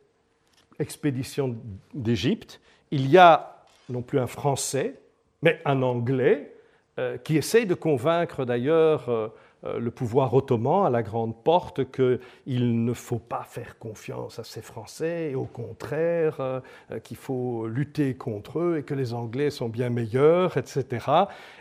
expédition 0.78 1.54
d'Égypte, 1.92 2.60
il 2.90 3.10
y 3.10 3.18
a 3.18 3.57
non 3.88 4.02
plus 4.02 4.18
un 4.18 4.26
Français, 4.26 4.94
mais 5.42 5.60
un 5.64 5.82
Anglais, 5.82 6.52
euh, 6.98 7.16
qui 7.16 7.36
essaye 7.36 7.64
de 7.64 7.74
convaincre 7.74 8.44
d'ailleurs 8.44 9.08
euh, 9.08 9.28
euh, 9.64 9.78
le 9.78 9.92
pouvoir 9.92 10.34
ottoman 10.34 10.84
à 10.84 10.90
la 10.90 11.04
grande 11.04 11.44
porte 11.44 11.92
qu'il 11.92 12.84
ne 12.84 12.92
faut 12.92 13.20
pas 13.20 13.44
faire 13.44 13.78
confiance 13.78 14.40
à 14.40 14.44
ces 14.44 14.62
Français 14.62 15.30
et 15.30 15.36
au 15.36 15.44
contraire 15.44 16.62
qu'il 17.04 17.16
faut 17.16 17.68
lutter 17.68 18.14
contre 18.14 18.58
eux 18.58 18.78
et 18.78 18.82
que 18.82 18.94
les 18.94 19.14
Anglais 19.14 19.50
sont 19.50 19.68
bien 19.68 19.90
meilleurs, 19.90 20.56
etc. 20.56 21.06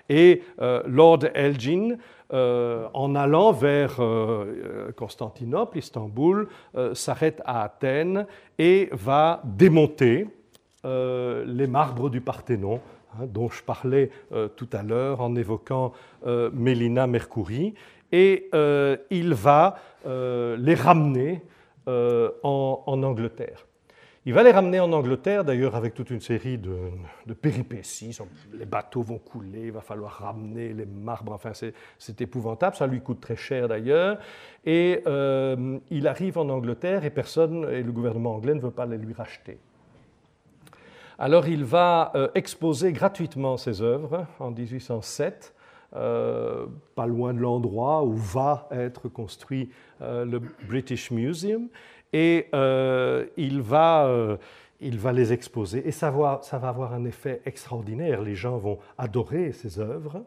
Et 0.09 0.43
Lord 0.59 1.19
Elgin, 1.33 1.97
en 2.31 3.15
allant 3.15 3.51
vers 3.51 3.99
Constantinople, 4.95 5.79
Istanbul, 5.79 6.49
s'arrête 6.93 7.41
à 7.45 7.63
Athènes 7.63 8.27
et 8.59 8.89
va 8.91 9.41
démonter 9.43 10.27
les 10.83 11.67
marbres 11.67 12.09
du 12.09 12.21
Parthénon, 12.21 12.79
hein, 13.13 13.25
dont 13.27 13.49
je 13.49 13.63
parlais 13.63 14.09
euh, 14.31 14.47
tout 14.47 14.69
à 14.73 14.83
l'heure 14.83 15.21
en 15.21 15.35
évoquant 15.35 15.93
euh, 16.25 16.49
Mélina 16.53 17.07
Mercouri, 17.07 17.73
et 18.11 18.49
il 19.11 19.33
va 19.33 19.75
les 20.05 20.75
ramener 20.75 21.41
en, 21.85 23.03
Angleterre. 23.03 23.65
Il 24.25 24.33
va 24.33 24.43
les 24.43 24.51
ramener 24.51 24.79
en 24.79 24.93
Angleterre, 24.93 25.43
d'ailleurs 25.43 25.75
avec 25.75 25.93
toute 25.93 26.09
une 26.09 26.21
série 26.21 26.57
de, 26.57 27.33
péripéties. 27.33 28.17
Les 28.53 28.65
bateaux 28.65 29.01
vont 29.01 29.17
couler, 29.17 29.63
il 29.63 29.71
va 29.73 29.81
falloir 29.81 30.13
ramener 30.19 30.71
les 30.71 30.85
marbres, 30.85 31.33
enfin 31.33 31.51
c'est 31.53 32.21
épouvantable, 32.21 32.77
ça 32.77 32.87
lui 32.87 33.01
coûte 33.01 33.19
très 33.19 33.35
cher 33.35 33.67
d'ailleurs. 33.67 34.19
Et 34.65 35.03
il 35.91 36.07
arrive 36.07 36.37
en 36.37 36.47
Angleterre 36.47 37.03
et 37.03 37.09
personne, 37.09 37.67
et 37.69 37.83
le 37.83 37.91
gouvernement 37.91 38.35
anglais 38.35 38.55
ne 38.55 38.61
veut 38.61 38.71
pas 38.71 38.85
les 38.85 38.97
lui 38.97 39.13
racheter. 39.13 39.57
Alors 41.19 41.47
il 41.47 41.63
va 41.63 42.11
euh, 42.13 42.27
exposer 42.35 42.91
gratuitement 42.91 43.57
ses 43.57 43.81
œuvres 43.81 44.27
en 44.39 44.51
1807, 44.51 45.55
euh, 45.95 46.67
pas 46.93 47.07
loin 47.07 47.33
de 47.33 47.39
l'endroit 47.39 48.03
où 48.03 48.13
va 48.13 48.67
être 48.69 49.09
construit 49.09 49.71
euh, 50.01 50.25
le 50.25 50.39
British 50.67 51.09
Museum, 51.09 51.69
et 52.13 52.47
il 53.35 53.61
va, 53.61 54.37
il, 54.79 54.97
va, 54.97 55.11
les 55.11 55.33
exposer. 55.33 55.85
Et 55.87 55.91
ça 55.91 56.09
va, 56.09 56.39
ça 56.41 56.57
va 56.57 56.69
avoir 56.69 56.93
un 56.93 57.03
effet 57.03 57.41
extraordinaire, 57.45 58.21
les 58.21 58.35
gens 58.35 58.57
vont 58.57 58.79
adorer 58.97 59.51
ses 59.51 59.79
œuvres. 59.79 60.23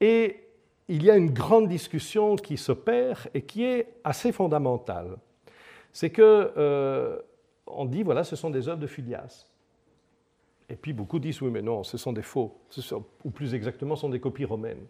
Et 0.00 0.44
il 0.88 1.02
y 1.02 1.10
a 1.10 1.16
une 1.16 1.32
grande 1.32 1.68
discussion 1.68 2.36
qui 2.36 2.56
s'opère 2.56 3.28
et 3.34 3.42
qui 3.42 3.64
est 3.64 3.88
assez 4.04 4.32
fondamentale. 4.32 5.16
C'est 5.92 6.10
que 6.10 7.22
on 7.66 7.84
dit 7.84 8.02
voilà, 8.02 8.24
ce 8.24 8.36
sont 8.36 8.50
des 8.50 8.68
œuvres 8.68 8.80
de 8.80 8.86
Phidias. 8.86 9.46
Et 10.68 10.76
puis 10.76 10.92
beaucoup 10.92 11.18
disent 11.18 11.40
oui, 11.42 11.50
mais 11.50 11.62
non, 11.62 11.84
ce 11.84 11.96
sont 11.96 12.12
des 12.12 12.22
faux, 12.22 12.58
ou 13.24 13.30
plus 13.30 13.54
exactement, 13.54 13.94
ce 13.94 14.02
sont 14.02 14.08
des 14.08 14.20
copies 14.20 14.44
romaines. 14.44 14.84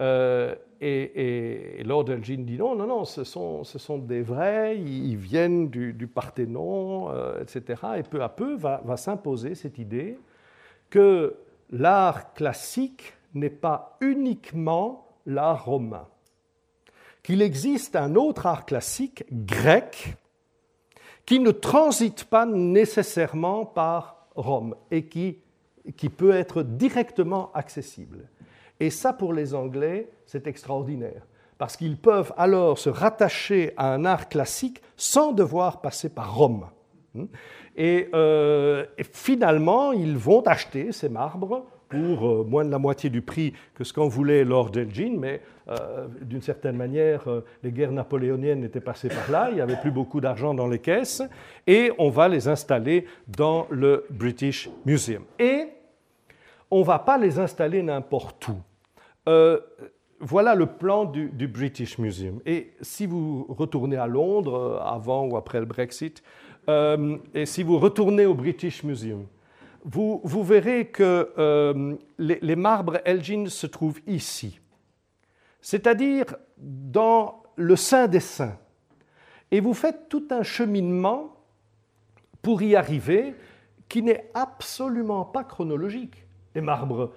Euh, 0.00 0.54
et, 0.80 1.82
Lord 1.84 2.10
Elgin 2.10 2.44
dit 2.44 2.56
non, 2.56 2.74
non, 2.74 2.86
non, 2.86 3.04
ce 3.04 3.24
sont, 3.24 3.64
ce 3.64 3.78
sont 3.78 3.98
des 3.98 4.22
vrais, 4.22 4.78
ils 4.78 5.16
viennent 5.16 5.68
du, 5.68 6.06
Parthénon, 6.06 7.10
euh, 7.10 7.42
etc. 7.42 7.82
Et 7.98 8.02
peu 8.02 8.22
à 8.22 8.28
peu 8.28 8.54
va, 8.54 8.80
va 8.84 8.96
s'imposer 8.96 9.54
cette 9.54 9.78
idée 9.78 10.18
que 10.88 11.36
l'art 11.70 12.32
classique 12.32 13.14
n'est 13.34 13.50
pas 13.50 13.98
uniquement 14.00 15.06
l'art 15.26 15.66
romain, 15.66 16.08
qu'il 17.22 17.42
existe 17.42 17.94
un 17.94 18.14
autre 18.14 18.46
art 18.46 18.64
classique 18.64 19.24
grec 19.30 20.16
qui 21.26 21.40
ne 21.40 21.50
transite 21.50 22.24
pas 22.24 22.46
nécessairement 22.46 23.66
par 23.66 24.19
Rome 24.40 24.74
et 24.90 25.06
qui, 25.06 25.38
qui 25.96 26.08
peut 26.08 26.32
être 26.32 26.62
directement 26.62 27.50
accessible. 27.52 28.28
Et 28.78 28.90
ça, 28.90 29.12
pour 29.12 29.32
les 29.32 29.54
Anglais, 29.54 30.10
c'est 30.24 30.46
extraordinaire, 30.46 31.26
parce 31.58 31.76
qu'ils 31.76 31.98
peuvent 31.98 32.32
alors 32.36 32.78
se 32.78 32.88
rattacher 32.88 33.74
à 33.76 33.92
un 33.92 34.04
art 34.04 34.28
classique 34.28 34.80
sans 34.96 35.32
devoir 35.32 35.80
passer 35.80 36.08
par 36.08 36.34
Rome. 36.34 36.66
Euh, 37.78 38.86
et, 38.96 39.04
finalement, 39.04 39.92
ils 39.92 40.16
vont 40.16 40.42
acheter 40.42 40.92
ces 40.92 41.08
marbres 41.08 41.66
pour 41.88 42.28
euh, 42.28 42.44
moins 42.44 42.64
de 42.64 42.70
la 42.70 42.78
moitié 42.78 43.10
du 43.10 43.20
prix 43.20 43.52
que 43.74 43.84
ce 43.84 43.92
qu'en 43.92 44.08
voulait 44.08 44.44
Lord 44.44 44.70
Elgin, 44.76 45.16
mais 45.18 45.42
euh, 45.70 46.06
d'une 46.22 46.42
certaine 46.42 46.76
manière, 46.76 47.28
euh, 47.28 47.44
les 47.62 47.72
guerres 47.72 47.92
napoléoniennes 47.92 48.64
étaient 48.64 48.80
passées 48.80 49.08
par 49.08 49.30
là, 49.30 49.48
il 49.50 49.56
n'y 49.56 49.60
avait 49.60 49.76
plus 49.76 49.90
beaucoup 49.90 50.20
d'argent 50.20 50.54
dans 50.54 50.66
les 50.66 50.78
caisses, 50.78 51.22
et 51.66 51.92
on 51.98 52.10
va 52.10 52.28
les 52.28 52.48
installer 52.48 53.06
dans 53.28 53.66
le 53.70 54.04
British 54.10 54.68
Museum. 54.84 55.22
Et 55.38 55.68
on 56.70 56.80
ne 56.80 56.84
va 56.84 56.98
pas 56.98 57.18
les 57.18 57.38
installer 57.38 57.82
n'importe 57.82 58.48
où. 58.48 58.56
voilà 60.20 60.54
le 60.54 60.66
plan 60.66 61.04
du, 61.04 61.48
British 61.48 61.98
Museum. 61.98 62.40
Et 62.46 62.72
si 62.80 63.06
vous 63.06 63.46
retournez 63.48 63.96
à 63.96 64.06
Londres, 64.06 64.82
avant 64.84 65.26
ou 65.26 65.36
après 65.36 65.60
le 65.60 65.66
Brexit, 65.66 66.22
et 66.68 67.46
si 67.46 67.62
vous 67.62 67.78
retournez 67.78 68.26
au 68.26 68.34
British 68.34 68.84
Museum, 68.84 69.26
vous, 69.84 70.42
verrez 70.42 70.86
que 70.86 71.30
euh, 71.38 71.96
les, 72.18 72.56
marbres 72.56 72.98
Elgin 73.04 73.46
se 73.48 73.66
trouvent 73.66 74.00
ici, 74.06 74.60
c'est-à-dire 75.62 76.36
dans 76.58 77.42
le 77.56 77.76
sein 77.76 78.08
des 78.08 78.20
saints. 78.20 78.58
Et 79.50 79.60
vous 79.60 79.74
faites 79.74 80.08
tout 80.08 80.26
un 80.30 80.42
cheminement 80.42 81.34
pour 82.42 82.62
y 82.62 82.76
arriver 82.76 83.34
qui 83.88 84.02
n'est 84.02 84.30
absolument 84.34 85.24
pas 85.24 85.44
chronologique. 85.44 86.24
Les 86.54 86.60
marbres 86.60 87.12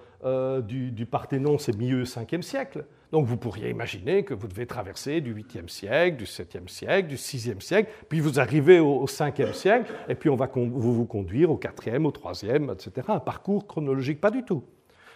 du, 0.62 0.90
du, 0.90 1.06
Parthénon, 1.06 1.58
c'est 1.58 1.76
milieu 1.76 2.04
5e 2.04 2.42
siècle. 2.42 2.86
Donc 3.14 3.26
vous 3.26 3.36
pourriez 3.36 3.70
imaginer 3.70 4.24
que 4.24 4.34
vous 4.34 4.48
devez 4.48 4.66
traverser 4.66 5.20
du 5.20 5.32
8e 5.32 5.68
siècle, 5.68 6.16
du 6.16 6.24
7e 6.24 6.66
siècle, 6.66 7.06
du 7.06 7.14
6e 7.14 7.60
siècle, 7.60 7.88
puis 8.08 8.18
vous 8.18 8.40
arrivez 8.40 8.80
au, 8.80 9.06
5e 9.06 9.52
siècle, 9.52 9.92
et 10.08 10.16
puis 10.16 10.30
on 10.30 10.34
va 10.34 10.50
vous, 10.52 10.94
vous 10.94 11.04
conduire 11.04 11.52
au 11.52 11.56
4e, 11.56 12.04
au 12.06 12.10
3e, 12.10 12.72
etc. 12.72 13.06
Un 13.08 13.20
parcours 13.20 13.68
chronologique, 13.68 14.20
pas 14.20 14.32
du 14.32 14.42
tout. 14.42 14.64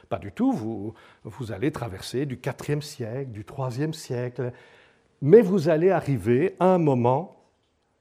Pas 0.09 0.19
du 0.19 0.33
tout, 0.33 0.53
vous, 0.53 0.95
vous 1.25 1.53
allez 1.53 1.71
traverser 1.71 2.25
du 2.27 2.37
4e 2.37 2.81
siècle, 2.81 3.31
du 3.31 3.45
3e 3.45 3.93
siècle, 3.93 4.53
mais 5.21 5.43
vous 5.43 5.69
allez 5.69 5.91
arriver 5.91 6.57
à 6.61 6.67
un 6.67 6.79
moment 6.79 7.39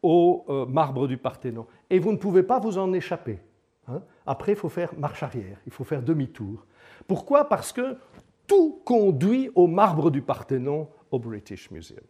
au 0.02 0.46
euh, 0.50 0.66
marbre 0.66 1.08
du 1.08 1.18
Parthénon. 1.18 1.66
Et 1.90 2.00
vous 2.00 2.12
ne 2.12 2.18
pouvez 2.18 2.44
pas 2.44 2.60
vous 2.60 2.78
en 2.78 2.94
échapper. 2.94 3.40
Hein. 3.88 4.02
Après, 4.26 4.54
il 4.54 4.58
faut 4.58 4.70
faire 4.70 4.94
marche 4.98 5.24
arrière, 5.24 5.58
il 5.66 5.72
faut 5.72 5.84
faire 5.84 6.02
demi-tour. 6.02 6.66
Pourquoi? 7.08 7.50
Parce 7.50 7.74
que 7.74 7.98
tout 8.46 8.82
conduit 8.86 9.50
au 9.56 9.68
marbre 9.68 10.10
du 10.10 10.22
Parthénon 10.22 10.88
au 11.12 11.20
British 11.20 11.72
Museum. 11.72 12.04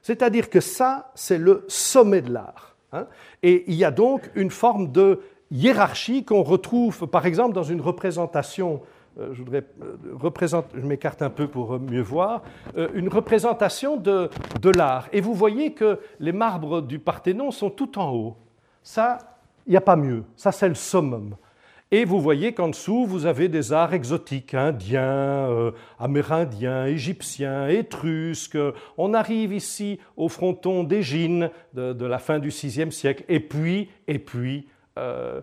C'est-à-dire 0.00 0.48
que 0.48 0.60
ça, 0.60 1.12
c'est 1.14 1.38
le 1.38 1.64
sommet 1.68 2.22
de 2.22 2.32
l'art. 2.32 2.76
Hein. 2.92 3.06
Et 3.42 3.64
il 3.66 3.74
y 3.74 3.84
a 3.84 3.90
donc 3.90 4.30
une 4.34 4.50
forme 4.50 4.90
de 4.90 5.20
hiérarchie 5.50 6.24
qu'on 6.24 6.42
retrouve, 6.42 7.06
par 7.08 7.26
exemple, 7.26 7.54
dans 7.54 7.62
une 7.62 7.80
représentation 7.80 8.82
je 9.32 9.42
voudrais 9.42 9.64
euh, 9.82 10.70
je 10.74 10.86
m'écarte 10.86 11.22
un 11.22 11.30
peu 11.30 11.48
pour 11.48 11.78
mieux 11.80 12.02
voir, 12.02 12.42
euh, 12.76 12.88
une 12.94 13.08
représentation 13.08 13.96
de, 13.96 14.30
de 14.60 14.70
l'art. 14.70 15.08
Et 15.12 15.20
vous 15.20 15.34
voyez 15.34 15.72
que 15.72 15.98
les 16.20 16.32
marbres 16.32 16.80
du 16.80 16.98
Parthénon 16.98 17.50
sont 17.50 17.70
tout 17.70 17.98
en 17.98 18.12
haut. 18.12 18.36
Ça, 18.82 19.18
il 19.66 19.70
n'y 19.70 19.76
a 19.76 19.80
pas 19.80 19.96
mieux. 19.96 20.24
Ça, 20.36 20.52
c'est 20.52 20.68
le 20.68 20.74
summum. 20.74 21.36
Et 21.90 22.04
vous 22.04 22.20
voyez 22.20 22.52
qu'en 22.52 22.68
dessous, 22.68 23.06
vous 23.06 23.24
avez 23.24 23.48
des 23.48 23.72
arts 23.72 23.94
exotiques, 23.94 24.52
indiens, 24.52 25.72
amérindiens, 25.98 26.84
égyptiens, 26.84 27.66
étrusques. 27.68 28.58
On 28.98 29.14
arrive 29.14 29.54
ici 29.54 29.98
au 30.18 30.28
fronton 30.28 30.84
d'Égine 30.84 31.50
de, 31.72 32.04
la 32.04 32.18
fin 32.18 32.38
du 32.38 32.50
VIe 32.50 32.92
siècle. 32.92 33.24
Et 33.28 33.40
puis, 33.40 33.88
et 34.06 34.18
puis 34.18 34.68
euh, 34.98 35.40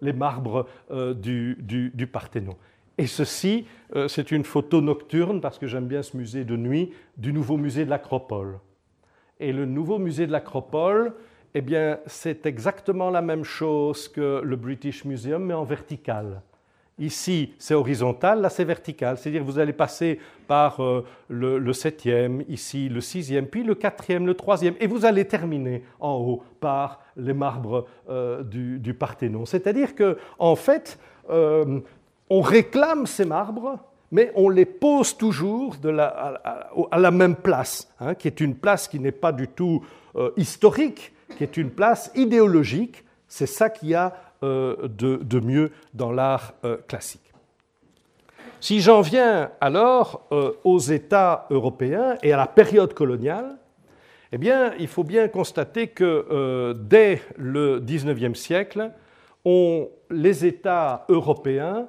les 0.00 0.12
marbres 0.12 0.66
euh, 0.90 1.14
du, 1.14 1.56
du, 1.60 2.06
Parthénon. 2.06 2.56
Et 2.98 3.06
ceci, 3.06 3.66
euh, 3.96 4.08
c'est 4.08 4.30
une 4.30 4.44
photo 4.44 4.80
nocturne, 4.80 5.40
parce 5.40 5.58
que 5.58 5.66
j'aime 5.66 5.86
bien 5.86 6.02
ce 6.02 6.16
musée 6.16 6.44
de 6.44 6.56
nuit, 6.56 6.92
du 7.16 7.32
nouveau 7.32 7.56
musée 7.56 7.84
de 7.84 7.90
l'Acropole. 7.90 8.58
Et 9.40 9.52
le 9.52 9.64
nouveau 9.64 9.98
musée 9.98 10.26
de 10.26 10.32
l'Acropole, 10.32 11.14
eh 11.54 11.60
bien, 11.60 11.98
c'est 12.06 12.46
exactement 12.46 13.10
la 13.10 13.22
même 13.22 13.44
chose 13.44 14.08
que 14.08 14.40
le 14.42 14.56
British 14.56 15.04
Museum, 15.04 15.44
mais 15.44 15.54
en 15.54 15.64
vertical. 15.64 16.42
Ici, 16.98 17.54
c'est 17.58 17.74
horizontal, 17.74 18.42
là, 18.42 18.50
c'est 18.50 18.64
vertical. 18.64 19.16
C'est-à-dire 19.16 19.40
que 19.40 19.46
vous 19.46 19.58
allez 19.58 19.72
passer 19.72 20.20
par 20.46 20.80
euh, 20.82 21.04
le, 21.28 21.72
septième, 21.72 22.44
ici 22.48 22.90
le 22.90 23.00
sixième, 23.00 23.46
puis 23.46 23.64
le 23.64 23.74
quatrième, 23.74 24.26
le 24.26 24.34
troisième, 24.34 24.74
et 24.78 24.86
vous 24.86 25.06
allez 25.06 25.24
terminer 25.24 25.84
en 26.00 26.16
haut 26.16 26.42
par 26.60 27.00
les 27.16 27.32
marbres 27.32 27.86
euh, 28.10 28.42
du, 28.42 28.94
Parthénon. 28.94 29.46
C'est-à-dire 29.46 29.94
que, 29.94 30.18
en 30.38 30.54
fait, 30.54 30.98
euh, 31.30 31.80
on 32.28 32.42
réclame 32.42 33.06
ces 33.06 33.24
marbres, 33.24 33.78
mais 34.10 34.30
on 34.34 34.50
les 34.50 34.66
pose 34.66 35.16
toujours 35.16 35.76
à, 35.98 36.98
la 36.98 37.10
même 37.10 37.36
place, 37.36 37.90
hein, 38.00 38.14
qui 38.14 38.28
est 38.28 38.40
une 38.40 38.54
place 38.54 38.86
qui 38.86 39.00
n'est 39.00 39.12
pas 39.12 39.32
du 39.32 39.48
tout 39.48 39.82
historique, 40.36 41.14
qui 41.38 41.44
est 41.44 41.56
une 41.56 41.70
place 41.70 42.12
idéologique. 42.14 43.02
C'est 43.26 43.46
ça 43.46 43.70
qui 43.70 43.94
a 43.94 44.12
euh, 44.42 44.88
de, 44.88 45.40
mieux 45.40 45.70
dans 45.94 46.10
l'art 46.10 46.54
euh, 46.64 46.76
classique. 46.88 47.32
Si 48.60 48.80
j'en 48.80 49.00
viens 49.00 49.50
alors 49.60 50.26
euh, 50.32 50.52
aux 50.64 50.78
États 50.78 51.46
européens 51.50 52.16
et 52.22 52.32
à 52.32 52.36
la 52.36 52.46
période 52.46 52.94
coloniale, 52.94 53.56
eh 54.32 54.38
bien, 54.38 54.72
il 54.78 54.88
faut 54.88 55.04
bien 55.04 55.28
constater 55.28 55.88
que 55.88 56.72
dès 56.72 57.20
le 57.36 57.80
XIXe 57.80 58.38
siècle, 58.38 58.90
les 59.44 60.46
États 60.46 61.04
européens 61.10 61.86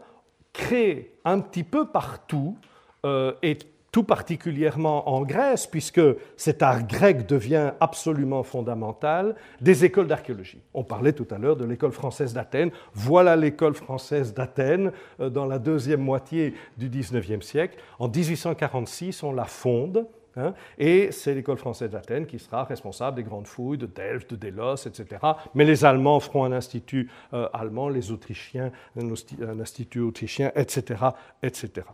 créent 0.52 1.14
un 1.24 1.40
petit 1.40 1.64
peu 1.64 1.88
partout 1.88 2.58
et 3.06 3.58
tout 3.94 4.04
particulièrement 4.04 5.08
en 5.08 5.22
Grèce, 5.22 5.68
puisque 5.68 6.02
cet 6.36 6.64
art 6.64 6.86
grec 6.88 7.28
devient 7.28 7.74
absolument 7.80 8.42
fondamental, 8.42 9.36
des 9.62 9.86
écoles 9.86 10.08
d'archéologie. 10.08 10.60
On 10.74 10.84
parlait 10.84 11.14
tout 11.14 11.28
à 11.30 11.38
l'heure 11.38 11.56
de 11.56 11.64
l'école 11.64 11.92
française 11.92 12.34
d'Athènes. 12.34 12.72
Voilà 12.96 13.36
l'école 13.36 13.76
française 13.76 14.34
d'Athènes 14.34 14.92
euh, 15.20 15.30
dans 15.30 15.46
la 15.46 15.60
deuxième 15.60 16.02
moitié 16.02 16.56
du 16.76 16.90
XIXe 16.90 17.46
siècle. 17.46 17.78
En 18.00 18.10
1846, 18.10 19.22
on 19.22 19.32
la 19.32 19.46
fonde. 19.46 20.08
Hein, 20.36 20.56
et 20.80 21.12
c'est 21.12 21.36
l'école 21.36 21.58
française 21.58 21.92
d'Athènes 21.92 22.26
qui 22.26 22.40
sera 22.40 22.64
responsable 22.64 23.18
des 23.18 23.24
grandes 23.24 23.46
fouilles 23.46 23.78
de 23.78 23.86
Delft, 23.86 24.32
de 24.32 24.36
Delos, 24.36 24.88
etc. 24.88 25.22
Mais 25.54 25.66
les 25.66 25.86
Allemands 25.86 26.20
feront 26.20 26.46
un 26.46 26.52
institut 26.52 27.12
euh, 27.34 27.48
allemand, 27.54 27.90
les 27.90 28.12
Autrichiens 28.12 28.72
un 28.98 29.60
institut 29.60 30.00
autrichien, 30.00 30.52
etc. 30.56 31.04
etc. 31.44 31.86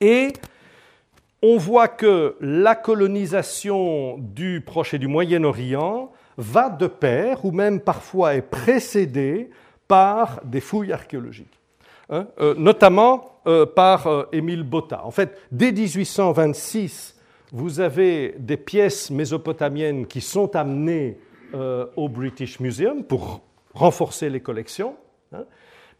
Et 0.00 0.32
on 1.46 1.58
voit 1.58 1.88
que 1.88 2.36
la 2.40 2.74
colonisation 2.74 4.16
du 4.18 4.62
Proche 4.64 4.94
et 4.94 4.98
du 4.98 5.08
Moyen-Orient 5.08 6.10
va 6.38 6.70
de 6.70 6.86
pair, 6.86 7.44
ou 7.44 7.52
même 7.52 7.80
parfois 7.80 8.34
est 8.34 8.40
précédée 8.40 9.50
par 9.86 10.40
des 10.42 10.62
fouilles 10.62 10.94
archéologiques, 10.94 11.60
hein, 12.08 12.28
euh, 12.40 12.54
notamment 12.56 13.40
euh, 13.46 13.66
par 13.66 14.06
euh, 14.06 14.24
Émile 14.32 14.62
Botta. 14.62 15.04
En 15.04 15.10
fait, 15.10 15.38
dès 15.52 15.70
1826, 15.70 17.14
vous 17.52 17.78
avez 17.78 18.36
des 18.38 18.56
pièces 18.56 19.10
mésopotamiennes 19.10 20.06
qui 20.06 20.22
sont 20.22 20.56
amenées 20.56 21.18
au 21.94 22.08
British 22.08 22.58
Museum 22.58 23.04
pour 23.04 23.42
renforcer 23.74 24.28
les 24.28 24.40
collections. 24.40 24.96
Hein. 25.32 25.44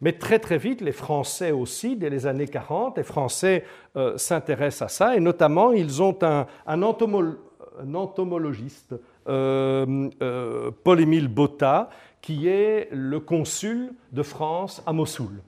Mais 0.00 0.12
très 0.12 0.38
très 0.38 0.58
vite, 0.58 0.80
les 0.80 0.92
Français 0.92 1.50
aussi, 1.52 1.96
dès 1.96 2.10
les 2.10 2.26
années 2.26 2.48
40, 2.48 2.98
les 2.98 3.04
Français 3.04 3.64
euh, 3.96 4.18
s'intéressent 4.18 4.82
à 4.82 4.88
ça, 4.88 5.16
et 5.16 5.20
notamment 5.20 5.72
ils 5.72 6.02
ont 6.02 6.18
un, 6.22 6.46
entomologiste, 6.82 8.94
euh, 9.28 10.10
euh, 10.22 10.70
Paul-Émile 10.82 11.28
Botta, 11.28 11.88
qui 12.20 12.48
est 12.48 12.88
le 12.92 13.20
consul 13.20 13.92
de 14.12 14.22
France 14.22 14.82
à 14.86 14.92
Mossoul. 14.92 15.40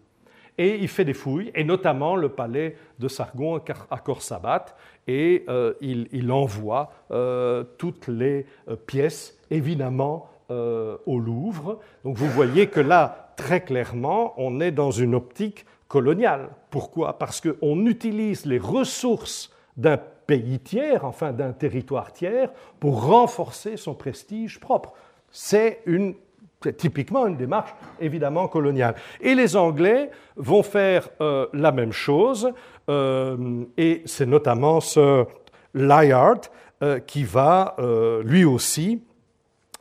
Et 0.58 0.76
il 0.76 0.88
fait 0.88 1.04
des 1.04 1.12
fouilles, 1.12 1.50
et 1.54 1.64
notamment 1.64 2.16
le 2.16 2.30
palais 2.30 2.78
de 2.98 3.08
Sargon 3.08 3.60
à 3.90 3.98
Korsabat, 3.98 4.64
et 5.06 5.44
il, 5.82 6.08
il, 6.12 6.32
envoie 6.32 6.92
toutes 7.76 8.08
les 8.08 8.46
pièces, 8.86 9.38
évidemment, 9.50 10.30
au 10.48 11.18
Louvre. 11.18 11.80
Donc 12.04 12.16
vous 12.16 12.28
voyez 12.28 12.68
que 12.68 12.80
là, 12.80 13.25
très 13.36 13.62
clairement, 13.62 14.34
on 14.36 14.60
est 14.60 14.72
dans 14.72 14.90
une 14.90 15.14
optique 15.14 15.66
coloniale. 15.88 16.48
Pourquoi? 16.70 17.18
Parce 17.18 17.40
qu'on 17.40 17.86
utilise 17.86 18.46
les 18.46 18.58
ressources 18.58 19.52
d'un 19.76 19.98
pays 20.26 20.58
tiers, 20.58 21.04
enfin 21.04 21.32
d'un 21.32 21.52
territoire 21.52 22.12
tiers, 22.12 22.50
pour 22.80 23.06
renforcer 23.06 23.76
son 23.76 23.94
prestige 23.94 24.58
propre. 24.58 24.92
C'est 25.30 25.82
typiquement 26.76 27.26
une 27.26 27.36
démarche 27.36 27.74
évidemment 28.00 28.48
coloniale. 28.48 28.94
Et 29.20 29.34
les 29.34 29.56
Anglais 29.56 30.10
vont 30.36 30.62
faire 30.62 31.08
euh, 31.20 31.46
la 31.52 31.72
même 31.72 31.92
chose, 31.92 32.50
euh, 32.88 33.64
et 33.76 34.02
c'est 34.06 34.26
notamment 34.26 34.80
ce 34.80 35.24
Layard 35.74 36.40
euh, 36.82 36.98
qui 37.00 37.24
va 37.24 37.76
lui 38.24 38.44
aussi 38.44 39.02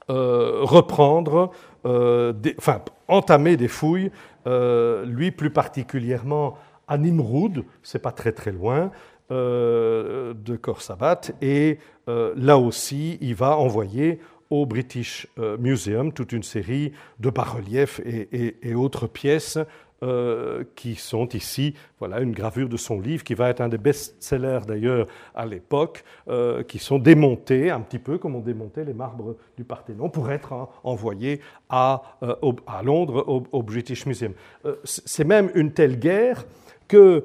reprendre, 0.08 1.50
enfin 1.86 2.82
entamer 3.08 3.58
des 3.58 3.68
fouilles, 3.68 4.12
euh, 4.48 5.06
lui 5.06 5.32
plus 5.32 5.50
particulièrement 5.50 6.58
à 6.88 6.98
Nimroud, 6.98 7.66
c'est 7.84 8.00
pas 8.00 8.12
très 8.12 8.32
très 8.32 8.52
loin, 8.52 8.92
euh, 9.32 10.34
de 10.34 10.56
Korsabat, 10.56 11.22
et 11.42 11.80
euh, 12.08 12.34
là 12.38 12.58
aussi, 12.58 13.18
il 13.22 13.36
va 13.36 13.58
envoyer 13.58 14.20
au 14.52 14.68
British 14.68 15.28
Museum 15.58 16.14
toute 16.14 16.32
une 16.32 16.44
série 16.44 16.92
de 17.20 17.32
bas-reliefs 17.32 18.00
et, 18.06 18.76
autres 18.76 19.08
pièces 19.08 19.58
euh, 20.04 20.66
qui 20.76 20.96
sont 20.96 21.30
ici, 21.30 21.74
voilà 22.00 22.20
une 22.20 22.34
gravure 22.34 22.68
de 22.68 22.76
son 22.76 23.00
livre 23.00 23.24
qui 23.24 23.34
va 23.34 23.50
être 23.50 23.62
un 23.62 23.70
des 23.70 23.78
best-sellers 23.78 24.60
d'ailleurs 24.68 25.08
à 25.34 25.46
l'époque, 25.46 26.04
euh, 26.28 26.64
qui 26.64 26.80
sont 26.80 27.00
démontés 27.00 27.72
un 27.72 27.80
petit 27.80 28.00
peu 28.00 28.18
comme 28.18 28.36
on 28.36 28.42
démontait 28.42 28.84
les 28.84 28.94
marbres 28.94 29.38
du 29.56 29.64
Parthénon 29.64 30.10
pour 30.10 30.30
être 30.30 30.68
envoyés 30.84 31.40
à, 31.70 32.02
euh, 32.24 32.36
à 32.68 32.84
Londres 32.84 33.24
au, 33.28 33.64
British 33.64 34.06
Museum. 34.06 34.34
C'est 34.84 35.24
même 35.24 35.50
une 35.56 35.72
telle 35.72 35.98
guerre 35.98 36.46
qu'il 36.90 37.24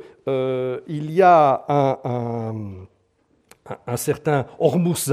y 0.87 1.23
a 1.23 1.65
un, 1.69 2.55
un, 3.87 3.97
certain 3.97 4.47
Hormuz, 4.61 5.13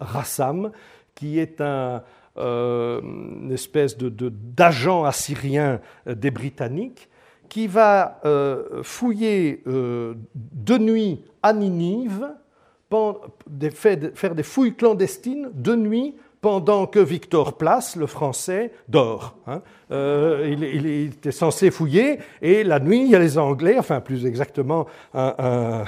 Rassam 0.00 0.70
qui 1.16 1.40
est 1.40 1.60
un 1.60 2.02
une 2.38 3.50
espèce 3.52 3.96
d'agent 3.98 5.04
assyrien 5.04 5.80
des 6.06 6.30
Britanniques 6.30 7.08
qui 7.48 7.66
va 7.66 8.20
fouiller 8.82 9.62
de 9.66 10.78
nuit 10.78 11.22
à 11.42 11.52
Ninive, 11.52 12.30
faire 13.72 14.34
des 14.34 14.42
fouilles 14.42 14.74
clandestines 14.74 15.50
de 15.54 15.74
nuit 15.74 16.14
pendant 16.40 16.86
que 16.86 16.98
Victor 16.98 17.56
Place, 17.56 17.96
le 17.96 18.06
français, 18.06 18.72
dort. 18.88 19.36
Hein. 19.46 19.62
Euh, 19.90 20.48
il, 20.50 20.86
était 20.86 21.32
censé 21.32 21.70
fouiller, 21.70 22.18
et 22.42 22.62
la 22.62 22.78
nuit, 22.78 23.02
il 23.02 23.10
y 23.10 23.16
a 23.16 23.18
les 23.18 23.38
Anglais, 23.38 23.76
enfin 23.78 24.00
plus 24.00 24.26
exactement 24.26 24.86
un, 25.14 25.84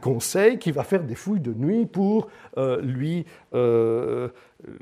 conseil 0.00 0.58
qui 0.58 0.72
va 0.72 0.84
faire 0.84 1.02
des 1.02 1.14
fouilles 1.14 1.40
de 1.40 1.52
nuit 1.52 1.86
pour 1.86 2.28
euh, 2.56 2.80
lui, 2.80 3.26
euh, 3.54 4.28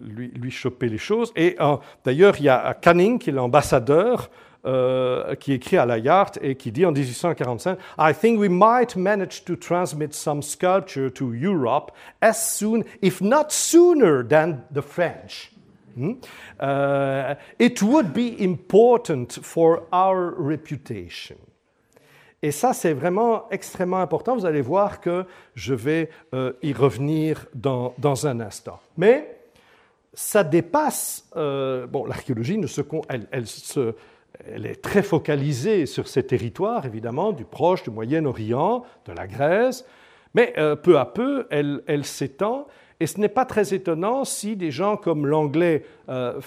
lui, 0.01 0.29
lui, 0.29 0.51
choper 0.51 0.89
les 0.89 0.99
choses. 0.99 1.33
Et 1.37 1.57
d'ailleurs, 2.05 2.37
il 2.39 2.45
y 2.45 2.49
a 2.49 2.75
Canning, 2.75 3.18
qui 3.18 3.31
est 3.31 3.33
l'ambassadeur, 3.33 4.31
euh, 4.66 5.34
qui 5.36 5.52
écrit 5.52 5.78
à 5.78 5.86
la 5.86 5.98
et 6.42 6.54
qui 6.54 6.70
dit 6.70 6.84
en 6.84 6.92
1845 6.92 7.78
I 7.98 8.12
think 8.12 8.38
we 8.38 8.50
might 8.50 8.94
manage 8.96 9.44
to 9.44 9.56
transmit 9.56 10.12
some 10.12 10.42
sculpture 10.42 11.11
to 11.11 11.32
Europe 11.32 11.92
as 12.20 12.34
soon, 12.34 12.84
if 13.00 13.20
not 13.20 13.50
sooner, 13.50 14.22
than 14.22 14.58
the 14.72 14.82
French. 14.82 15.52
Hmm? 15.96 16.12
Uh, 16.61 17.34
it 17.58 17.82
would 17.82 18.12
be 18.12 18.36
important 18.40 19.40
for 19.42 19.82
our 19.92 20.34
reputation. 20.38 21.36
Et 22.42 22.52
ça, 22.52 22.72
c'est 22.72 22.94
vraiment 22.94 23.50
extrêmement 23.50 24.00
important. 24.00 24.34
Vous 24.34 24.46
allez 24.46 24.62
voir 24.62 25.00
que 25.00 25.26
je 25.54 25.74
vais 25.74 26.08
euh, 26.32 26.52
y 26.62 26.72
revenir 26.72 27.46
dans, 27.54 27.94
dans, 27.98 28.26
un 28.26 28.40
instant. 28.40 28.80
Mais 28.96 29.40
ça 30.14 30.42
dépasse. 30.42 31.28
Euh, 31.36 31.86
bon, 31.86 32.06
l'archéologie 32.06 32.58
elle, 33.08 33.26
elle 33.30 33.46
se 33.46 33.94
elle 34.47 34.66
est 34.66 34.82
très 34.82 35.03
focalisée 35.03 35.86
sur 35.86 36.09
ces 36.09 36.22
territoires, 36.22 36.86
évidemment, 36.86 37.32
du 37.32 37.45
Proche, 37.45 37.82
du 37.82 37.91
Moyen-Orient, 37.91 38.84
de 39.07 39.12
la 39.12 39.26
Grèce, 39.26 39.84
mais 40.34 40.53
euh, 40.59 40.76
peu 40.76 40.99
à 40.99 41.07
peu, 41.07 41.47
elle, 41.51 42.05
s'étend, 42.05 42.66
et 43.01 43.07
ce 43.07 43.18
n'est 43.18 43.28
pas 43.28 43.45
très 43.45 43.74
étonnant 43.74 44.24
si 44.24 44.57
des 44.57 44.70
gens 44.70 44.97
comme 44.97 45.26
l'anglais 45.26 45.84
euh, 46.09 46.41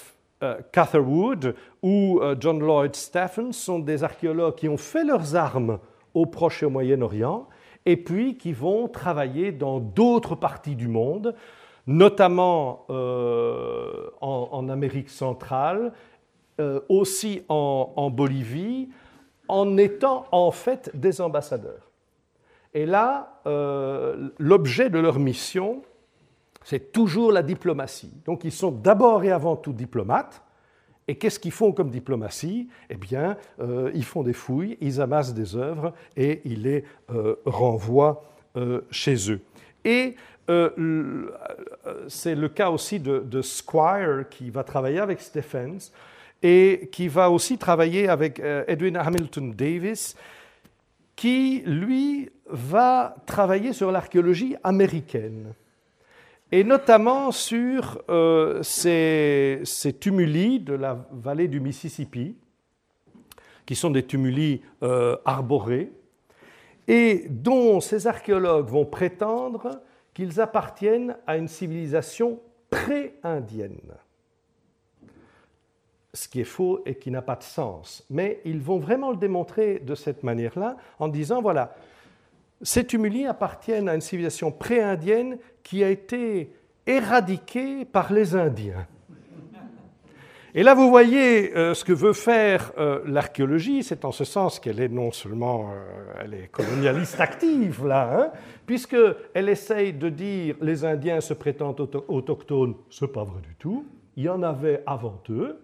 euh, 0.44 0.58
Catherwood 0.72 1.56
ou 1.82 2.22
John 2.40 2.60
Lloyd 2.60 2.96
Stephens 2.96 3.54
sont 3.54 3.80
des 3.80 4.04
archéologues 4.04 4.56
qui 4.56 4.70
ont 4.70 4.78
fait 4.78 5.04
leurs 5.04 5.36
armes 5.36 5.80
au 6.14 6.26
Proche 6.26 6.64
et 6.64 6.66
au 6.66 6.70
Moyen-Orient, 6.70 7.48
et 7.86 7.98
puis 7.98 8.38
qui 8.38 8.54
vont 8.54 8.88
travailler 8.88 9.52
dans 9.52 9.80
d'autres 9.80 10.36
parties 10.36 10.76
du 10.76 10.88
monde, 10.88 11.36
notamment 11.88 12.86
en 12.90 14.70
Amérique 14.70 15.10
centrale, 15.10 15.92
euh, 16.60 16.82
aussi 16.88 17.42
en, 17.50 18.12
Bolivie, 18.12 18.88
en 19.48 19.76
étant 19.76 20.26
en 20.32 20.52
fait 20.52 20.92
des 20.94 21.20
ambassadeurs. 21.20 21.90
Et 22.76 22.86
là, 22.86 23.42
euh, 23.48 24.30
l'objet 24.38 24.92
de 24.92 25.00
leur 25.00 25.18
mission, 25.18 25.82
c'est 26.64 26.92
toujours 26.92 27.32
la 27.32 27.42
diplomatie. 27.42 28.14
Donc 28.26 28.44
ils 28.44 28.52
sont 28.52 28.70
d'abord 28.70 29.24
et 29.24 29.32
avant 29.32 29.56
tout 29.56 29.74
diplomates. 29.74 30.44
Et 31.08 31.16
qu'est-ce 31.16 31.40
qu'ils 31.40 31.52
font 31.52 31.72
comme 31.72 31.90
diplomatie? 31.90 32.70
Eh 32.92 32.98
bien, 32.98 33.36
euh, 33.60 33.90
ils 33.96 34.06
font 34.06 34.22
des 34.22 34.34
fouilles, 34.34 34.78
ils 34.80 35.02
amassent 35.02 35.34
des 35.34 35.56
œuvres 35.56 35.92
et 36.16 36.42
ils 36.46 36.62
les 36.62 36.86
renvoient 37.48 38.26
chez 38.92 39.32
eux. 39.32 39.42
Et 39.84 40.16
c'est 42.08 42.36
le 42.36 42.48
cas 42.48 42.70
aussi 42.70 43.00
de, 43.00 43.20
de, 43.20 43.42
Squire 43.42 44.26
qui 44.30 44.52
va 44.52 44.64
travailler 44.64 45.00
avec 45.00 45.20
Stephens 45.20 45.92
et 46.44 46.90
qui 46.92 47.08
va 47.08 47.32
aussi 47.32 47.58
travailler 47.58 48.10
avec 48.10 48.40
euh, 48.42 48.66
Edwin 48.68 48.98
Hamilton 48.98 49.54
Davis, 49.54 50.16
qui, 51.16 51.64
lui, 51.66 52.30
va 52.48 53.16
travailler 53.26 53.72
sur 53.72 53.92
l'archéologie 53.92 54.58
américaine, 54.64 55.54
et 56.52 56.66
notamment 56.66 57.32
sur 57.32 58.04
euh, 58.10 58.62
ces, 58.62 59.64
tumuli 60.00 60.60
de 60.60 60.74
la 60.74 61.08
vallée 61.12 61.48
du 61.48 61.62
Mississippi, 61.62 62.36
qui 63.66 63.76
sont 63.76 63.90
des 63.90 64.04
tumuli 64.04 64.62
euh, 64.84 65.16
arborés, 65.24 65.92
et 66.90 67.26
dont 67.30 67.80
ces 67.80 68.06
archéologues 68.08 68.68
vont 68.68 68.86
prétendre 68.86 69.82
qu'ils 70.14 70.42
appartiennent 70.42 71.16
à 71.26 71.38
une 71.38 71.48
civilisation 71.48 72.42
pré-indienne 72.70 73.94
ce 76.14 76.28
qui 76.28 76.42
est 76.42 76.46
faux 76.46 76.82
et 76.86 76.96
qui 76.96 77.10
n'a 77.12 77.22
pas 77.22 77.36
de 77.36 77.44
sens. 77.44 78.06
Mais 78.10 78.40
ils 78.46 78.62
vont 78.62 78.78
vraiment 78.78 79.12
le 79.12 79.18
démontrer 79.18 79.80
de 79.80 79.96
cette 79.96 80.24
manière-là, 80.24 80.78
en 81.00 81.08
disant, 81.08 81.42
voilà, 81.42 81.76
ces 82.62 82.86
tumuli 82.86 83.26
appartiennent 83.26 83.90
à 83.90 83.96
une 83.96 84.02
civilisation 84.02 84.52
pré-indienne 84.52 85.38
qui 85.64 85.84
a 85.84 85.90
été 85.90 86.54
éradiquée 86.86 87.86
par 87.86 88.14
les 88.14 88.36
Indiens. 88.36 88.88
Et 90.56 90.62
là, 90.62 90.76
vous 90.76 90.88
voyez 90.90 91.58
euh, 91.58 91.74
ce 91.74 91.84
que 91.84 91.94
veut 91.94 92.14
faire 92.14 92.72
euh, 92.78 93.02
l'archéologie, 93.08 93.82
c'est 93.82 94.06
en 94.06 94.12
ce 94.12 94.24
sens 94.24 94.60
qu'elle 94.60 94.80
est 94.80 94.90
non 94.90 95.12
seulement 95.12 95.72
euh, 95.72 96.22
elle 96.24 96.36
est 96.36 96.48
colonialiste 96.52 97.20
active, 97.20 97.88
là, 97.88 98.10
hein, 98.16 98.32
puisqu'elle 98.68 99.50
essaye 99.50 99.94
de 99.94 100.10
dire 100.10 100.56
les 100.62 100.86
Indiens 100.86 101.22
se 101.22 101.34
prétendent 101.34 101.90
autochtones, 102.08 102.76
ce 102.92 103.06
n'est 103.06 103.12
pas 103.12 103.24
vrai 103.24 103.42
du 103.42 103.56
tout, 103.56 103.88
il 104.16 104.26
y 104.26 104.30
en 104.30 104.44
avait 104.44 104.84
avant 104.86 105.20
eux, 105.32 105.60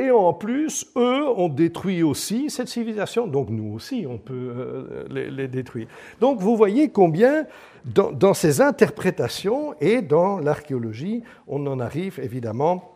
et 0.00 0.12
en 0.12 0.32
plus, 0.32 0.86
eux 0.96 1.28
ont 1.28 1.48
détruit 1.48 2.04
aussi 2.04 2.50
cette 2.50 2.68
civilisation, 2.68 3.26
donc 3.26 3.50
nous 3.50 3.74
aussi, 3.74 4.06
on 4.08 4.16
peut 4.16 4.52
euh, 4.56 5.04
les, 5.10 5.48
détruire. 5.48 5.88
Donc 6.20 6.38
vous 6.38 6.56
voyez 6.56 6.90
combien, 6.90 7.46
dans, 7.84 8.32
ces 8.32 8.60
interprétations 8.60 9.74
et 9.80 10.00
dans 10.00 10.38
l'archéologie, 10.38 11.24
on 11.48 11.66
en 11.66 11.80
arrive 11.80 12.20
évidemment 12.22 12.94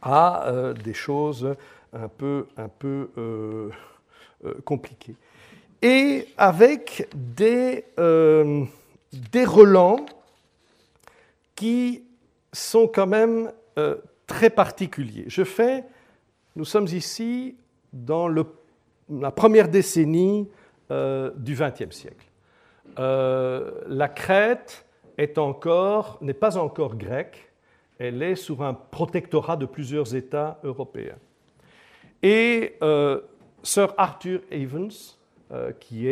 à 0.00 0.48
euh, 0.48 0.72
des 0.72 0.94
choses 0.94 1.54
un 1.92 2.08
peu, 2.08 2.46
un 2.56 2.68
peu 2.68 3.10
euh, 3.18 3.68
compliquées. 4.64 5.16
Et 5.82 6.28
avec 6.38 7.08
des, 7.14 7.84
des 7.98 9.44
relents 9.44 10.06
qui 11.56 12.04
sont 12.52 12.86
quand 12.86 13.08
même 13.08 13.50
très 14.28 14.48
particuliers. 14.48 15.24
Je 15.26 15.42
fais 15.42 15.84
nous 16.54 16.64
sommes 16.64 16.86
ici 16.86 17.56
dans 17.92 18.28
la 18.28 19.30
première 19.30 19.68
décennie 19.68 20.48
euh, 20.90 21.30
du 21.36 21.54
XXe 21.54 21.94
siècle. 21.94 22.26
Euh, 22.98 23.70
la 23.88 24.08
Crète 24.08 24.84
n'est 25.18 26.34
pas 26.34 26.58
encore 26.58 26.96
grecque, 26.96 27.52
elle 27.98 28.22
est 28.22 28.34
sous 28.34 28.62
un 28.62 28.74
protectorat 28.74 29.56
de 29.56 29.66
plusieurs 29.66 30.14
États 30.14 30.58
européens. 30.64 31.16
Et 32.22 32.76
euh, 32.82 33.20
Sir 33.62 33.94
Arthur 33.96 34.40
Evans, 34.50 34.90
qui, 35.80 36.08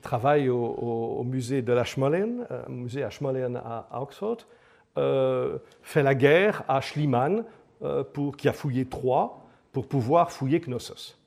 travaille 0.00 0.48
au, 0.48 1.22
musée 1.24 1.60
de 1.60 1.72
l'Ashmolean, 1.72 2.46
musée 2.68 3.02
Ashmolean 3.02 3.56
à, 3.56 4.00
Oxford, 4.00 4.38
fait 4.94 6.02
la 6.02 6.14
guerre 6.14 6.62
à 6.68 6.80
Schliemann 6.80 7.40
euh, 7.40 7.42
pour, 8.12 8.36
qui 8.36 8.48
a 8.48 8.52
fouillé 8.52 8.84
Troie 8.84 9.42
pour 9.72 9.88
pouvoir 9.88 10.30
fouiller 10.30 10.60
Knossos. 10.60 11.18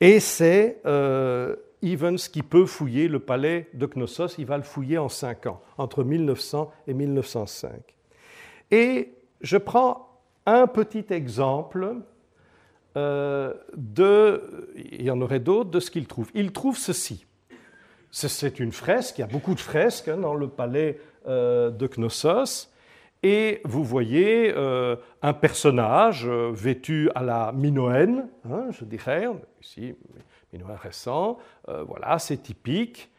Et 0.00 0.20
c'est 0.20 0.80
euh, 0.86 1.56
Evans 1.82 2.16
qui 2.16 2.42
peut 2.42 2.66
fouiller 2.66 3.08
le 3.08 3.20
palais 3.20 3.68
de 3.74 3.86
Knossos. 3.86 4.38
Il 4.38 4.46
va 4.46 4.56
le 4.56 4.62
fouiller 4.62 4.98
en 4.98 5.08
cinq 5.08 5.46
ans, 5.46 5.60
entre 5.76 6.04
1900 6.04 6.70
et 6.86 6.94
1905. 6.94 7.70
Et 8.70 9.14
je 9.40 9.56
prends 9.56 10.20
un 10.46 10.66
petit 10.66 11.06
exemple 11.10 11.96
euh, 12.96 13.54
de, 13.76 14.70
il 14.76 15.02
y 15.02 15.10
en 15.10 15.20
aurait 15.20 15.40
d'autres, 15.40 15.70
de 15.70 15.80
ce 15.80 15.90
qu'il 15.90 16.06
trouve. 16.06 16.30
Il 16.34 16.52
trouve 16.52 16.76
ceci. 16.76 17.24
C'est 18.10 18.58
une 18.58 18.72
fresque, 18.72 19.18
il 19.18 19.20
y 19.20 19.24
a 19.24 19.28
beaucoup 19.28 19.54
de 19.54 19.60
fresques 19.60 20.08
hein, 20.08 20.16
dans 20.16 20.34
le 20.34 20.48
palais 20.48 21.00
de 21.26 21.86
Knossos. 21.86 22.70
Et 23.22 23.60
vous 23.64 23.82
voyez 23.82 24.52
euh, 24.54 24.96
un 25.22 25.32
personnage 25.32 26.26
euh, 26.28 26.50
vêtu 26.52 27.10
à 27.14 27.22
la 27.22 27.52
minoenne, 27.52 28.28
hein, 28.48 28.66
je 28.70 28.84
dirais, 28.84 29.26
ici, 29.60 29.94
minoen 30.52 30.76
récent, 30.76 31.38
euh, 31.68 31.82
voilà, 31.82 32.18
c'est 32.20 32.36
typique. 32.36 33.10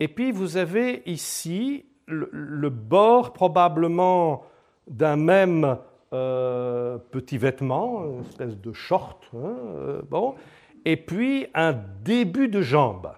Et 0.00 0.08
puis 0.08 0.32
vous 0.32 0.56
avez 0.56 1.02
ici 1.04 1.84
le, 2.06 2.70
bord 2.70 3.32
probablement 3.32 4.44
d'un 4.88 5.16
même 5.16 5.76
petit 6.10 7.38
vêtement, 7.38 8.04
une 8.04 8.20
espèce 8.20 8.58
de 8.58 8.72
short, 8.72 9.30
hein, 9.34 10.02
bon, 10.10 10.34
et 10.84 10.96
puis 10.96 11.46
un 11.54 11.72
début 11.72 12.48
de 12.48 12.60
jambe. 12.60 13.12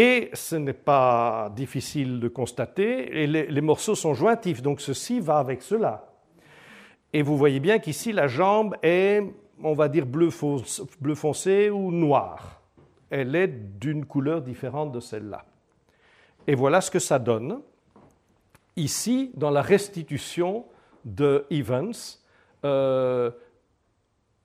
Et 0.00 0.30
ce 0.32 0.54
n'est 0.54 0.74
pas 0.74 1.52
difficile 1.56 2.20
de 2.20 2.28
constater, 2.28 3.20
et 3.20 3.26
les, 3.26 3.60
morceaux 3.60 3.96
sont 3.96 4.14
jointifs, 4.14 4.62
donc 4.62 4.80
ceci 4.80 5.18
va 5.18 5.38
avec 5.38 5.60
cela. 5.60 6.12
Et 7.12 7.20
vous 7.20 7.36
voyez 7.36 7.58
bien 7.58 7.80
qu'ici, 7.80 8.12
la 8.12 8.28
jambe 8.28 8.76
est, 8.80 9.24
on 9.60 9.72
va 9.72 9.88
dire, 9.88 10.06
bleu, 10.06 10.30
foncé 10.30 11.70
ou 11.70 11.90
noir. 11.90 12.62
Elle 13.10 13.34
est 13.34 13.48
d'une 13.48 14.04
couleur 14.04 14.40
différente 14.40 14.92
de 14.92 15.00
celle-là. 15.00 15.44
Et 16.46 16.54
voilà 16.54 16.80
ce 16.80 16.92
que 16.92 17.00
ça 17.00 17.18
donne. 17.18 17.58
Ici, 18.76 19.32
dans 19.34 19.50
la 19.50 19.62
restitution 19.62 20.64
de 21.04 21.44
Evans, 21.50 21.90
euh, 22.64 23.32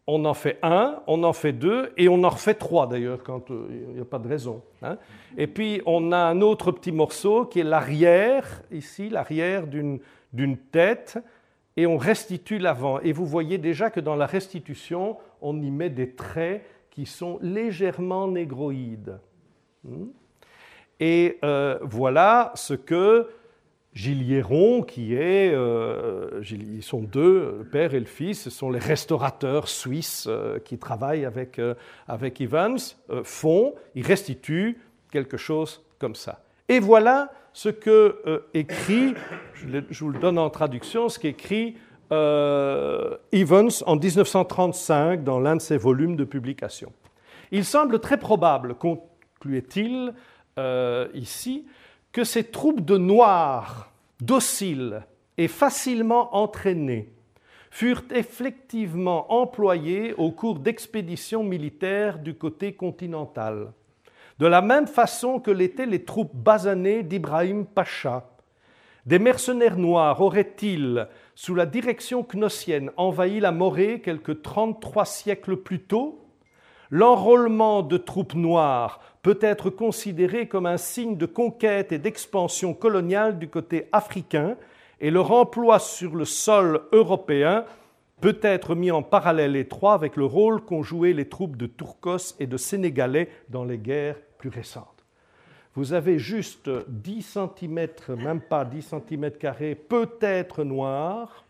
on 0.05 0.25
en 0.25 0.33
fait 0.33 0.59
un, 0.61 1.01
on 1.07 1.23
en 1.23 1.33
fait 1.33 1.53
deux, 1.53 1.93
et 1.97 2.09
on 2.09 2.23
en 2.23 2.29
refait 2.29 2.55
trois 2.55 2.87
d'ailleurs, 2.87 3.23
quand 3.23 3.51
euh, 3.51 3.67
il 3.69 3.95
n'y 3.95 4.01
a 4.01 4.05
pas 4.05 4.19
de 4.19 4.27
raison. 4.27 4.61
Hein. 4.81 4.97
Et 5.37 5.47
puis 5.47 5.81
on 5.85 6.11
a 6.11 6.17
un 6.17 6.41
autre 6.41 6.71
petit 6.71 6.91
morceau 6.91 7.45
qui 7.45 7.59
est 7.61 7.63
l'arrière, 7.63 8.63
ici, 8.71 9.09
l'arrière 9.09 9.67
d'une 9.67 10.57
tête, 10.71 11.17
et 11.77 11.87
on 11.87 11.97
restitue 11.97 12.59
l'avant. 12.59 12.99
Et 12.99 13.11
vous 13.13 13.25
voyez 13.25 13.57
déjà 13.57 13.89
que 13.89 13.99
dans 13.99 14.15
la 14.15 14.25
restitution, 14.25 15.17
on 15.41 15.59
y 15.61 15.71
met 15.71 15.89
des 15.89 16.11
traits 16.11 16.63
qui 16.91 17.05
sont 17.05 17.39
légèrement 17.41 18.27
négroïdes. 18.27 19.19
Hmm. 19.83 20.07
Et 20.99 21.39
euh, 21.43 21.79
voilà 21.81 22.51
ce 22.55 22.73
que 22.73 23.27
Gilles 23.93 24.43
qui 24.87 25.13
est, 25.13 25.53
euh, 25.53 26.41
ils 26.49 26.81
sont 26.81 27.01
deux, 27.01 27.57
le 27.59 27.63
père 27.63 27.93
et 27.93 27.99
le 27.99 28.07
fils, 28.07 28.41
ce 28.41 28.49
sont 28.49 28.71
les 28.71 28.79
restaurateurs 28.79 29.67
suisses 29.67 30.25
euh, 30.27 30.57
qui 30.59 30.79
travaillent 30.79 31.25
avec, 31.25 31.59
euh, 31.59 31.75
avec 32.07 32.41
Evans, 32.41 32.77
font, 33.23 33.75
ils 33.93 34.05
restituent 34.05 34.79
quelque 35.11 35.37
chose 35.37 35.83
comme 35.99 36.15
ça. 36.15 36.43
Et 36.69 36.79
voilà 36.79 37.31
ce 37.53 37.69
que 37.69 38.45
écrit, 38.55 39.13
je, 39.53 40.03
vous 40.03 40.09
le 40.09 40.19
donne 40.19 40.39
en 40.39 40.49
traduction, 40.49 41.07
ce 41.07 41.19
qu'écrit 41.19 41.75
Evans 42.09 43.69
en 43.85 43.95
1935 43.95 45.23
dans 45.23 45.39
l'un 45.39 45.55
de 45.55 45.61
ses 45.61 45.77
volumes 45.77 46.15
de 46.15 46.23
publication. 46.23 46.91
Il 47.51 47.63
semble 47.63 47.99
très 47.99 48.17
probable, 48.17 48.73
concluait-il 48.73 50.13
ici, 51.13 51.65
que 52.13 52.23
ces 52.23 52.43
troupes 52.45 52.85
de 52.85 52.97
noirs, 52.97 53.91
dociles 54.21 55.03
et 55.37 55.47
facilement 55.47 56.35
entraînés, 56.35 57.11
furent 57.71 58.03
effectivement 58.11 59.33
employés 59.33 60.13
au 60.13 60.31
cours 60.31 60.59
d'expéditions 60.59 61.43
militaires 61.43 62.19
du 62.19 62.35
côté 62.35 62.73
continental, 62.73 63.73
de 64.37 64.45
la 64.45 64.61
même 64.61 64.85
façon 64.85 65.39
que 65.39 65.49
l'étaient 65.49 65.87
les 65.87 66.05
troupes 66.05 66.35
basanées 66.35 67.01
d'Ibrahim 67.01 67.65
Pacha. 67.65 68.29
Des 69.07 69.17
mercenaires 69.17 69.77
noirs 69.77 70.21
auraient-ils, 70.21 71.07
sous 71.33 71.55
la 71.55 71.65
direction 71.65 72.25
knossienne, 72.35 72.91
envahi 72.95 73.39
la 73.39 73.51
Morée 73.51 74.01
quelques 74.01 74.43
33 74.43 75.05
siècles 75.05 75.57
plus 75.57 75.81
tôt? 75.81 76.19
L'enrôlement 76.91 77.81
de 77.81 77.97
troupes 77.97 78.35
noires 78.35 79.01
peut 79.23 79.39
être 79.41 79.69
considéré 79.71 80.47
comme 80.47 80.65
un 80.67 80.77
signe 80.77 81.17
de 81.17 81.25
conquête 81.25 81.91
et 81.91 81.97
d'expansion 81.97 82.73
coloniale 82.73 83.39
du 83.39 83.47
côté 83.47 83.87
africain, 83.91 84.57
et 84.99 85.09
leur 85.09 85.31
emploi 85.31 85.79
sur 85.79 86.15
le 86.15 86.25
sol 86.25 86.81
européen 86.91 87.65
peut 88.21 88.37
être 88.41 88.75
mis 88.75 88.91
en 88.91 89.01
parallèle 89.01 89.55
étroit 89.55 89.93
avec 89.93 90.15
le 90.17 90.25
rôle 90.25 90.61
qu'ont 90.61 90.83
joué 90.83 91.13
les 91.13 91.27
troupes 91.27 91.57
de 91.57 91.65
Turcos 91.65 92.35
et 92.39 92.47
de 92.47 92.57
Sénégalais 92.57 93.29
dans 93.49 93.65
les 93.65 93.77
guerres 93.77 94.17
plus 94.37 94.49
récentes. 94.49 94.87
Vous 95.75 95.93
avez 95.93 96.19
juste 96.19 96.69
10 96.87 97.37
cm, 97.59 97.87
même 98.17 98.41
pas 98.41 98.63
10 98.63 98.93
cm 99.09 99.31
peut-être 99.89 100.63
noirs, 100.63 101.45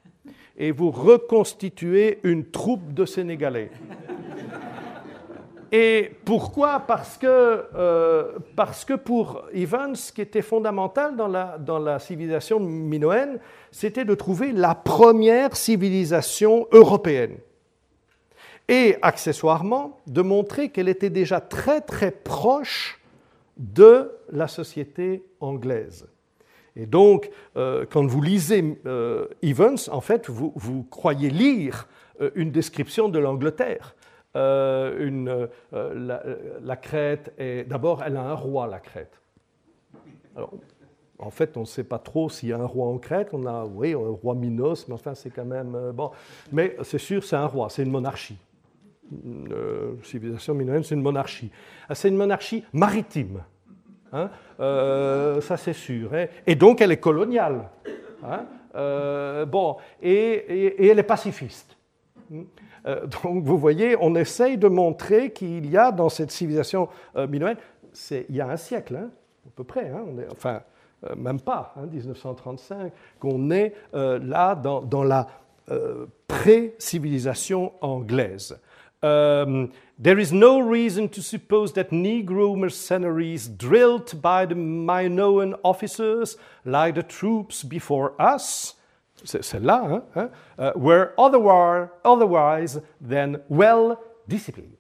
et 0.58 0.72
vous 0.72 0.92
reconstituez 0.92 2.20
une 2.24 2.46
troupe 2.46 2.94
de 2.94 3.06
Sénégalais. 3.06 3.72
Et 5.76 6.12
pourquoi? 6.24 6.82
Parce 6.82 7.18
que, 7.18 7.66
euh, 7.74 8.34
parce 8.56 8.86
que 8.86 8.94
pour 8.94 9.44
Evans, 9.54 9.96
ce 9.96 10.14
qui 10.14 10.22
était 10.22 10.44
fondamental 10.44 11.16
dans 11.16 11.28
la, 11.28 11.58
dans 11.58 11.80
la 11.80 11.98
civilisation 11.98 12.60
minoenne, 12.60 13.40
c'était 13.72 14.06
de 14.06 14.14
trouver 14.14 14.52
la 14.52 14.76
première 14.76 15.56
civilisation 15.56 16.68
européenne. 16.72 17.38
Et 18.68 18.98
accessoirement, 19.02 20.00
de 20.06 20.22
montrer 20.22 20.70
qu'elle 20.70 20.90
était 20.90 21.10
déjà 21.10 21.42
très 21.42 21.82
très 21.82 22.12
proche 22.12 23.02
de 23.58 24.12
la 24.32 24.48
société 24.48 25.24
anglaise. 25.40 26.08
Et 26.76 26.86
donc, 26.86 27.32
euh, 27.58 27.88
quand 27.90 28.06
vous 28.06 28.22
lisez 28.22 28.78
euh, 28.86 29.26
Evans, 29.42 29.78
en 29.92 30.02
fait, 30.02 30.30
vous, 30.30 30.54
vous 30.56 30.84
croyez 30.84 31.32
lire 31.32 31.88
une 32.36 32.52
description 32.52 33.10
de 33.10 33.18
l'Angleterre. 33.18 33.96
Euh, 34.36 35.08
une, 35.08 35.48
euh, 35.74 36.60
la, 36.64 36.76
Crète 36.76 37.34
est. 37.38 37.68
D'abord, 37.68 38.02
elle 38.04 38.18
a 38.18 38.24
un 38.24 38.34
roi, 38.34 38.68
la 38.68 38.80
Crète. 38.80 39.20
En 41.20 41.30
fait, 41.30 41.56
on 41.56 41.62
ne 41.62 41.66
sait 41.66 41.84
pas 41.84 42.00
trop 42.00 42.30
s'il 42.30 42.50
y 42.50 42.54
a 42.54 42.58
un 42.58 42.66
roi 42.66 42.88
en 42.88 42.98
Crète. 42.98 43.30
On 43.34 43.46
a, 43.46 43.64
oui, 43.64 43.94
un 43.94 43.98
roi 43.98 44.34
Minos, 44.34 44.88
mais 44.88 44.96
enfin, 44.96 45.14
c'est 45.14 45.30
quand 45.30 45.46
même. 45.46 45.76
Euh, 45.76 45.92
bon. 45.92 46.12
Mais 46.52 46.76
c'est 46.84 46.98
sûr, 46.98 47.24
c'est 47.24 47.36
un 47.36 47.46
roi, 47.46 47.70
c'est 47.70 47.84
une 47.84 47.92
monarchie. 47.92 48.38
Une 49.24 50.00
civilisation 50.04 50.56
minoenne, 50.56 50.84
c'est 50.84 50.96
une 50.96 51.04
monarchie. 51.04 51.52
Ah, 51.88 51.94
c'est 51.94 52.08
une 52.08 52.18
monarchie 52.18 52.64
maritime. 52.74 53.44
Hein 54.12 54.30
ça, 54.58 55.58
c'est 55.58 55.74
sûr. 55.74 56.12
Hein. 56.14 56.26
et 56.48 56.56
donc, 56.56 56.82
elle 56.82 56.92
est 56.92 56.98
coloniale. 56.98 57.70
Hein 58.24 59.46
bon, 59.46 59.78
et, 60.02 60.10
et, 60.10 60.88
elle 60.88 60.98
est 60.98 61.04
pacifiste. 61.04 61.78
Euh, 62.86 63.06
donc 63.24 63.44
vous 63.44 63.58
voyez, 63.58 63.96
on 64.00 64.16
essaye 64.16 64.58
de 64.58 64.68
montrer 64.68 65.32
qu'il 65.32 65.70
y 65.70 65.78
a 65.78 65.92
dans 65.92 66.10
cette 66.10 66.32
civilisation 66.32 66.90
euh, 67.16 67.28
minoenne, 67.28 67.58
il 68.12 68.36
y 68.36 68.42
a 68.42 68.50
un 68.50 68.58
siècle, 68.58 68.96
hein, 68.96 69.10
à 69.48 69.50
peu 69.56 69.64
près, 69.64 69.90
hein, 69.90 70.04
enfin 70.32 70.62
euh, 71.06 71.16
même 71.16 71.40
pas, 71.40 71.76
1935, 71.92 72.76
hein, 72.76 72.90
qu'on 73.20 73.52
est 73.52 73.74
là 73.94 74.56
dans, 74.56 75.04
la 75.04 75.28
pré-civilisation 76.28 77.74
anglaise. 77.82 78.58
there 79.02 80.20
is 80.20 80.32
no 80.32 80.60
reason 80.60 81.08
to 81.08 81.22
suppose 81.22 81.74
that 81.74 81.92
Negro 81.92 82.56
mercenaries 82.58 83.48
drilled 83.48 84.22
by 84.22 84.46
the 84.46 84.56
Minoan 84.56 85.56
officers, 85.64 86.38
like 86.66 86.96
the 86.96 87.04
troops 87.04 87.64
before 87.64 88.14
us, 88.20 88.76
c'est 89.24 89.60
là, 89.62 89.84
hein, 89.88 90.04
hein 90.16 90.30
uh, 90.60 90.78
were 90.78 91.12
otherwise, 91.18 92.82
than 93.02 93.38
well 93.50 93.98
disciplined. 94.28 94.76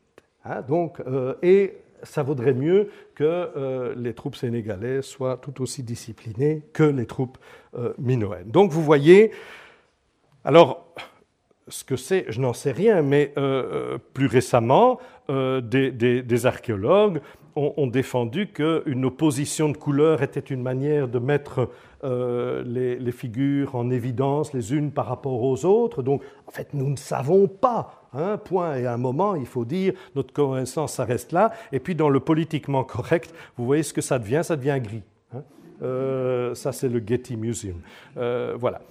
Hein, 0.45 0.61
donc, 0.67 0.99
euh, 0.99 1.35
et 1.41 1.83
ça 2.03 2.23
vaudrait 2.23 2.53
mieux 2.53 2.89
que 3.15 3.23
euh, 3.23 3.93
les 3.97 4.13
troupes 4.13 4.35
sénégalaises 4.35 5.05
soient 5.05 5.37
tout 5.37 5.61
aussi 5.61 5.83
disciplinées 5.83 6.63
que 6.73 6.83
les 6.83 7.05
troupes 7.05 7.37
euh, 7.75 7.93
minoennes. 7.97 8.51
Donc, 8.51 8.71
vous 8.71 8.83
voyez, 8.83 9.31
alors, 10.43 10.85
ce 11.67 11.83
que 11.83 11.95
c'est, 11.95 12.25
je 12.27 12.41
n'en 12.41 12.53
sais 12.53 12.71
rien, 12.71 13.01
mais 13.01 13.33
euh, 13.37 13.97
plus 14.13 14.27
récemment, 14.27 14.99
des, 15.29 16.45
archéologues 16.45 17.21
ont, 17.55 17.87
défendu 17.87 18.47
qu'une 18.47 19.05
opposition 19.05 19.69
de 19.69 19.77
couleurs 19.77 20.21
était 20.21 20.41
une 20.41 20.61
manière 20.61 21.07
de 21.07 21.19
mettre 21.19 21.69
euh, 22.03 22.63
les, 22.65 23.11
figures 23.11 23.75
en 23.75 23.89
évidence 23.89 24.53
les 24.53 24.73
unes 24.73 24.91
par 24.91 25.05
rapport 25.05 25.41
aux 25.41 25.65
autres. 25.65 26.03
Donc, 26.03 26.21
en 26.47 26.51
fait, 26.51 26.73
nous 26.73 26.89
ne 26.89 26.97
savons 26.97 27.47
pas. 27.47 28.09
Hein, 28.13 28.37
point. 28.37 28.75
Et 28.75 28.85
un 28.85 28.97
moment, 28.97 29.35
il 29.35 29.45
faut 29.45 29.63
dire, 29.63 29.93
notre 30.15 30.33
connaissance, 30.33 30.93
ça 30.93 31.05
reste 31.05 31.31
là. 31.31 31.51
Et 31.71 31.79
puis, 31.79 31.95
dans 31.95 32.09
le 32.09 32.19
politiquement 32.19 32.83
correct, 32.83 33.33
vous 33.57 33.65
voyez 33.65 33.83
ce 33.83 33.93
que 33.93 34.01
ça 34.01 34.19
devient 34.19 34.41
Ça 34.43 34.55
devient 34.55 34.79
gris. 34.83 35.03
Hein. 35.33 35.43
Euh, 35.81 36.53
ça, 36.55 36.73
c'est 36.73 36.89
le 36.89 37.01
Getty 37.05 37.37
Museum. 37.37 37.79
Euh, 38.17 38.55
voilà. 38.59 38.81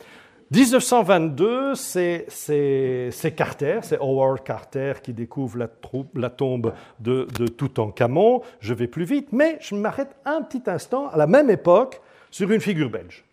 1922, 0.51 1.75
c'est 1.75 3.35
Carter, 3.37 3.81
c'est 3.83 3.99
Howard 3.99 4.43
Carter 4.43 4.95
qui 5.03 5.13
découvre 5.13 5.59
la, 5.59 5.69
la 6.15 6.31
tombe 6.31 6.73
de, 7.01 7.27
de 7.39 7.47
Toutankhamon. 7.47 8.43
Je 8.61 8.75
vais 8.75 8.87
plus 8.87 9.05
vite, 9.05 9.29
mais 9.33 9.57
je 9.61 9.75
m'arrête 9.75 10.15
un 10.27 10.43
petit 10.43 10.63
instant 10.67 11.09
à 11.09 11.17
la 11.17 11.27
même 11.27 11.49
époque 11.49 12.03
sur 12.33 12.51
une 12.51 12.61
figure 12.61 12.91
belge. 12.91 13.25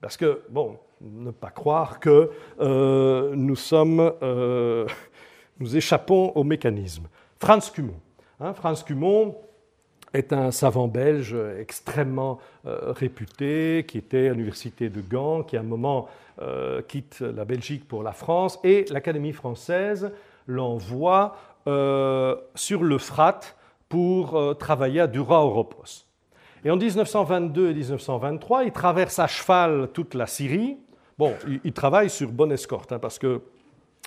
Parce 0.00 0.16
que, 0.16 0.42
bon, 0.48 0.78
ne 1.00 1.30
pas 1.30 1.50
croire 1.50 2.00
que 2.00 2.30
euh, 2.60 3.34
nous 3.36 3.54
sommes, 3.54 4.12
euh, 4.22 4.86
nous 5.60 5.76
échappons 5.76 6.32
au 6.34 6.42
mécanisme. 6.42 7.06
Franz 7.38 7.70
Cumont. 7.72 8.00
Hein, 8.40 8.54
Franz 8.54 8.82
Cumont, 8.84 9.36
est 10.12 10.32
un 10.32 10.50
savant 10.50 10.88
belge 10.88 11.36
extrêmement 11.58 12.38
euh, 12.64 12.92
réputé, 12.92 13.84
qui 13.86 13.98
était 13.98 14.28
à 14.28 14.32
l'université 14.32 14.88
de 14.88 15.02
Gand, 15.02 15.42
qui 15.42 15.56
à 15.56 15.60
un 15.60 15.64
moment 15.64 16.08
quitte 16.86 17.20
la 17.20 17.46
Belgique 17.46 17.88
pour 17.88 18.02
la 18.02 18.12
France, 18.12 18.58
et 18.62 18.84
l'Académie 18.90 19.32
française 19.32 20.12
l'envoie 20.46 21.34
sur 22.54 22.82
le 22.82 22.98
Frat 22.98 23.40
pour 23.88 24.56
travailler 24.58 25.00
à 25.00 25.06
Dura-Europos. 25.06 26.05
Et 26.66 26.70
en 26.72 26.76
1922 26.76 27.70
et 27.70 27.74
1923, 27.74 28.64
il 28.64 28.72
traverse 28.72 29.20
à 29.20 29.28
cheval 29.28 29.88
toute 29.92 30.14
la 30.14 30.26
Syrie. 30.26 30.76
Bon, 31.16 31.32
il, 31.62 31.72
travaille 31.72 32.10
sur 32.10 32.32
bonne 32.32 32.50
escorte, 32.50 32.90
hein, 32.90 32.98
parce 32.98 33.20
que 33.20 33.40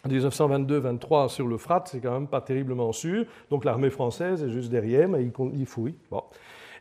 1922-23 0.10 1.30
sur 1.30 1.48
l'Euphrate, 1.48 1.88
c'est 1.88 2.02
quand 2.02 2.12
même 2.12 2.28
pas 2.28 2.42
terriblement 2.42 2.92
sûr. 2.92 3.24
Donc 3.50 3.64
l'armée 3.64 3.90
française 3.90 4.44
est 4.44 4.50
juste 4.50 4.70
derrière, 4.70 5.08
mais 5.08 5.24
il, 5.54 5.66
fouille. 5.66 5.96
Bon. 6.12 6.22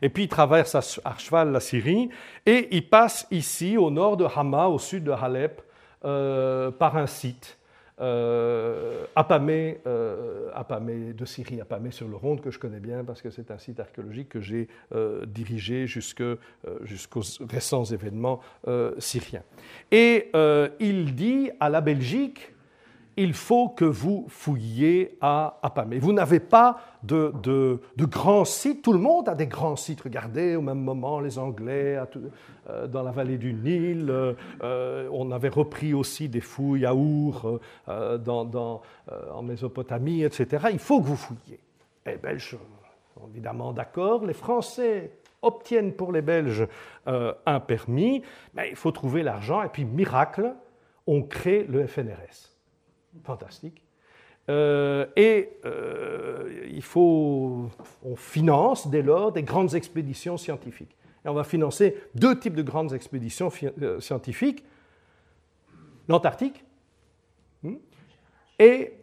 Et 0.01 0.09
puis 0.09 0.23
il 0.23 0.27
traverse 0.27 0.75
à, 0.75 1.15
cheval 1.17 1.53
la 1.53 1.61
Syrie 1.61 2.09
et 2.45 2.67
il 2.75 2.89
passe 2.89 3.25
ici, 3.31 3.77
au 3.77 3.89
nord 3.89 4.17
de 4.17 4.25
Hama, 4.25 4.67
au 4.67 4.79
sud 4.79 5.05
de 5.05 5.11
Halep, 5.11 5.61
euh, 6.03 6.71
par 6.71 6.97
un 6.97 7.07
site. 7.07 7.57
Euh, 8.01 9.05
Apamé, 9.15 9.79
euh, 9.85 10.49
Apamé, 10.53 11.13
de 11.13 11.25
Syrie, 11.25 11.59
Apamé 11.59 11.91
sur 11.91 12.07
le 12.07 12.15
Ronde, 12.15 12.41
que 12.41 12.51
je 12.51 12.59
connais 12.59 12.79
bien 12.79 13.03
parce 13.03 13.21
que 13.21 13.29
c'est 13.29 13.51
un 13.51 13.57
site 13.57 13.79
archéologique 13.79 14.29
que 14.29 14.41
j'ai 14.41 14.67
euh, 14.93 15.25
dirigé 15.25 15.87
jusqu'aux 15.87 16.37
récents 17.49 17.85
événements 17.85 18.39
syriens. 18.97 19.43
Et 19.91 20.31
il 20.79 21.15
dit 21.15 21.51
à 21.59 21.69
la 21.69 21.81
Belgique, 21.81 22.53
il 23.19 23.33
faut 23.33 23.67
que 23.67 23.83
vous 23.83 24.25
fouilliez 24.29 25.17
à 25.19 25.59
Apamé. 25.61 25.99
Vous 25.99 26.13
n'avez 26.13 26.39
pas 26.39 26.79
de, 27.03 27.81
grands 27.97 28.45
sites. 28.45 28.81
Tout 28.81 28.93
le 28.93 28.99
monde 28.99 29.27
a 29.27 29.35
des 29.35 29.45
grands 29.45 29.75
sites. 29.75 29.99
Regardez, 29.99 30.55
au 30.55 30.61
même 30.61 30.79
moment, 30.79 31.19
les 31.19 31.37
Anglais 31.37 31.99
euh, 32.69 32.87
dans 32.87 33.03
la 33.03 33.11
vallée 33.11 33.37
du 33.37 33.53
Nil. 33.53 34.09
Euh, 34.09 35.09
on 35.11 35.31
avait 35.31 35.49
repris 35.49 35.93
aussi 35.93 36.29
des 36.29 36.39
fouilles 36.39 36.85
à 36.85 36.95
Our 36.95 37.59
euh, 37.89 38.17
en 39.33 39.41
Mésopotamie, 39.41 40.23
etc. 40.23 40.67
Il 40.71 40.79
faut 40.79 41.01
que 41.01 41.07
vous 41.07 41.17
fouilliez. 41.17 41.59
Les 42.05 42.15
Belges 42.15 42.57
sont 43.13 43.27
évidemment 43.27 43.73
d'accord. 43.73 44.25
Les 44.25 44.33
Français 44.33 45.11
obtiennent 45.41 45.91
pour 45.91 46.13
les 46.13 46.21
Belges 46.21 46.67
un 47.05 47.59
permis. 47.59 48.23
Mais 48.53 48.69
il 48.69 48.77
faut 48.77 48.91
trouver 48.91 49.23
l'argent. 49.23 49.61
Et 49.61 49.67
puis, 49.67 49.83
miracle, 49.83 50.53
on 51.05 51.23
crée 51.23 51.65
le 51.67 51.85
FNRS 51.85 52.58
fantastique. 53.23 53.83
Euh, 54.49 55.05
et 55.15 55.49
euh, 55.65 56.67
il 56.71 56.81
faut, 56.81 57.69
on 58.03 58.15
finance 58.15 58.87
dès 58.87 59.03
lors 59.03 59.31
des 59.31 59.43
grandes 59.43 59.75
expéditions 59.75 60.37
scientifiques. 60.37 60.95
Et 61.23 61.29
on 61.29 61.33
va 61.33 61.43
financer 61.43 61.97
deux 62.15 62.39
types 62.39 62.55
de 62.55 62.63
grandes 62.63 62.93
expéditions 62.93 63.51
euh, 63.81 63.99
scientifiques 63.99 64.63
l'Antarctique 66.07 66.63
hmm, 67.61 67.75
et, 68.57 68.93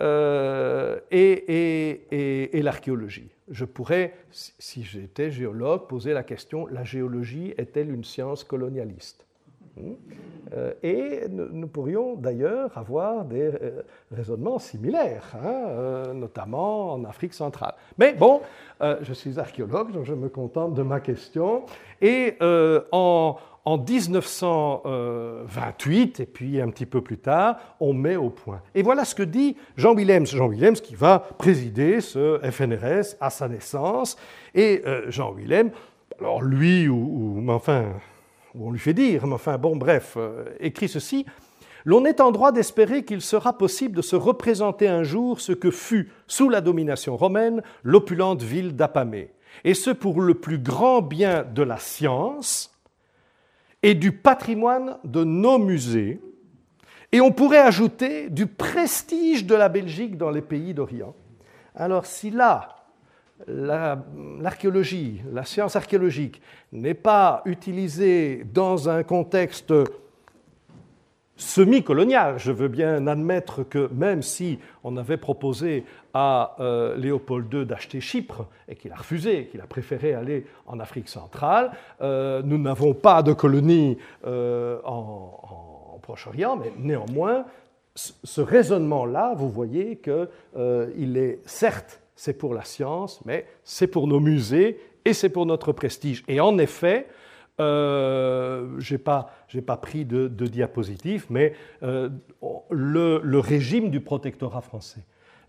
et, 1.12 2.62
l'archéologie. 2.62 3.30
Je 3.48 3.64
pourrais, 3.64 4.14
si 4.32 4.82
j'étais 4.82 5.30
géologue, 5.30 5.86
poser 5.86 6.12
la 6.12 6.24
question 6.24 6.66
la 6.66 6.82
géologie 6.82 7.54
est-elle 7.56 7.92
une 7.92 8.02
science 8.02 8.42
colonialiste? 8.42 9.24
Et 10.82 11.22
nous 11.28 11.66
pourrions 11.66 12.14
d'ailleurs 12.14 12.78
avoir 12.78 13.24
des 13.24 13.42
euh, 13.42 13.82
raisonnements 14.12 14.58
similaires, 14.58 15.34
hein, 15.34 15.64
euh, 15.68 16.12
notamment 16.12 16.92
en 16.92 17.04
Afrique 17.04 17.32
centrale. 17.34 17.74
Mais 17.98 18.14
bon, 18.14 18.40
je 18.80 19.12
suis 19.12 19.38
archéologue, 19.38 19.92
donc 19.92 20.04
je 20.04 20.14
me 20.14 20.28
contente 20.28 20.74
de 20.74 20.82
ma 20.82 20.98
question. 21.00 21.64
Et 22.00 22.36
en, 22.92 23.36
en 23.64 23.78
1928, 23.78 26.20
et 26.20 26.26
puis 26.26 26.60
un 26.60 26.68
petit 26.68 26.86
peu 26.86 27.00
plus 27.00 27.18
tard, 27.18 27.56
on 27.80 27.94
met 27.94 28.16
au 28.16 28.30
point. 28.30 28.60
Et 28.74 28.82
voilà 28.82 29.04
ce 29.04 29.14
que 29.14 29.22
dit 29.22 29.56
Jean 29.76 29.94
Willems. 29.94 30.26
Jean 30.26 30.48
Willems 30.48 30.76
qui 30.76 30.94
va 30.94 31.20
présider 31.38 32.02
ce 32.02 32.38
FNRS 32.42 33.16
à 33.20 33.30
sa 33.30 33.48
naissance. 33.48 34.16
Et 34.54 34.82
Jean 35.08 35.32
Willems, 35.32 35.70
alors 36.20 36.42
lui, 36.42 36.88
ou, 36.88 37.38
ou 37.38 37.50
enfin, 37.50 37.94
on 38.60 38.70
lui 38.70 38.78
fait 38.78 38.94
dire, 38.94 39.26
mais 39.26 39.34
enfin 39.34 39.58
bon, 39.58 39.76
bref, 39.76 40.14
euh, 40.16 40.44
écrit 40.60 40.88
ceci. 40.88 41.26
L'on 41.84 42.04
est 42.04 42.20
en 42.20 42.32
droit 42.32 42.50
d'espérer 42.50 43.04
qu'il 43.04 43.20
sera 43.20 43.56
possible 43.56 43.96
de 43.96 44.02
se 44.02 44.16
représenter 44.16 44.88
un 44.88 45.04
jour 45.04 45.40
ce 45.40 45.52
que 45.52 45.70
fut, 45.70 46.10
sous 46.26 46.48
la 46.48 46.60
domination 46.60 47.16
romaine, 47.16 47.62
l'opulente 47.84 48.42
ville 48.42 48.74
d'Apamée, 48.74 49.30
et 49.62 49.74
ce 49.74 49.90
pour 49.90 50.20
le 50.20 50.34
plus 50.34 50.58
grand 50.58 51.00
bien 51.00 51.44
de 51.44 51.62
la 51.62 51.78
science 51.78 52.72
et 53.82 53.94
du 53.94 54.10
patrimoine 54.10 54.98
de 55.04 55.22
nos 55.22 55.58
musées, 55.58 56.20
et 57.12 57.20
on 57.20 57.30
pourrait 57.30 57.58
ajouter 57.58 58.30
du 58.30 58.46
prestige 58.46 59.46
de 59.46 59.54
la 59.54 59.68
Belgique 59.68 60.16
dans 60.16 60.30
les 60.30 60.42
pays 60.42 60.74
d'Orient. 60.74 61.14
Alors 61.76 62.04
si 62.04 62.30
là, 62.30 62.75
l'archéologie, 63.46 65.22
la, 65.32 65.44
science 65.44 65.76
archéologique 65.76 66.40
n'est 66.72 66.94
pas 66.94 67.42
utilisée 67.44 68.44
dans 68.52 68.88
un 68.88 69.02
contexte 69.02 69.72
semi-colonial. 71.36 72.38
Je 72.38 72.50
veux 72.50 72.68
bien 72.68 73.06
admettre 73.06 73.62
que 73.62 73.90
même 73.92 74.22
si 74.22 74.58
on 74.82 74.96
avait 74.96 75.18
proposé 75.18 75.84
à 76.14 76.56
euh, 76.60 76.96
Léopold 76.96 77.52
II 77.52 77.66
d'acheter 77.66 78.00
Chypre 78.00 78.46
et 78.68 78.74
qu'il 78.74 78.90
a 78.92 78.96
refusé, 78.96 79.46
qu'il 79.46 79.60
a 79.60 79.66
préféré 79.66 80.14
aller 80.14 80.46
en 80.66 80.80
Afrique 80.80 81.08
centrale, 81.08 81.72
euh, 82.00 82.40
nous 82.42 82.58
n'avons 82.58 82.94
pas 82.94 83.22
de 83.22 83.34
colonie 83.34 83.98
euh, 84.26 84.78
en, 84.84 85.94
en 85.94 85.98
Proche-Orient, 86.00 86.56
mais 86.56 86.72
néanmoins, 86.78 87.44
ce 87.94 88.40
raisonnement-là, 88.40 89.34
vous 89.36 89.48
voyez 89.48 89.96
qu'il 89.96 91.16
est 91.16 91.40
certes 91.46 92.00
c'est 92.16 92.38
pour 92.38 92.54
la 92.54 92.64
science, 92.64 93.20
mais 93.24 93.46
c'est 93.62 93.86
pour 93.86 94.08
nos 94.08 94.18
musées 94.20 94.80
et 95.04 95.12
c'est 95.12 95.28
pour 95.28 95.46
notre 95.46 95.72
prestige. 95.72 96.24
Et 96.26 96.40
en 96.40 96.58
effet, 96.58 97.06
euh, 97.60 98.74
je 98.78 98.94
n'ai 98.94 98.98
pas, 98.98 99.76
pris 99.76 100.04
de, 100.04 100.28
de 100.28 100.46
mais 101.30 101.54
euh, 101.82 102.08
le, 102.70 103.38
régime 103.38 103.90
du 103.90 104.00
protectorat 104.00 104.60
français 104.60 105.00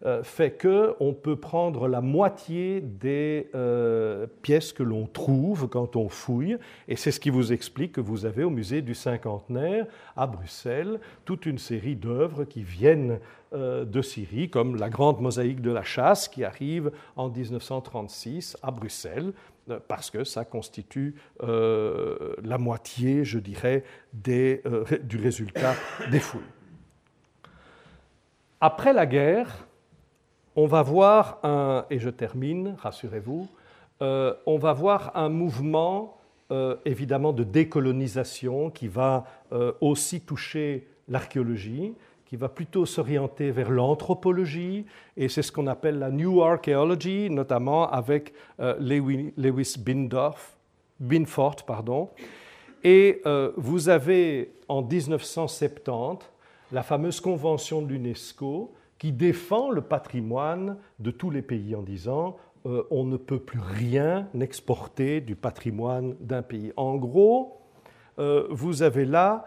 euh, 0.06 0.22
fait 0.22 0.52
qu'on 0.62 1.14
peut 1.14 1.38
prendre 1.38 1.88
la 1.88 2.02
moitié 2.02 2.82
des 2.82 3.50
euh, 3.56 4.28
pièces 4.44 4.72
que 4.72 4.84
l'on 4.84 5.08
trouve 5.08 5.68
quand 5.68 5.96
on 5.96 6.08
fouille, 6.08 6.58
et 6.88 6.96
c'est 6.96 7.12
ce 7.12 7.20
qui 7.20 7.32
vous 7.32 7.52
explique 7.52 7.94
que 7.94 8.02
vous 8.02 8.28
avez 8.28 8.44
au 8.44 8.52
musée 8.52 8.84
du 8.84 8.94
cinquantenaire 8.94 9.88
à 10.16 10.28
Bruxelles 10.28 11.00
toute 11.26 11.48
une 11.48 11.58
série 11.58 11.96
d'œuvres 11.96 12.44
qui 12.44 12.62
viennent 12.62 13.20
euh, 13.54 13.86
de 13.86 14.04
Syrie, 14.04 14.52
comme 14.52 14.76
la 14.76 14.90
grande 14.90 15.20
mosaïque 15.20 15.62
de 15.62 15.72
la 15.72 15.84
chasse 15.84 16.28
qui 16.28 16.44
arrive 16.44 16.92
en 17.16 17.30
1936 17.30 18.56
à 18.62 18.70
Bruxelles, 18.70 19.34
parce 19.88 20.12
que 20.12 20.24
ça 20.24 20.46
constitue 20.46 21.16
la 21.42 22.58
moitié, 22.58 23.26
je 23.26 23.38
dirais, 23.38 23.84
du 24.14 25.18
résultat 25.22 25.74
des 26.10 26.22
fouilles. 26.22 26.40
Après 28.62 28.94
la 28.94 29.06
guerre, 29.06 29.67
on 30.58 30.66
va 30.66 30.82
voir 30.82 31.38
un, 31.44 31.86
et 31.92 32.00
je 32.00 32.10
termine, 32.10 32.76
rassurez-vous, 32.80 33.48
euh, 34.02 34.34
on 34.48 34.58
va 34.58 34.74
voir 34.74 35.12
un 35.16 35.30
mouvement 35.30 36.18
euh, 36.52 36.76
évidemment 36.84 37.32
de 37.32 37.44
décolonisation 37.44 38.72
qui 38.72 38.88
va 38.88 39.26
euh, 39.52 39.72
aussi 39.82 40.20
toucher 40.22 40.88
l'archéologie, 41.10 41.94
qui 42.26 42.38
va 42.38 42.50
plutôt 42.50 42.88
s'orienter 42.88 43.52
vers 43.52 43.70
l'anthropologie, 43.70 44.86
et 45.16 45.30
c'est 45.30 45.44
ce 45.44 45.52
qu'on 45.52 45.68
appelle 45.68 46.00
la 46.00 46.10
New 46.10 46.42
Archaeology, 46.42 47.30
notamment 47.30 47.90
avec 47.90 48.34
Lewis 48.60 49.76
Bindorf. 49.80 50.58
Pardon. 51.66 52.10
Et 52.84 53.22
vous 53.56 53.88
avez 53.88 54.52
en 54.68 54.82
1970 54.82 56.26
la 56.74 56.84
fameuse 56.84 57.22
convention 57.22 57.82
de 57.82 57.94
l'UNESCO 57.94 58.74
qui 58.98 59.12
défend 59.12 59.70
le 59.70 59.82
patrimoine 59.82 60.78
de 61.00 61.12
tous 61.12 61.30
les 61.30 61.42
pays 61.42 61.76
en 61.76 61.84
disant 61.84 62.38
euh, 62.66 62.84
on 62.92 63.04
ne 63.04 63.18
peut 63.18 63.40
plus 63.40 63.60
rien 63.60 64.28
exporter 64.40 65.22
du 65.22 65.36
patrimoine 65.36 66.16
d'un 66.20 66.42
pays. 66.42 66.74
En 66.76 66.96
gros, 66.96 67.62
euh, 68.20 68.48
vous 68.50 68.82
avez 68.82 69.06
là 69.06 69.46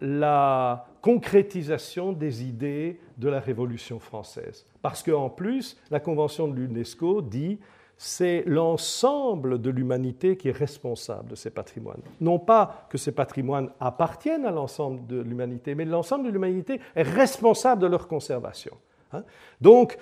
la 0.00 0.86
concrétisation 1.02 2.12
des 2.12 2.44
idées 2.44 3.00
de 3.18 3.28
la 3.28 3.40
Révolution 3.40 3.98
française. 3.98 4.66
Parce 4.82 5.02
qu'en 5.02 5.30
plus, 5.30 5.76
la 5.90 6.00
Convention 6.00 6.48
de 6.48 6.54
l'UNESCO 6.54 7.22
dit 7.22 7.58
c'est 7.96 8.42
l'ensemble 8.46 9.60
de 9.60 9.70
l'humanité 9.70 10.36
qui 10.36 10.48
est 10.48 10.56
responsable 10.56 11.30
de 11.30 11.34
ces 11.34 11.50
patrimoines. 11.50 12.02
Non 12.20 12.38
pas 12.38 12.86
que 12.90 12.98
ces 12.98 13.12
patrimoines 13.12 13.70
appartiennent 13.80 14.46
à 14.46 14.50
l'ensemble 14.50 15.06
de 15.06 15.20
l'humanité, 15.20 15.74
mais 15.74 15.84
l'ensemble 15.84 16.26
de 16.26 16.30
l'humanité 16.30 16.80
est 16.96 17.02
responsable 17.02 17.82
de 17.82 17.86
leur 17.86 18.08
conservation. 18.08 18.76
Hein. 19.12 19.22
Donc, 19.60 19.96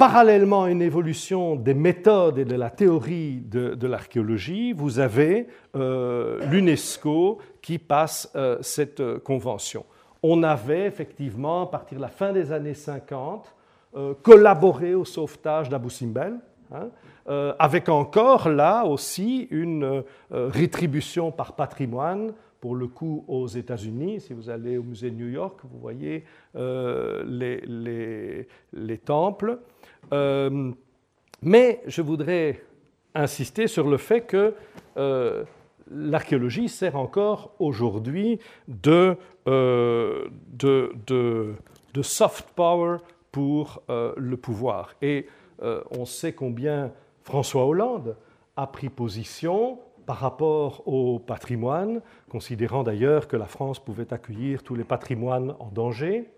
parallèlement 0.00 0.64
à 0.64 0.70
une 0.70 0.80
évolution 0.80 1.56
des 1.56 1.74
méthodes 1.74 2.38
et 2.38 2.46
de 2.46 2.54
la 2.54 2.70
théorie 2.70 3.42
de, 3.42 3.86
l'archéologie, 3.86 4.72
vous 4.72 4.98
avez 4.98 5.46
euh, 5.76 6.40
l'UNESCO 6.50 7.36
qui 7.60 7.78
passe 7.78 8.32
euh, 8.34 8.56
cette 8.62 9.00
euh, 9.00 9.18
convention. 9.18 9.84
On 10.22 10.42
avait 10.42 10.86
effectivement, 10.86 11.64
à 11.64 11.66
partir 11.66 11.98
de 11.98 12.02
la 12.02 12.08
fin 12.08 12.32
des 12.32 12.50
années 12.50 12.72
50, 12.72 13.54
euh, 13.96 14.14
collaborer 14.22 14.94
au 14.94 15.04
sauvetage 15.04 15.68
d'Abu 15.68 15.90
Simbel, 15.90 16.38
hein, 16.72 16.90
euh, 17.28 17.52
avec 17.58 17.88
encore 17.88 18.48
là 18.48 18.84
aussi 18.84 19.48
une 19.50 19.82
euh, 19.82 20.02
rétribution 20.30 21.32
par 21.32 21.56
patrimoine 21.56 22.32
pour 22.60 22.76
le 22.76 22.86
coup 22.86 23.24
aux 23.26 23.48
États-Unis. 23.48 24.20
Si 24.20 24.32
vous 24.32 24.48
allez 24.48 24.78
au 24.78 24.84
musée 24.84 25.10
de 25.10 25.16
New 25.16 25.26
York, 25.26 25.58
vous 25.64 25.80
voyez 25.80 26.24
les, 26.54 28.46
les, 28.72 28.98
temples. 28.98 29.58
mais 31.42 31.82
je 31.86 32.02
voudrais 32.02 32.62
insister 33.16 33.66
sur 33.66 33.88
le 33.88 33.96
fait 33.96 34.20
que 34.20 34.54
l'archéologie 35.90 36.68
sert 36.68 36.94
encore 36.94 37.54
aujourd'hui 37.58 38.38
de, 38.68 39.16
soft 42.02 42.46
power 42.54 42.98
pour 43.32 43.82
le 43.88 44.36
pouvoir. 44.36 44.94
Et 45.02 45.26
on 45.62 46.04
sait 46.04 46.32
combien 46.32 46.92
François 47.22 47.66
Hollande 47.66 48.16
a 48.56 48.66
pris 48.66 48.88
position 48.88 49.78
par 50.06 50.18
rapport 50.18 50.82
au 50.88 51.18
patrimoine, 51.18 52.00
considérant 52.28 52.82
d'ailleurs 52.82 53.28
que 53.28 53.36
la 53.36 53.46
France 53.46 53.78
pouvait 53.78 54.12
accueillir 54.12 54.62
tous 54.62 54.74
les 54.74 54.84
patrimoines 54.84 55.54
en 55.60 55.68
danger, 55.68 56.28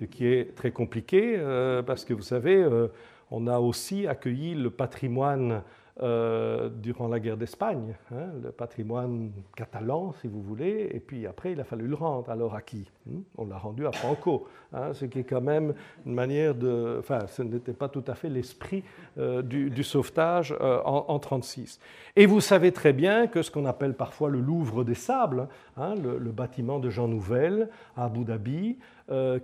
ce 0.00 0.04
qui 0.04 0.26
est 0.26 0.54
très 0.56 0.72
compliqué 0.72 1.36
euh, 1.38 1.82
parce 1.82 2.04
que 2.04 2.12
vous 2.12 2.22
savez, 2.22 2.56
euh, 2.56 2.88
on 3.30 3.46
a 3.46 3.58
aussi 3.58 4.06
accueilli 4.06 4.54
le 4.54 4.70
patrimoine 4.70 5.62
euh, 6.02 6.70
durant 6.70 7.06
la 7.06 7.20
guerre 7.20 7.36
d'Espagne, 7.36 7.94
hein, 8.10 8.26
le 8.42 8.50
patrimoine 8.50 9.30
catalan, 9.54 10.12
si 10.20 10.26
vous 10.26 10.42
voulez, 10.42 10.90
et 10.92 10.98
puis 10.98 11.24
après, 11.24 11.52
il 11.52 11.60
a 11.60 11.64
fallu 11.64 11.86
le 11.86 11.94
rendre. 11.94 12.30
Alors 12.30 12.56
à 12.56 12.62
qui 12.62 12.90
hein 13.08 13.20
On 13.38 13.46
l'a 13.46 13.58
rendu 13.58 13.86
à 13.86 13.92
Franco, 13.92 14.48
hein, 14.72 14.92
ce 14.92 15.04
qui 15.04 15.20
est 15.20 15.24
quand 15.24 15.40
même 15.40 15.72
une 16.04 16.14
manière 16.14 16.56
de. 16.56 16.96
Enfin, 16.98 17.28
ce 17.28 17.42
n'était 17.42 17.74
pas 17.74 17.88
tout 17.88 18.02
à 18.08 18.16
fait 18.16 18.28
l'esprit 18.28 18.82
euh, 19.18 19.40
du, 19.42 19.84
sauvetage 19.84 20.50
euh, 20.60 20.82
en 20.84 21.14
1936. 21.14 21.78
Et 22.16 22.26
vous 22.26 22.40
savez 22.40 22.72
très 22.72 22.92
bien 22.92 23.28
que 23.28 23.42
ce 23.42 23.52
qu'on 23.52 23.64
appelle 23.64 23.94
parfois 23.94 24.30
le 24.30 24.40
Louvre 24.40 24.82
des 24.82 24.96
Sables, 24.96 25.46
le, 25.76 26.18
le, 26.18 26.32
bâtiment 26.32 26.80
de 26.80 26.90
Jean 26.90 27.06
Nouvel 27.06 27.68
à 27.96 28.06
Abu 28.06 28.24
Dhabi, 28.24 28.78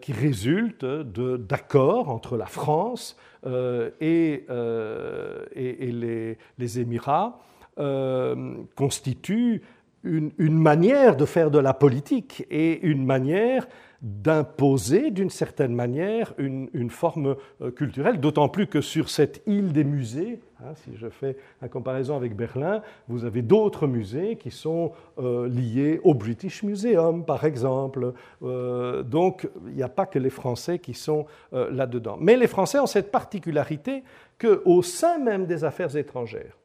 qui 0.01 0.13
résulte 0.13 0.85
d'accords 0.85 2.09
entre 2.09 2.37
la 2.37 2.47
France, 2.47 3.17
euh, 3.47 3.91
et, 4.01 4.45
euh, 4.51 5.47
et, 5.55 5.91
les, 5.91 6.37
les, 6.59 6.79
Émirats 6.79 7.41
euh, 7.79 8.55
constituent 8.77 9.63
une, 10.03 10.59
manière 10.59 11.17
de 11.17 11.25
faire 11.25 11.51
de 11.51 11.59
la 11.59 11.75
politique 11.75 12.47
et 12.51 12.81
une 12.83 13.05
manière 13.05 13.67
d'imposer 14.01 15.11
d'une 15.11 15.29
certaine 15.29 15.75
manière 15.75 16.33
une, 16.39 16.89
forme 16.89 17.37
euh, 17.61 17.71
culturelle, 17.71 18.19
d'autant 18.19 18.49
plus 18.49 18.67
que 18.67 18.81
sur 18.81 19.11
cette 19.11 19.43
île 19.47 19.73
des 19.73 19.85
musées, 19.85 20.41
hein, 20.61 20.73
si 20.75 20.97
je 20.97 21.11
fais 21.11 21.37
la 21.61 21.69
comparaison 21.69 22.17
avec 22.17 22.35
Berlin, 22.35 22.81
vous 23.09 23.27
avez 23.27 23.43
d'autres 23.43 23.87
musées 23.87 24.37
qui 24.37 24.51
sont 24.51 24.93
euh, 25.19 25.47
liés 25.49 26.01
au 26.03 26.15
British 26.15 26.63
Museum, 26.63 27.27
par 27.27 27.45
exemple. 27.45 28.15
Euh, 28.43 29.03
donc, 29.03 29.47
il 29.67 29.75
n'y 29.75 29.83
a 29.83 29.91
pas 29.91 30.07
que 30.07 30.19
les 30.19 30.31
Français 30.31 30.79
qui 30.79 30.95
sont 30.95 31.27
là-dedans. 31.53 32.17
Mais 32.19 32.37
les 32.39 32.47
Français 32.47 32.79
ont 32.79 32.87
cette 32.87 33.11
particularité 33.11 34.03
qu'au 34.41 34.81
sein 34.83 35.19
même 35.19 35.45
des 35.45 35.63
affaires 35.65 35.95
étrangères, 35.95 36.57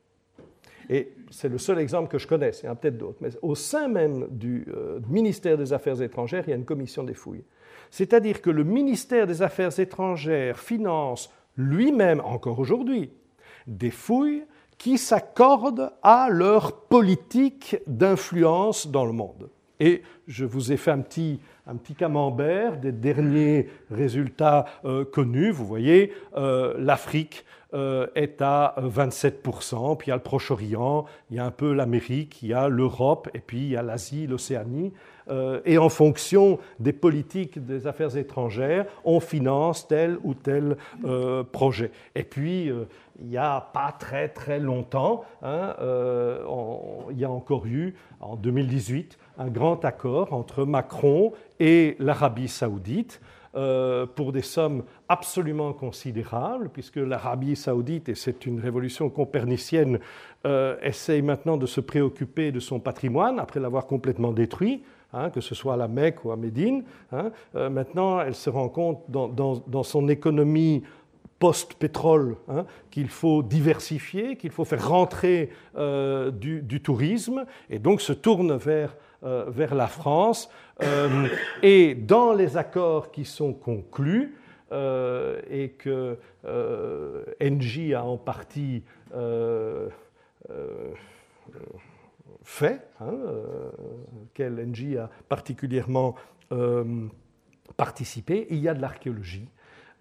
et 0.90 1.14
c'est 1.32 1.50
le 1.50 1.58
seul 1.58 1.80
exemple 1.80 2.10
que 2.10 2.18
je 2.18 2.28
connaisse, 2.28 2.62
il 2.62 2.66
y 2.66 2.70
en 2.70 2.74
a 2.74 2.76
peut-être 2.76 2.98
d'autres, 2.98 3.18
mais 3.22 3.30
au 3.42 3.56
sein 3.56 3.88
même 3.88 4.28
du 4.30 4.68
euh, 4.74 5.00
ministère 5.10 5.58
des 5.58 5.74
Affaires 5.74 6.02
étrangères, 6.02 6.44
il 6.48 6.52
y 6.52 6.54
a 6.54 6.58
une 6.58 6.66
commission 6.66 7.04
des 7.04 7.14
fouilles. 7.14 7.44
C'est-à-dire 7.90 8.42
que 8.42 8.50
le 8.50 8.64
ministère 8.64 9.28
des 9.28 9.42
Affaires 9.42 9.80
étrangères 9.80 10.60
finance 10.60 11.32
lui-même, 11.58 12.22
encore 12.22 12.60
aujourd'hui, 12.60 13.12
des 13.68 13.92
fouilles 13.92 14.44
qui 14.78 14.98
s'accordent 14.98 15.92
à 16.04 16.28
leur 16.30 16.82
politique 16.88 17.78
d'influence 17.88 18.88
dans 18.88 19.06
le 19.06 19.14
monde. 19.14 19.50
Et 19.80 20.04
je 20.28 20.46
vous 20.46 20.72
ai 20.72 20.78
fait 20.78 20.92
un 20.92 21.02
petit, 21.02 21.40
un 21.68 21.76
petit 21.76 21.96
camembert 21.96 22.78
des 22.78 22.92
derniers 22.92 23.70
résultats 23.92 24.66
euh, 24.86 25.04
connus. 25.04 25.52
Vous 25.52 25.66
voyez, 25.66 26.14
euh, 26.38 26.76
l'Afrique 26.78 27.46
est 28.16 28.42
à 28.42 28.76
27%, 28.80 29.98
puis 29.98 30.08
il 30.08 30.10
y 30.10 30.14
a 30.14 30.16
le 30.16 30.22
Proche-Orient, 30.22 31.06
il 31.30 31.38
y 31.38 31.40
a 31.40 31.46
un 31.46 31.52
peu 31.52 31.74
l'Amérique, 31.74 32.42
il 32.42 32.50
y 32.50 32.54
a 32.54 32.70
l'Europe, 32.70 33.30
et 33.34 33.40
puis 33.40 33.58
il 33.58 33.70
y 33.70 33.76
a 33.76 33.82
l'Asie, 33.82 34.28
l'Océanie. 34.28 34.94
et 35.66 35.78
en 35.78 35.90
fonction 35.90 36.60
des 36.80 36.94
politiques 36.94 37.66
des 37.66 37.88
affaires 37.88 38.16
étrangères, 38.18 38.86
on 39.04 39.20
finance 39.20 39.88
tel 39.88 40.18
ou 40.24 40.34
tel 40.34 40.78
projet. 41.52 41.92
Et 42.14 42.24
puis, 42.24 42.72
il 43.20 43.28
n'y 43.28 43.38
a 43.38 43.62
pas 43.62 43.96
très 43.98 44.30
très 44.30 44.60
longtemps, 44.60 45.24
hein, 45.42 45.76
il 47.12 47.18
y 47.18 47.26
a 47.26 47.30
encore 47.30 47.66
eu, 47.66 47.96
en 48.20 48.36
2018, 48.36 49.18
un 49.38 49.48
grand 49.48 49.84
accord 49.84 50.34
entre 50.34 50.64
Macron 50.64 51.34
et 51.60 51.96
l'Arabie 52.00 52.48
saoudite 52.48 53.22
euh, 53.56 54.06
pour 54.06 54.34
des 54.34 54.42
sommes 54.42 54.84
absolument 55.08 55.72
considérables, 55.72 56.68
puisque 56.68 56.98
l'Arabie 56.98 57.56
saoudite, 57.56 58.10
et 58.10 58.16
c'est 58.16 58.46
une 58.46 58.60
révolution 58.60 59.10
copernicienne, 59.10 60.00
euh, 60.46 60.76
essaye 60.82 61.22
maintenant 61.22 61.56
de 61.56 61.66
se 61.66 61.80
préoccuper 61.80 62.52
de 62.52 62.60
son 62.60 62.82
patrimoine 62.82 63.40
après 63.40 63.62
l'avoir 63.62 63.86
complètement 63.86 64.34
détruit. 64.34 64.84
Hein, 65.14 65.30
que 65.30 65.40
ce 65.40 65.56
soit 65.56 65.76
à 65.76 65.78
la 65.78 65.88
Mecque 65.88 66.26
ou 66.26 66.32
à 66.32 66.36
Médine. 66.36 66.84
Hein. 67.14 67.32
Euh, 67.56 67.70
maintenant, 67.70 68.20
elle 68.20 68.36
se 68.36 68.50
rend 68.50 68.68
compte 68.68 69.06
dans, 69.08 69.84
son 69.84 70.10
économie 70.10 70.84
post-pétrole, 71.40 72.36
hein, 72.50 72.66
qu'il 72.92 73.08
faut 73.08 73.42
diversifier, 73.42 74.36
qu'il 74.36 74.52
faut 74.52 74.66
faire 74.66 74.90
rentrer 74.90 75.52
du, 76.34 76.82
tourisme, 76.84 77.46
et 77.70 77.80
donc 77.80 78.02
se 78.02 78.12
tourne 78.12 78.58
vers, 78.58 78.98
euh, 79.26 79.46
vers 79.48 79.76
la 79.76 79.88
France. 79.88 80.50
Euh, 80.82 81.28
et 81.62 81.96
dans 81.96 82.34
les 82.34 82.58
accords 82.58 83.12
qui 83.12 83.26
sont 83.26 83.54
conclus, 83.54 84.36
et 85.50 85.70
que 85.78 86.18
Engie 87.42 87.94
a 87.94 88.04
en 88.04 88.18
partie 88.18 88.84
fait, 92.44 92.82
hein, 93.00 93.14
quel 94.34 94.60
Engie 94.60 94.98
a 94.98 95.10
particulièrement 95.30 96.16
participé, 97.78 98.48
il 98.50 98.58
y 98.58 98.68
a 98.68 98.74
de 98.74 98.82
l'archéologie 98.82 99.48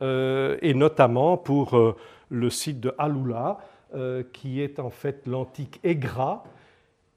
euh, 0.02 0.56
et 0.60 0.74
notamment 0.74 1.36
pour 1.36 1.76
euh, 1.76 1.96
le 2.28 2.51
site 2.51 2.80
de 2.80 2.94
Haloula, 2.98 3.59
euh, 3.94 4.24
qui 4.32 4.60
est 4.60 4.80
en 4.80 4.90
fait 4.90 5.26
l'antique 5.26 5.78
Egra, 5.84 6.44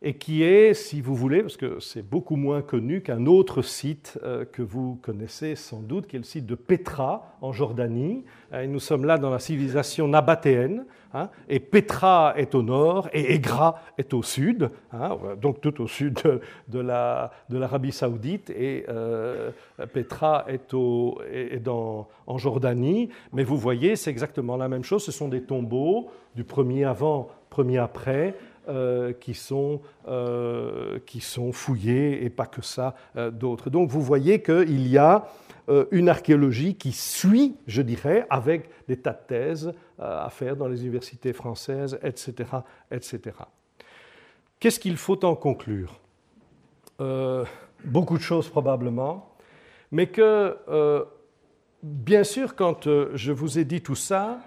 et 0.08 0.14
qui 0.14 0.42
est, 0.42 0.74
si 0.74 1.02
vous 1.02 1.16
voulez, 1.16 1.42
parce 1.42 1.58
que 1.58 1.82
c'est 1.82 2.02
beaucoup 2.02 2.38
moins 2.38 2.62
connu 2.62 3.02
qu'un 3.02 3.26
autre 3.26 3.62
site 3.62 4.18
euh, 4.24 4.46
que 4.46 4.62
vous 4.62 4.98
connaissez 5.02 5.58
sans 5.58 5.82
doute, 5.82 6.08
qui 6.08 6.16
est 6.16 6.20
le 6.20 6.24
site 6.24 6.46
de 6.46 6.56
Petra 6.56 7.36
en 7.42 7.52
Jordanie. 7.52 8.24
Euh, 8.54 8.66
nous 8.68 8.80
sommes 8.80 9.04
là 9.04 9.18
dans 9.18 9.30
la 9.30 9.40
civilisation 9.40 10.08
nabatéenne, 10.08 10.86
hein, 11.14 11.30
et 11.50 11.60
Petra 11.60 12.36
est 12.38 12.56
au 12.56 12.64
nord 12.64 13.10
et 13.12 13.34
Egra 13.34 13.82
est 13.98 14.14
au 14.14 14.24
sud, 14.24 14.70
hein, 14.94 15.18
donc 15.42 15.60
tout 15.60 15.82
au 15.82 15.88
sud 15.88 16.18
de, 16.70 16.80
l'Arabie 16.80 17.92
saoudite, 17.92 18.50
et 18.50 18.86
euh, 18.88 19.52
Petra 19.92 20.46
est, 20.48 20.74
en 20.74 22.38
Jordanie. 22.38 23.10
Mais 23.34 23.44
vous 23.44 23.58
voyez, 23.58 23.98
c'est 23.98 24.10
exactement 24.10 24.56
la 24.56 24.70
même 24.70 24.86
chose, 24.86 25.04
ce 25.04 25.12
sont 25.12 25.28
des 25.28 25.44
tombeaux 25.44 26.08
du 26.34 26.46
premier 26.46 26.86
avant, 26.86 27.28
premier 27.50 27.80
après. 27.80 28.36
Euh, 28.70 29.14
qui, 29.14 29.34
sont, 29.34 29.80
euh, 30.10 31.00
qui 31.06 31.22
sont 31.22 31.54
fouillés 31.54 32.26
et 32.26 32.30
pas 32.30 32.48
que 32.48 32.62
ça 32.62 32.96
euh, 33.16 33.32
d'autres. 33.32 33.70
Donc 33.70 33.90
vous 33.90 34.02
voyez 34.02 34.42
qu'il 34.42 34.90
y 34.90 34.98
a 34.98 35.26
une 35.92 36.10
archéologie 36.10 36.76
qui 36.76 36.92
suit, 36.92 37.56
je 37.66 37.82
dirais, 37.82 38.26
avec 38.30 38.70
des 38.88 38.98
tas 38.98 39.14
de 39.14 39.28
thèses 39.28 39.74
à 40.00 40.30
faire 40.30 40.56
dans 40.56 40.68
les 40.68 40.82
universités 40.82 41.34
françaises, 41.34 42.00
etc. 42.04 42.50
etc. 42.90 43.20
Qu'est-ce 44.60 44.80
qu'il 44.80 44.96
faut 44.96 45.26
en 45.26 45.36
conclure? 45.36 46.00
Beaucoup 47.84 48.18
de 48.18 48.24
choses 48.24 48.48
probablement, 48.48 49.36
mais 49.92 50.08
que, 50.08 50.56
bien 51.84 52.24
sûr, 52.24 52.56
quand 52.56 52.88
je 53.14 53.32
vous 53.34 53.60
ai 53.60 53.66
dit 53.66 53.82
tout 53.82 53.96
ça, 53.96 54.40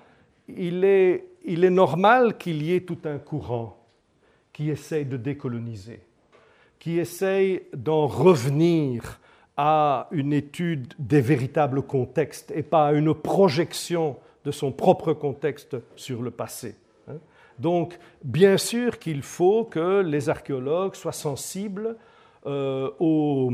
il 0.48 0.84
est, 0.84 1.26
il 1.44 1.64
est 1.64 1.70
normal 1.70 2.38
qu'il 2.38 2.62
y 2.62 2.74
ait 2.74 2.80
tout 2.80 3.00
un 3.04 3.18
courant 3.18 3.79
qui 4.60 4.68
essaye 4.68 5.06
de 5.06 5.16
décoloniser, 5.16 6.00
qui 6.78 6.98
essaye 6.98 7.62
d'en 7.74 8.06
revenir 8.06 9.18
à 9.56 10.06
une 10.10 10.34
étude 10.34 10.92
des 10.98 11.22
véritables 11.22 11.80
contextes 11.80 12.52
et 12.54 12.62
pas 12.62 12.88
à 12.88 12.92
une 12.92 13.14
projection 13.14 14.18
de 14.44 14.50
son 14.50 14.70
propre 14.70 15.14
contexte 15.14 15.78
sur 15.96 16.20
le 16.20 16.30
passé. 16.30 16.76
Hein. 17.08 17.14
Donc, 17.58 17.98
bien 18.22 18.58
sûr 18.58 18.98
qu'il 18.98 19.22
faut 19.22 19.64
que 19.64 20.02
les 20.02 20.28
archéologues 20.28 20.94
soient 20.94 21.12
sensibles 21.12 21.96
euh, 22.44 22.90
aux, 22.98 23.50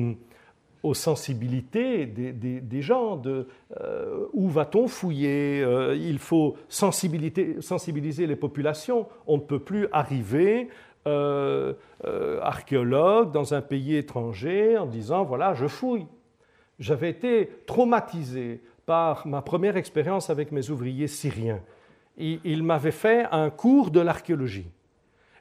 sensibilités 0.93 2.07
des, 2.07 2.83
gens, 2.83 3.23
euh, 3.27 4.27
où 4.33 4.49
va-t-on 4.49 4.89
fouiller, 4.89 5.63
euh, 5.63 5.97
il 5.97 6.19
faut 6.19 6.57
sensibiliser 6.69 8.27
les 8.27 8.37
populations, 8.37 9.07
on 9.29 9.37
ne 9.37 9.43
peut 9.43 9.59
plus 9.59 9.87
arriver 9.93 10.69
euh, 11.07 11.75
euh, 12.05 12.41
archéologue 12.43 13.31
dans 13.31 13.55
un 13.55 13.61
pays 13.61 13.97
étranger 13.97 14.77
en 14.77 14.87
disant 14.87 15.25
voilà, 15.25 15.55
je 15.55 15.67
fouille. 15.67 16.07
J'avais 16.79 17.11
été 17.11 17.51
traumatisé 17.67 18.61
par 18.87 19.27
ma 19.27 19.41
première 19.41 19.77
expérience 19.77 20.31
avec 20.31 20.53
mes 20.53 20.69
ouvriers 20.69 21.07
syriens. 21.07 21.61
Ils 22.19 22.63
m'avaient 22.63 22.91
fait 22.91 23.27
un 23.31 23.51
cours 23.51 23.91
de 23.91 24.01
l'archéologie. 24.01 24.69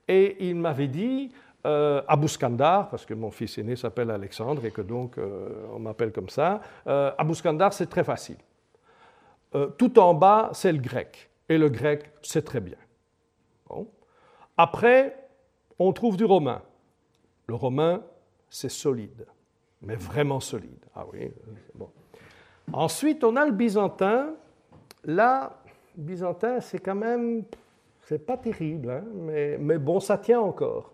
Et 0.07 0.37
il 0.47 0.55
m'avait 0.55 0.87
dit, 0.87 1.31
euh, 1.65 2.01
Abou 2.07 2.27
Skandar, 2.27 2.89
parce 2.89 3.05
que 3.05 3.13
mon 3.13 3.31
fils 3.31 3.57
aîné 3.57 3.75
s'appelle 3.75 4.11
Alexandre 4.11 4.65
et 4.65 4.71
que 4.71 4.81
donc 4.81 5.17
on 5.73 5.79
m'appelle 5.79 6.11
comme 6.11 6.29
ça, 6.29 6.61
Abou 6.85 7.33
Skandar, 7.33 7.73
c'est 7.73 7.87
très 7.87 8.03
facile. 8.03 8.37
tout 9.77 9.97
en 9.99 10.13
bas, 10.13 10.49
c'est 10.53 10.71
le 10.71 10.79
grec. 10.79 11.29
Et 11.49 11.57
le 11.57 11.69
grec, 11.69 12.11
c'est 12.21 12.43
très 12.43 12.59
bien. 12.59 12.77
Après, 14.57 15.24
on 15.79 15.91
trouve 15.93 16.17
du 16.17 16.25
romain. 16.25 16.61
Le 17.47 17.55
romain, 17.55 18.03
c'est 18.49 18.69
solide, 18.69 19.25
mais 19.81 19.95
vraiment 19.95 20.39
solide. 20.39 20.85
Ah 20.95 21.05
oui, 21.11 21.31
bon. 21.73 21.89
Ensuite, 22.73 23.23
on 23.23 23.35
a 23.35 23.45
le 23.45 23.51
byzantin. 23.51 24.33
Là, 25.03 25.61
byzantin, 25.95 26.59
c'est 26.61 26.79
quand 26.79 26.95
même, 26.95 27.43
c'est 28.01 28.25
pas 28.25 28.37
terrible, 28.37 28.89
hein, 28.89 29.03
mais, 29.13 29.57
mais 29.57 29.77
bon, 29.77 29.99
ça 29.99 30.17
tient 30.17 30.39
encore. 30.39 30.91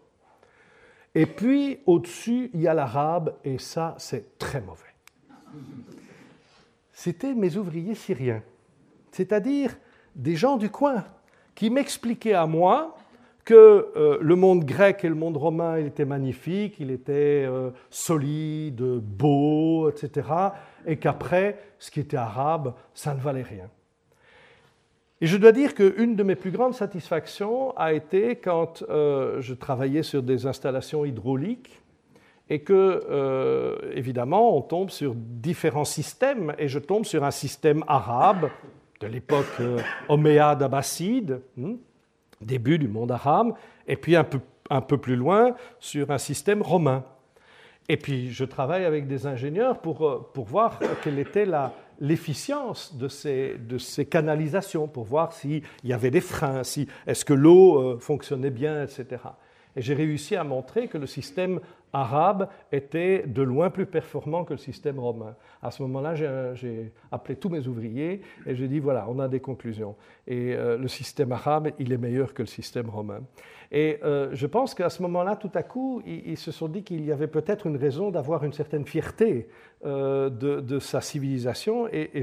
Et 1.14 1.26
puis, 1.26 1.80
au-dessus, 1.86 2.50
il 2.54 2.62
y 2.62 2.68
a 2.68 2.74
l'arabe, 2.74 3.36
et 3.44 3.58
ça, 3.58 3.96
c'est 3.98 4.38
très 4.38 4.62
mauvais. 4.62 4.86
C'était 6.94 7.34
mes 7.34 7.58
ouvriers 7.58 7.96
syriens, 7.96 8.44
c'est-à-dire 9.12 9.76
des 10.16 10.36
gens 10.36 10.58
du 10.58 10.70
coin, 10.70 11.04
qui 11.56 11.70
m'expliquaient 11.70 12.34
à 12.34 12.46
moi 12.46 12.96
que 13.44 13.88
euh, 13.96 14.18
le 14.22 14.36
monde 14.36 14.66
grec 14.66 15.04
et 15.04 15.10
le 15.10 15.16
monde 15.16 15.38
romain, 15.38 15.80
il 15.80 15.88
était 15.88 16.06
magnifique, 16.06 16.76
il 16.80 16.92
était 16.92 17.46
euh, 17.48 17.72
solide, 17.90 18.82
beau, 18.82 19.90
etc. 19.90 20.28
Et 20.86 20.98
qu'après, 20.98 21.60
ce 21.80 21.92
qui 21.92 22.00
était 22.00 22.18
arabe, 22.18 22.74
ça 22.94 23.14
ne 23.14 23.20
valait 23.20 23.42
rien. 23.42 23.70
Et 25.22 25.28
je 25.28 25.38
dois 25.38 25.52
dire 25.52 25.76
qu'une 25.76 26.16
de 26.16 26.24
mes 26.24 26.36
plus 26.36 26.52
grandes 26.52 26.74
satisfactions 26.74 27.78
a 27.78 27.94
été 27.94 28.38
quand 28.38 28.84
euh, 28.90 29.40
je 29.40 29.54
travaillais 29.54 30.04
sur 30.04 30.24
des 30.24 30.48
installations 30.48 31.06
hydrauliques 31.06 31.80
et 32.50 32.60
que, 32.60 33.80
évidemment, 33.94 34.58
on 34.58 34.62
tombe 34.62 34.90
sur 34.90 35.14
différents 35.16 35.86
systèmes, 35.86 36.54
et 36.58 36.68
je 36.68 36.80
tombe 36.80 37.06
sur 37.06 37.24
un 37.24 37.32
système 37.32 37.82
arabe 37.88 38.50
de 39.00 39.08
l'époque 39.08 39.62
homéade 40.10 40.62
abbasside. 40.62 41.40
Début 42.42 42.78
du 42.78 42.88
monde 42.88 43.12
arabe, 43.12 43.54
et 43.88 43.96
puis 43.96 44.16
un 44.16 44.24
peu, 44.24 44.40
un 44.70 44.82
peu 44.82 44.98
plus 44.98 45.16
loin 45.16 45.56
sur 45.80 46.12
un 46.12 46.18
système 46.18 46.62
romain. 46.62 47.04
Et 47.90 47.98
puis 47.98 48.32
je 48.32 48.46
travaille 48.46 48.86
avec 48.86 49.08
des 49.08 49.28
ingénieurs 49.28 49.80
pour, 49.80 50.08
euh, 50.08 50.30
pour 50.34 50.46
voir 50.46 50.80
quelle 51.04 51.20
était 51.20 51.48
l'efficience 52.00 52.96
de 52.96 53.08
ces, 53.08 53.58
de 53.58 53.78
ces 53.78 54.06
canalisations, 54.06 54.88
pour 54.88 55.04
voir 55.04 55.34
s'il 55.34 55.64
y 55.84 55.94
avait 55.94 56.12
des 56.12 56.22
freins, 56.22 56.64
si, 56.64 56.88
est-ce 57.08 57.26
que 57.26 57.34
l'eau 57.34 57.80
euh, 57.80 57.98
fonctionnait 58.00 58.50
bien, 58.50 58.84
etc. 58.84 59.22
Et 59.76 59.82
j'ai 59.82 59.94
réussi 59.94 60.36
à 60.36 60.44
montrer 60.44 60.88
que 60.88 60.98
le 60.98 61.08
système 61.08 61.60
arabe 61.94 62.50
était 62.72 63.24
de 63.28 63.42
loin 63.42 63.70
plus 63.70 63.86
performant 63.86 64.44
que 64.44 64.54
le 64.54 64.60
système 64.60 65.00
romain. 65.00 65.36
À 65.62 65.72
ce 65.72 65.82
moment-là, 65.84 66.16
j'ai 66.16 66.92
appelé 67.12 67.36
tous 67.36 67.50
mes 67.50 67.68
ouvriers 67.68 68.22
et 68.46 68.56
j'ai 68.56 68.68
dit, 68.68 68.80
voilà, 68.80 69.06
on 69.10 69.20
a 69.20 69.28
des 69.28 69.40
conclusions. 69.40 69.96
Et 70.28 70.54
euh, 70.54 70.78
le 70.78 70.88
système 70.88 71.32
arabe, 71.32 71.72
il 71.80 71.92
est 71.92 71.98
meilleur 71.98 72.34
que 72.34 72.44
le 72.44 72.48
système 72.48 72.90
romain. 72.90 73.22
Et 73.72 74.00
euh, 74.04 74.30
je 74.34 74.48
pense 74.48 74.74
qu'à 74.74 74.90
ce 74.90 75.02
moment-là, 75.04 75.38
tout 75.38 75.52
à 75.54 75.64
coup, 75.64 76.02
ils, 76.06 76.38
se 76.38 76.52
sont 76.52 76.68
dit 76.68 76.84
qu'il 76.84 77.06
y 77.06 77.12
avait 77.12 77.28
peut-être 77.28 77.68
une 77.68 77.78
raison 77.78 78.12
d'avoir 78.12 78.44
une 78.44 78.52
certaine 78.52 78.86
fierté 78.86 79.48
euh, 79.86 80.30
de, 80.30 80.80
sa 80.80 81.00
civilisation 81.00 81.88
et, 81.88 82.22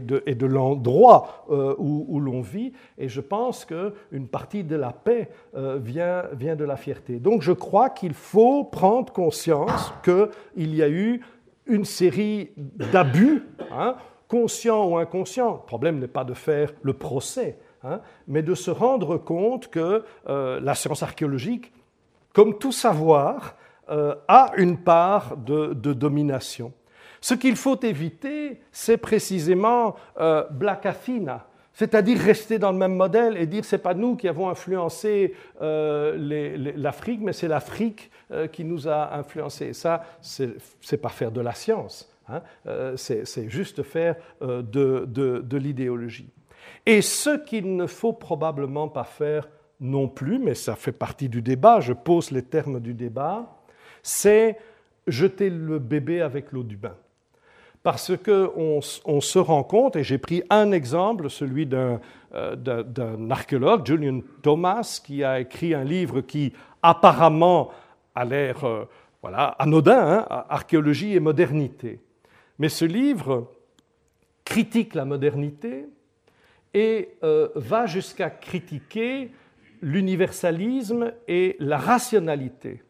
de, 0.00 0.46
l'endroit 0.46 1.44
où, 1.48 2.06
où 2.08 2.20
l'on 2.20 2.40
vit. 2.40 2.72
Et 2.98 3.08
je 3.08 3.20
pense 3.20 3.64
qu'une 3.64 4.28
partie 4.28 4.62
de 4.62 4.76
la 4.76 4.92
paix 4.92 5.28
vient, 5.54 6.24
vient 6.32 6.54
de 6.54 6.64
la 6.64 6.76
fierté. 6.76 7.18
Donc 7.18 7.42
je 7.42 7.52
crois 7.52 7.90
qu'il 7.90 8.14
faut 8.14 8.62
prendre 8.62 9.12
conscience 9.12 9.92
qu'il 10.04 10.74
y 10.74 10.82
a 10.82 10.88
eu 10.88 11.20
une 11.66 11.84
série 11.84 12.50
d'abus, 12.56 13.42
hein, 13.72 13.96
conscients 14.28 14.88
ou 14.88 14.96
inconscients. 14.96 15.54
Le 15.54 15.66
problème 15.66 15.98
n'est 15.98 16.08
pas 16.08 16.24
de 16.24 16.34
faire 16.34 16.72
le 16.82 16.92
procès, 16.92 17.58
hein, 17.86 18.00
mais 18.26 18.42
de 18.42 18.54
se 18.54 18.70
rendre 18.70 19.16
compte 19.16 19.68
que 19.68 20.04
euh, 20.28 20.60
la 20.60 20.74
science 20.74 21.02
archéologique, 21.02 21.72
comme 22.32 22.58
tout 22.58 22.72
savoir, 22.72 23.56
euh, 23.88 24.14
a 24.28 24.52
une 24.56 24.78
part 24.78 25.36
de, 25.36 25.72
domination. 25.92 26.72
Ce 27.20 27.34
qu'il 27.34 27.56
faut 27.56 27.80
éviter, 27.80 28.60
c'est 28.72 28.96
précisément 28.96 29.96
euh, 30.18 30.44
Black 30.50 30.86
Athena, 30.86 31.46
c'est-à-dire 31.72 32.18
rester 32.18 32.58
dans 32.58 32.72
le 32.72 32.78
même 32.78 32.94
modèle 32.94 33.36
et 33.36 33.46
dire 33.46 33.64
c'est 33.64 33.78
pas 33.78 33.94
nous 33.94 34.16
qui 34.16 34.28
avons 34.28 34.48
influencé 34.48 35.34
l'Afrique, 35.60 37.20
mais 37.22 37.32
c'est 37.32 37.48
l'Afrique 37.48 38.10
qui 38.52 38.64
nous 38.64 38.88
a 38.88 39.14
influencés. 39.14 39.74
Ça, 39.74 40.02
c'est 40.20 40.96
pas 40.96 41.10
faire 41.10 41.30
de 41.30 41.42
la 41.42 41.52
science, 41.52 42.10
hein. 42.28 42.40
c'est 42.96 43.50
juste 43.50 43.82
faire 43.82 44.16
de 44.40 45.56
l'idéologie. 45.58 46.32
Et 46.86 47.02
ce 47.02 47.36
qu'il 47.36 47.74
ne 47.76 47.86
faut 47.86 48.12
probablement 48.12 48.88
pas 48.88 49.04
faire 49.04 49.48
non 49.80 50.08
plus, 50.08 50.38
mais 50.38 50.54
ça 50.54 50.76
fait 50.76 50.92
partie 50.92 51.28
du 51.28 51.42
débat, 51.42 51.80
je 51.80 51.92
pose 51.92 52.30
les 52.30 52.42
termes 52.42 52.80
du 52.80 52.94
débat, 52.94 53.58
c'est 54.02 54.56
jeter 55.06 55.50
le 55.50 55.78
bébé 55.78 56.20
avec 56.22 56.52
l'eau 56.52 56.62
du 56.62 56.76
bain. 56.76 56.96
Parce 57.82 58.12
qu'on 58.16 58.80
on 59.04 59.20
se 59.20 59.38
rend 59.38 59.62
compte, 59.62 59.96
et 59.96 60.02
j'ai 60.02 60.18
pris 60.18 60.42
un 60.48 60.72
exemple, 60.72 61.28
celui 61.28 61.66
d'un 61.66 62.00
archéologue, 63.30 63.86
Julian 63.86 64.20
Thomas, 64.42 65.00
qui 65.04 65.22
a 65.22 65.40
écrit 65.40 65.74
un 65.74 65.84
livre 65.84 66.20
qui 66.20 66.52
apparemment 66.82 67.70
a 68.14 68.24
l'air 68.24 68.64
euh, 68.64 68.84
voilà, 69.22 69.48
anodin, 69.58 70.26
hein, 70.30 70.44
archéologie 70.48 71.14
et 71.14 71.20
modernité. 71.20 72.00
Mais 72.58 72.68
ce 72.68 72.84
livre 72.84 73.52
critique 74.44 74.94
la 74.94 75.04
modernité 75.04 75.86
et 76.76 77.16
euh, 77.24 77.48
va 77.54 77.86
jusqu'à 77.86 78.28
critiquer 78.28 79.32
l'universalisme 79.80 81.10
et 81.26 81.56
la 81.58 81.78
rationalité. 81.78 82.82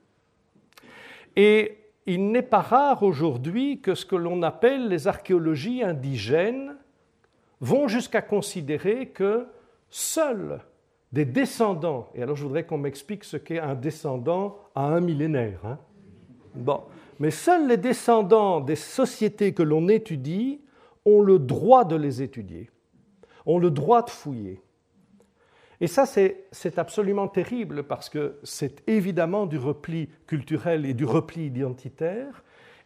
Et 1.37 1.79
il 2.05 2.33
n'est 2.33 2.43
pas 2.43 2.63
rare 2.63 3.05
aujourd'hui 3.05 3.81
que 3.81 3.95
ce 3.95 4.05
que 4.05 4.17
l'on 4.17 4.43
appelle 4.43 4.89
les 4.89 5.07
archéologies 5.07 5.85
indigènes 5.85 6.75
vont 7.61 7.87
jusqu'à 7.87 8.23
considérer 8.23 9.07
que 9.11 9.47
seuls 9.89 10.59
des 11.13 11.25
descendants. 11.25 12.09
Et 12.17 12.25
alors 12.25 12.35
je 12.35 12.43
voudrais 12.43 12.67
qu'on 12.67 12.79
m'explique 12.79 13.23
ce 13.23 13.37
qu'est 13.37 13.61
un 13.61 13.77
descendant 13.77 14.59
à 14.75 14.87
un 14.87 15.01
millénaire. 15.01 15.61
Hein. 15.65 15.79
Mais 17.21 17.31
seuls 17.31 17.69
les 17.69 17.77
descendants 17.77 18.61
des 18.61 18.75
sociétés 18.75 19.55
que 19.55 19.63
l'on 19.63 19.87
étudie 19.87 20.61
ont 21.05 21.21
le 21.21 21.39
droit 21.39 21.85
de 21.85 21.95
les 21.95 22.21
étudier, 22.21 22.69
ont 23.47 23.59
le 23.59 23.71
droit 23.71 24.03
de 24.03 24.11
fouiller. 24.11 24.61
Et 25.81 25.87
ça, 25.87 26.07
c'est 26.07 26.79
absolument 26.79 27.29
terrible 27.29 27.83
parce 27.83 28.09
que 28.09 28.39
c'est 28.43 28.83
évidemment 28.89 29.47
du 29.47 29.59
repli 29.59 30.09
culturel 30.27 30.87
et 30.87 30.95
du 30.95 31.05
repli 31.05 31.47
identitaire, 31.47 32.43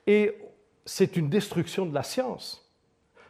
et 0.07 0.37
c'est 0.85 1.17
une 1.17 1.29
destruction 1.29 1.87
de 1.87 1.95
la 1.95 2.03
science. 2.03 2.69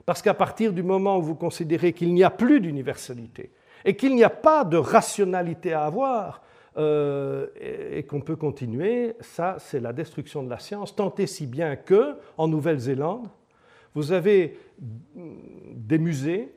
Parce 0.07 0.23
qu'à 0.23 0.35
partir 0.35 0.73
du 0.73 0.83
moment 0.83 1.19
où 1.19 1.23
vous 1.23 1.35
considérez 1.35 1.93
qu'il 1.93 2.15
n'y 2.15 2.25
a 2.25 2.31
plus 2.31 2.61
d'universalité, 2.61 3.53
et 3.85 3.97
qu'il 3.97 4.15
n'y 4.15 4.25
a 4.25 4.31
pas 4.31 4.65
de 4.65 4.77
rationalité 4.77 5.73
à 5.73 5.85
avoir 5.85 6.43
euh, 6.77 7.49
et, 7.61 8.03
qu'on 8.05 8.21
peut 8.21 8.37
continuer, 8.37 9.15
ça 9.21 9.57
c'est 9.59 9.81
la 9.81 9.93
destruction 9.93 10.43
de 10.43 10.51
la 10.51 10.59
science, 10.59 10.95
tant 10.95 11.15
et 11.19 11.27
si 11.27 11.47
bien 11.47 11.77
que, 11.77 12.17
en 12.39 12.49
Nouvelle-Zélande, 12.49 13.29
vous 13.95 14.13
avez 14.13 14.57
des 14.79 15.99
musées 15.99 16.55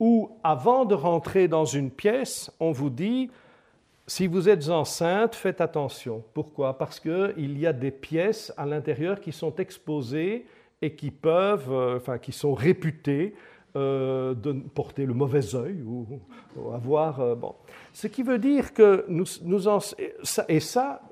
où, 0.00 0.30
avant 0.44 0.84
de 0.84 0.94
rentrer 0.94 1.48
dans 1.48 1.64
une 1.64 1.90
pièce, 1.90 2.50
on 2.60 2.72
vous 2.72 2.90
dit 2.90 3.30
si 4.08 4.26
vous 4.26 4.48
êtes 4.48 4.70
enceinte, 4.70 5.34
faites 5.34 5.60
attention. 5.60 6.24
Pourquoi? 6.32 6.78
Parce 6.78 6.98
qu'il 6.98 7.58
y 7.58 7.66
a 7.66 7.74
des 7.74 7.90
pièces 7.90 8.52
à 8.56 8.64
l'intérieur 8.64 9.20
qui 9.20 9.32
sont 9.32 9.54
exposées 9.56 10.46
et 10.80 10.94
qui 10.94 11.10
peuvent, 11.10 11.70
euh, 11.70 11.96
enfin, 11.98 12.16
qui 12.16 12.32
sont 12.32 12.54
réputées 12.54 13.34
euh, 13.76 14.32
de 14.32 14.52
porter 14.52 15.04
le 15.04 15.12
mauvais 15.12 15.54
œil 15.54 15.82
ou, 15.82 16.06
avoir. 16.74 17.20
Euh, 17.20 17.34
bon. 17.34 17.54
Ce 17.92 18.06
qui 18.06 18.22
veut 18.22 18.38
dire 18.38 18.72
que 18.72 19.04
nous, 19.08 19.26
nous 19.42 19.68
en, 19.68 19.78
et 20.48 20.60
ça, 20.60 21.02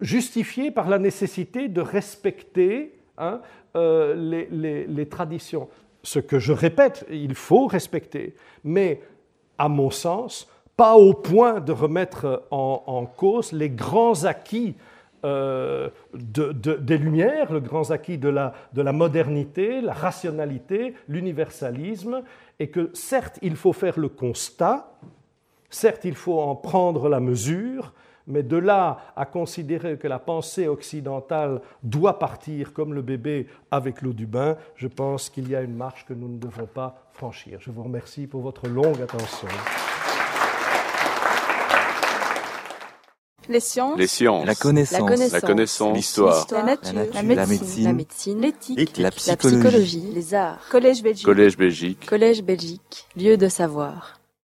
justifié 0.00 0.70
par 0.70 0.90
la 0.90 0.98
nécessité 0.98 1.68
de 1.68 1.80
respecter 1.80 2.98
hein, 3.16 3.40
les, 3.74 5.08
traditions. 5.08 5.68
Ce 6.06 6.20
que 6.20 6.38
je 6.38 6.52
répète, 6.52 7.04
il 7.10 7.34
faut 7.34 7.66
respecter, 7.66 8.36
mais 8.62 9.00
à 9.58 9.68
mon 9.68 9.90
sens, 9.90 10.48
pas 10.76 10.94
au 10.94 11.14
point 11.14 11.58
de 11.58 11.72
remettre 11.72 12.44
en, 12.52 13.06
cause 13.16 13.50
les 13.50 13.70
grands 13.70 14.22
acquis 14.22 14.76
euh, 15.24 15.88
des 16.14 16.96
Lumières, 16.96 17.52
les 17.52 17.60
grands 17.60 17.90
acquis 17.90 18.18
de 18.18 18.28
la 18.28 18.92
modernité, 18.92 19.80
la 19.80 19.94
rationalité, 19.94 20.94
l'universalisme, 21.08 22.22
et 22.60 22.68
que 22.68 22.90
certes 22.94 23.40
il 23.42 23.56
faut 23.56 23.72
faire 23.72 23.98
le 23.98 24.08
constat, 24.08 24.88
certes 25.70 26.04
il 26.04 26.14
faut 26.14 26.38
en 26.38 26.54
prendre 26.54 27.08
la 27.08 27.18
mesure, 27.18 27.92
mais 28.26 28.42
de 28.42 28.56
là 28.56 28.98
à 29.16 29.24
considérer 29.24 29.98
que 29.98 30.08
la 30.08 30.18
pensée 30.18 30.68
occidentale 30.68 31.60
doit 31.82 32.18
partir 32.18 32.72
comme 32.72 32.94
le 32.94 33.02
bébé 33.02 33.46
avec 33.70 34.02
l'eau 34.02 34.12
du 34.12 34.26
bain, 34.26 34.56
je 34.74 34.88
pense 34.88 35.30
qu'il 35.30 35.48
y 35.48 35.56
a 35.56 35.62
une 35.62 35.76
marche 35.76 36.04
que 36.06 36.14
nous 36.14 36.28
ne 36.28 36.38
devons 36.38 36.66
pas 36.66 37.08
franchir. 37.12 37.58
Je 37.60 37.70
vous 37.70 37.82
remercie 37.82 38.26
pour 38.26 38.42
votre 38.42 38.68
longue 38.68 39.00
attention. 39.00 39.48
Les 43.48 43.60
sciences. 43.60 43.98
La 44.44 44.54
connaissance. 44.54 45.32
La 45.32 45.40
connaissance. 45.40 45.96
L'histoire. 45.96 46.46
La, 46.50 46.62
nature. 46.64 46.92
La 47.14 47.22
médecine. 47.22 47.84
La 47.84 47.92
médecine. 47.92 48.40
L'éthique. 48.40 48.98
La, 48.98 49.10
psychologie. 49.10 50.10
Les 50.12 50.34
arts. 50.34 50.58
Collège 50.70 51.02
Belgique. 51.02 51.24
Collège 51.24 51.56
Belgique. 51.56 52.06
Collège 52.06 52.42
Belgique. 52.42 53.06
Lieu 53.16 53.36
de 53.36 53.48
savoir. 53.48 54.15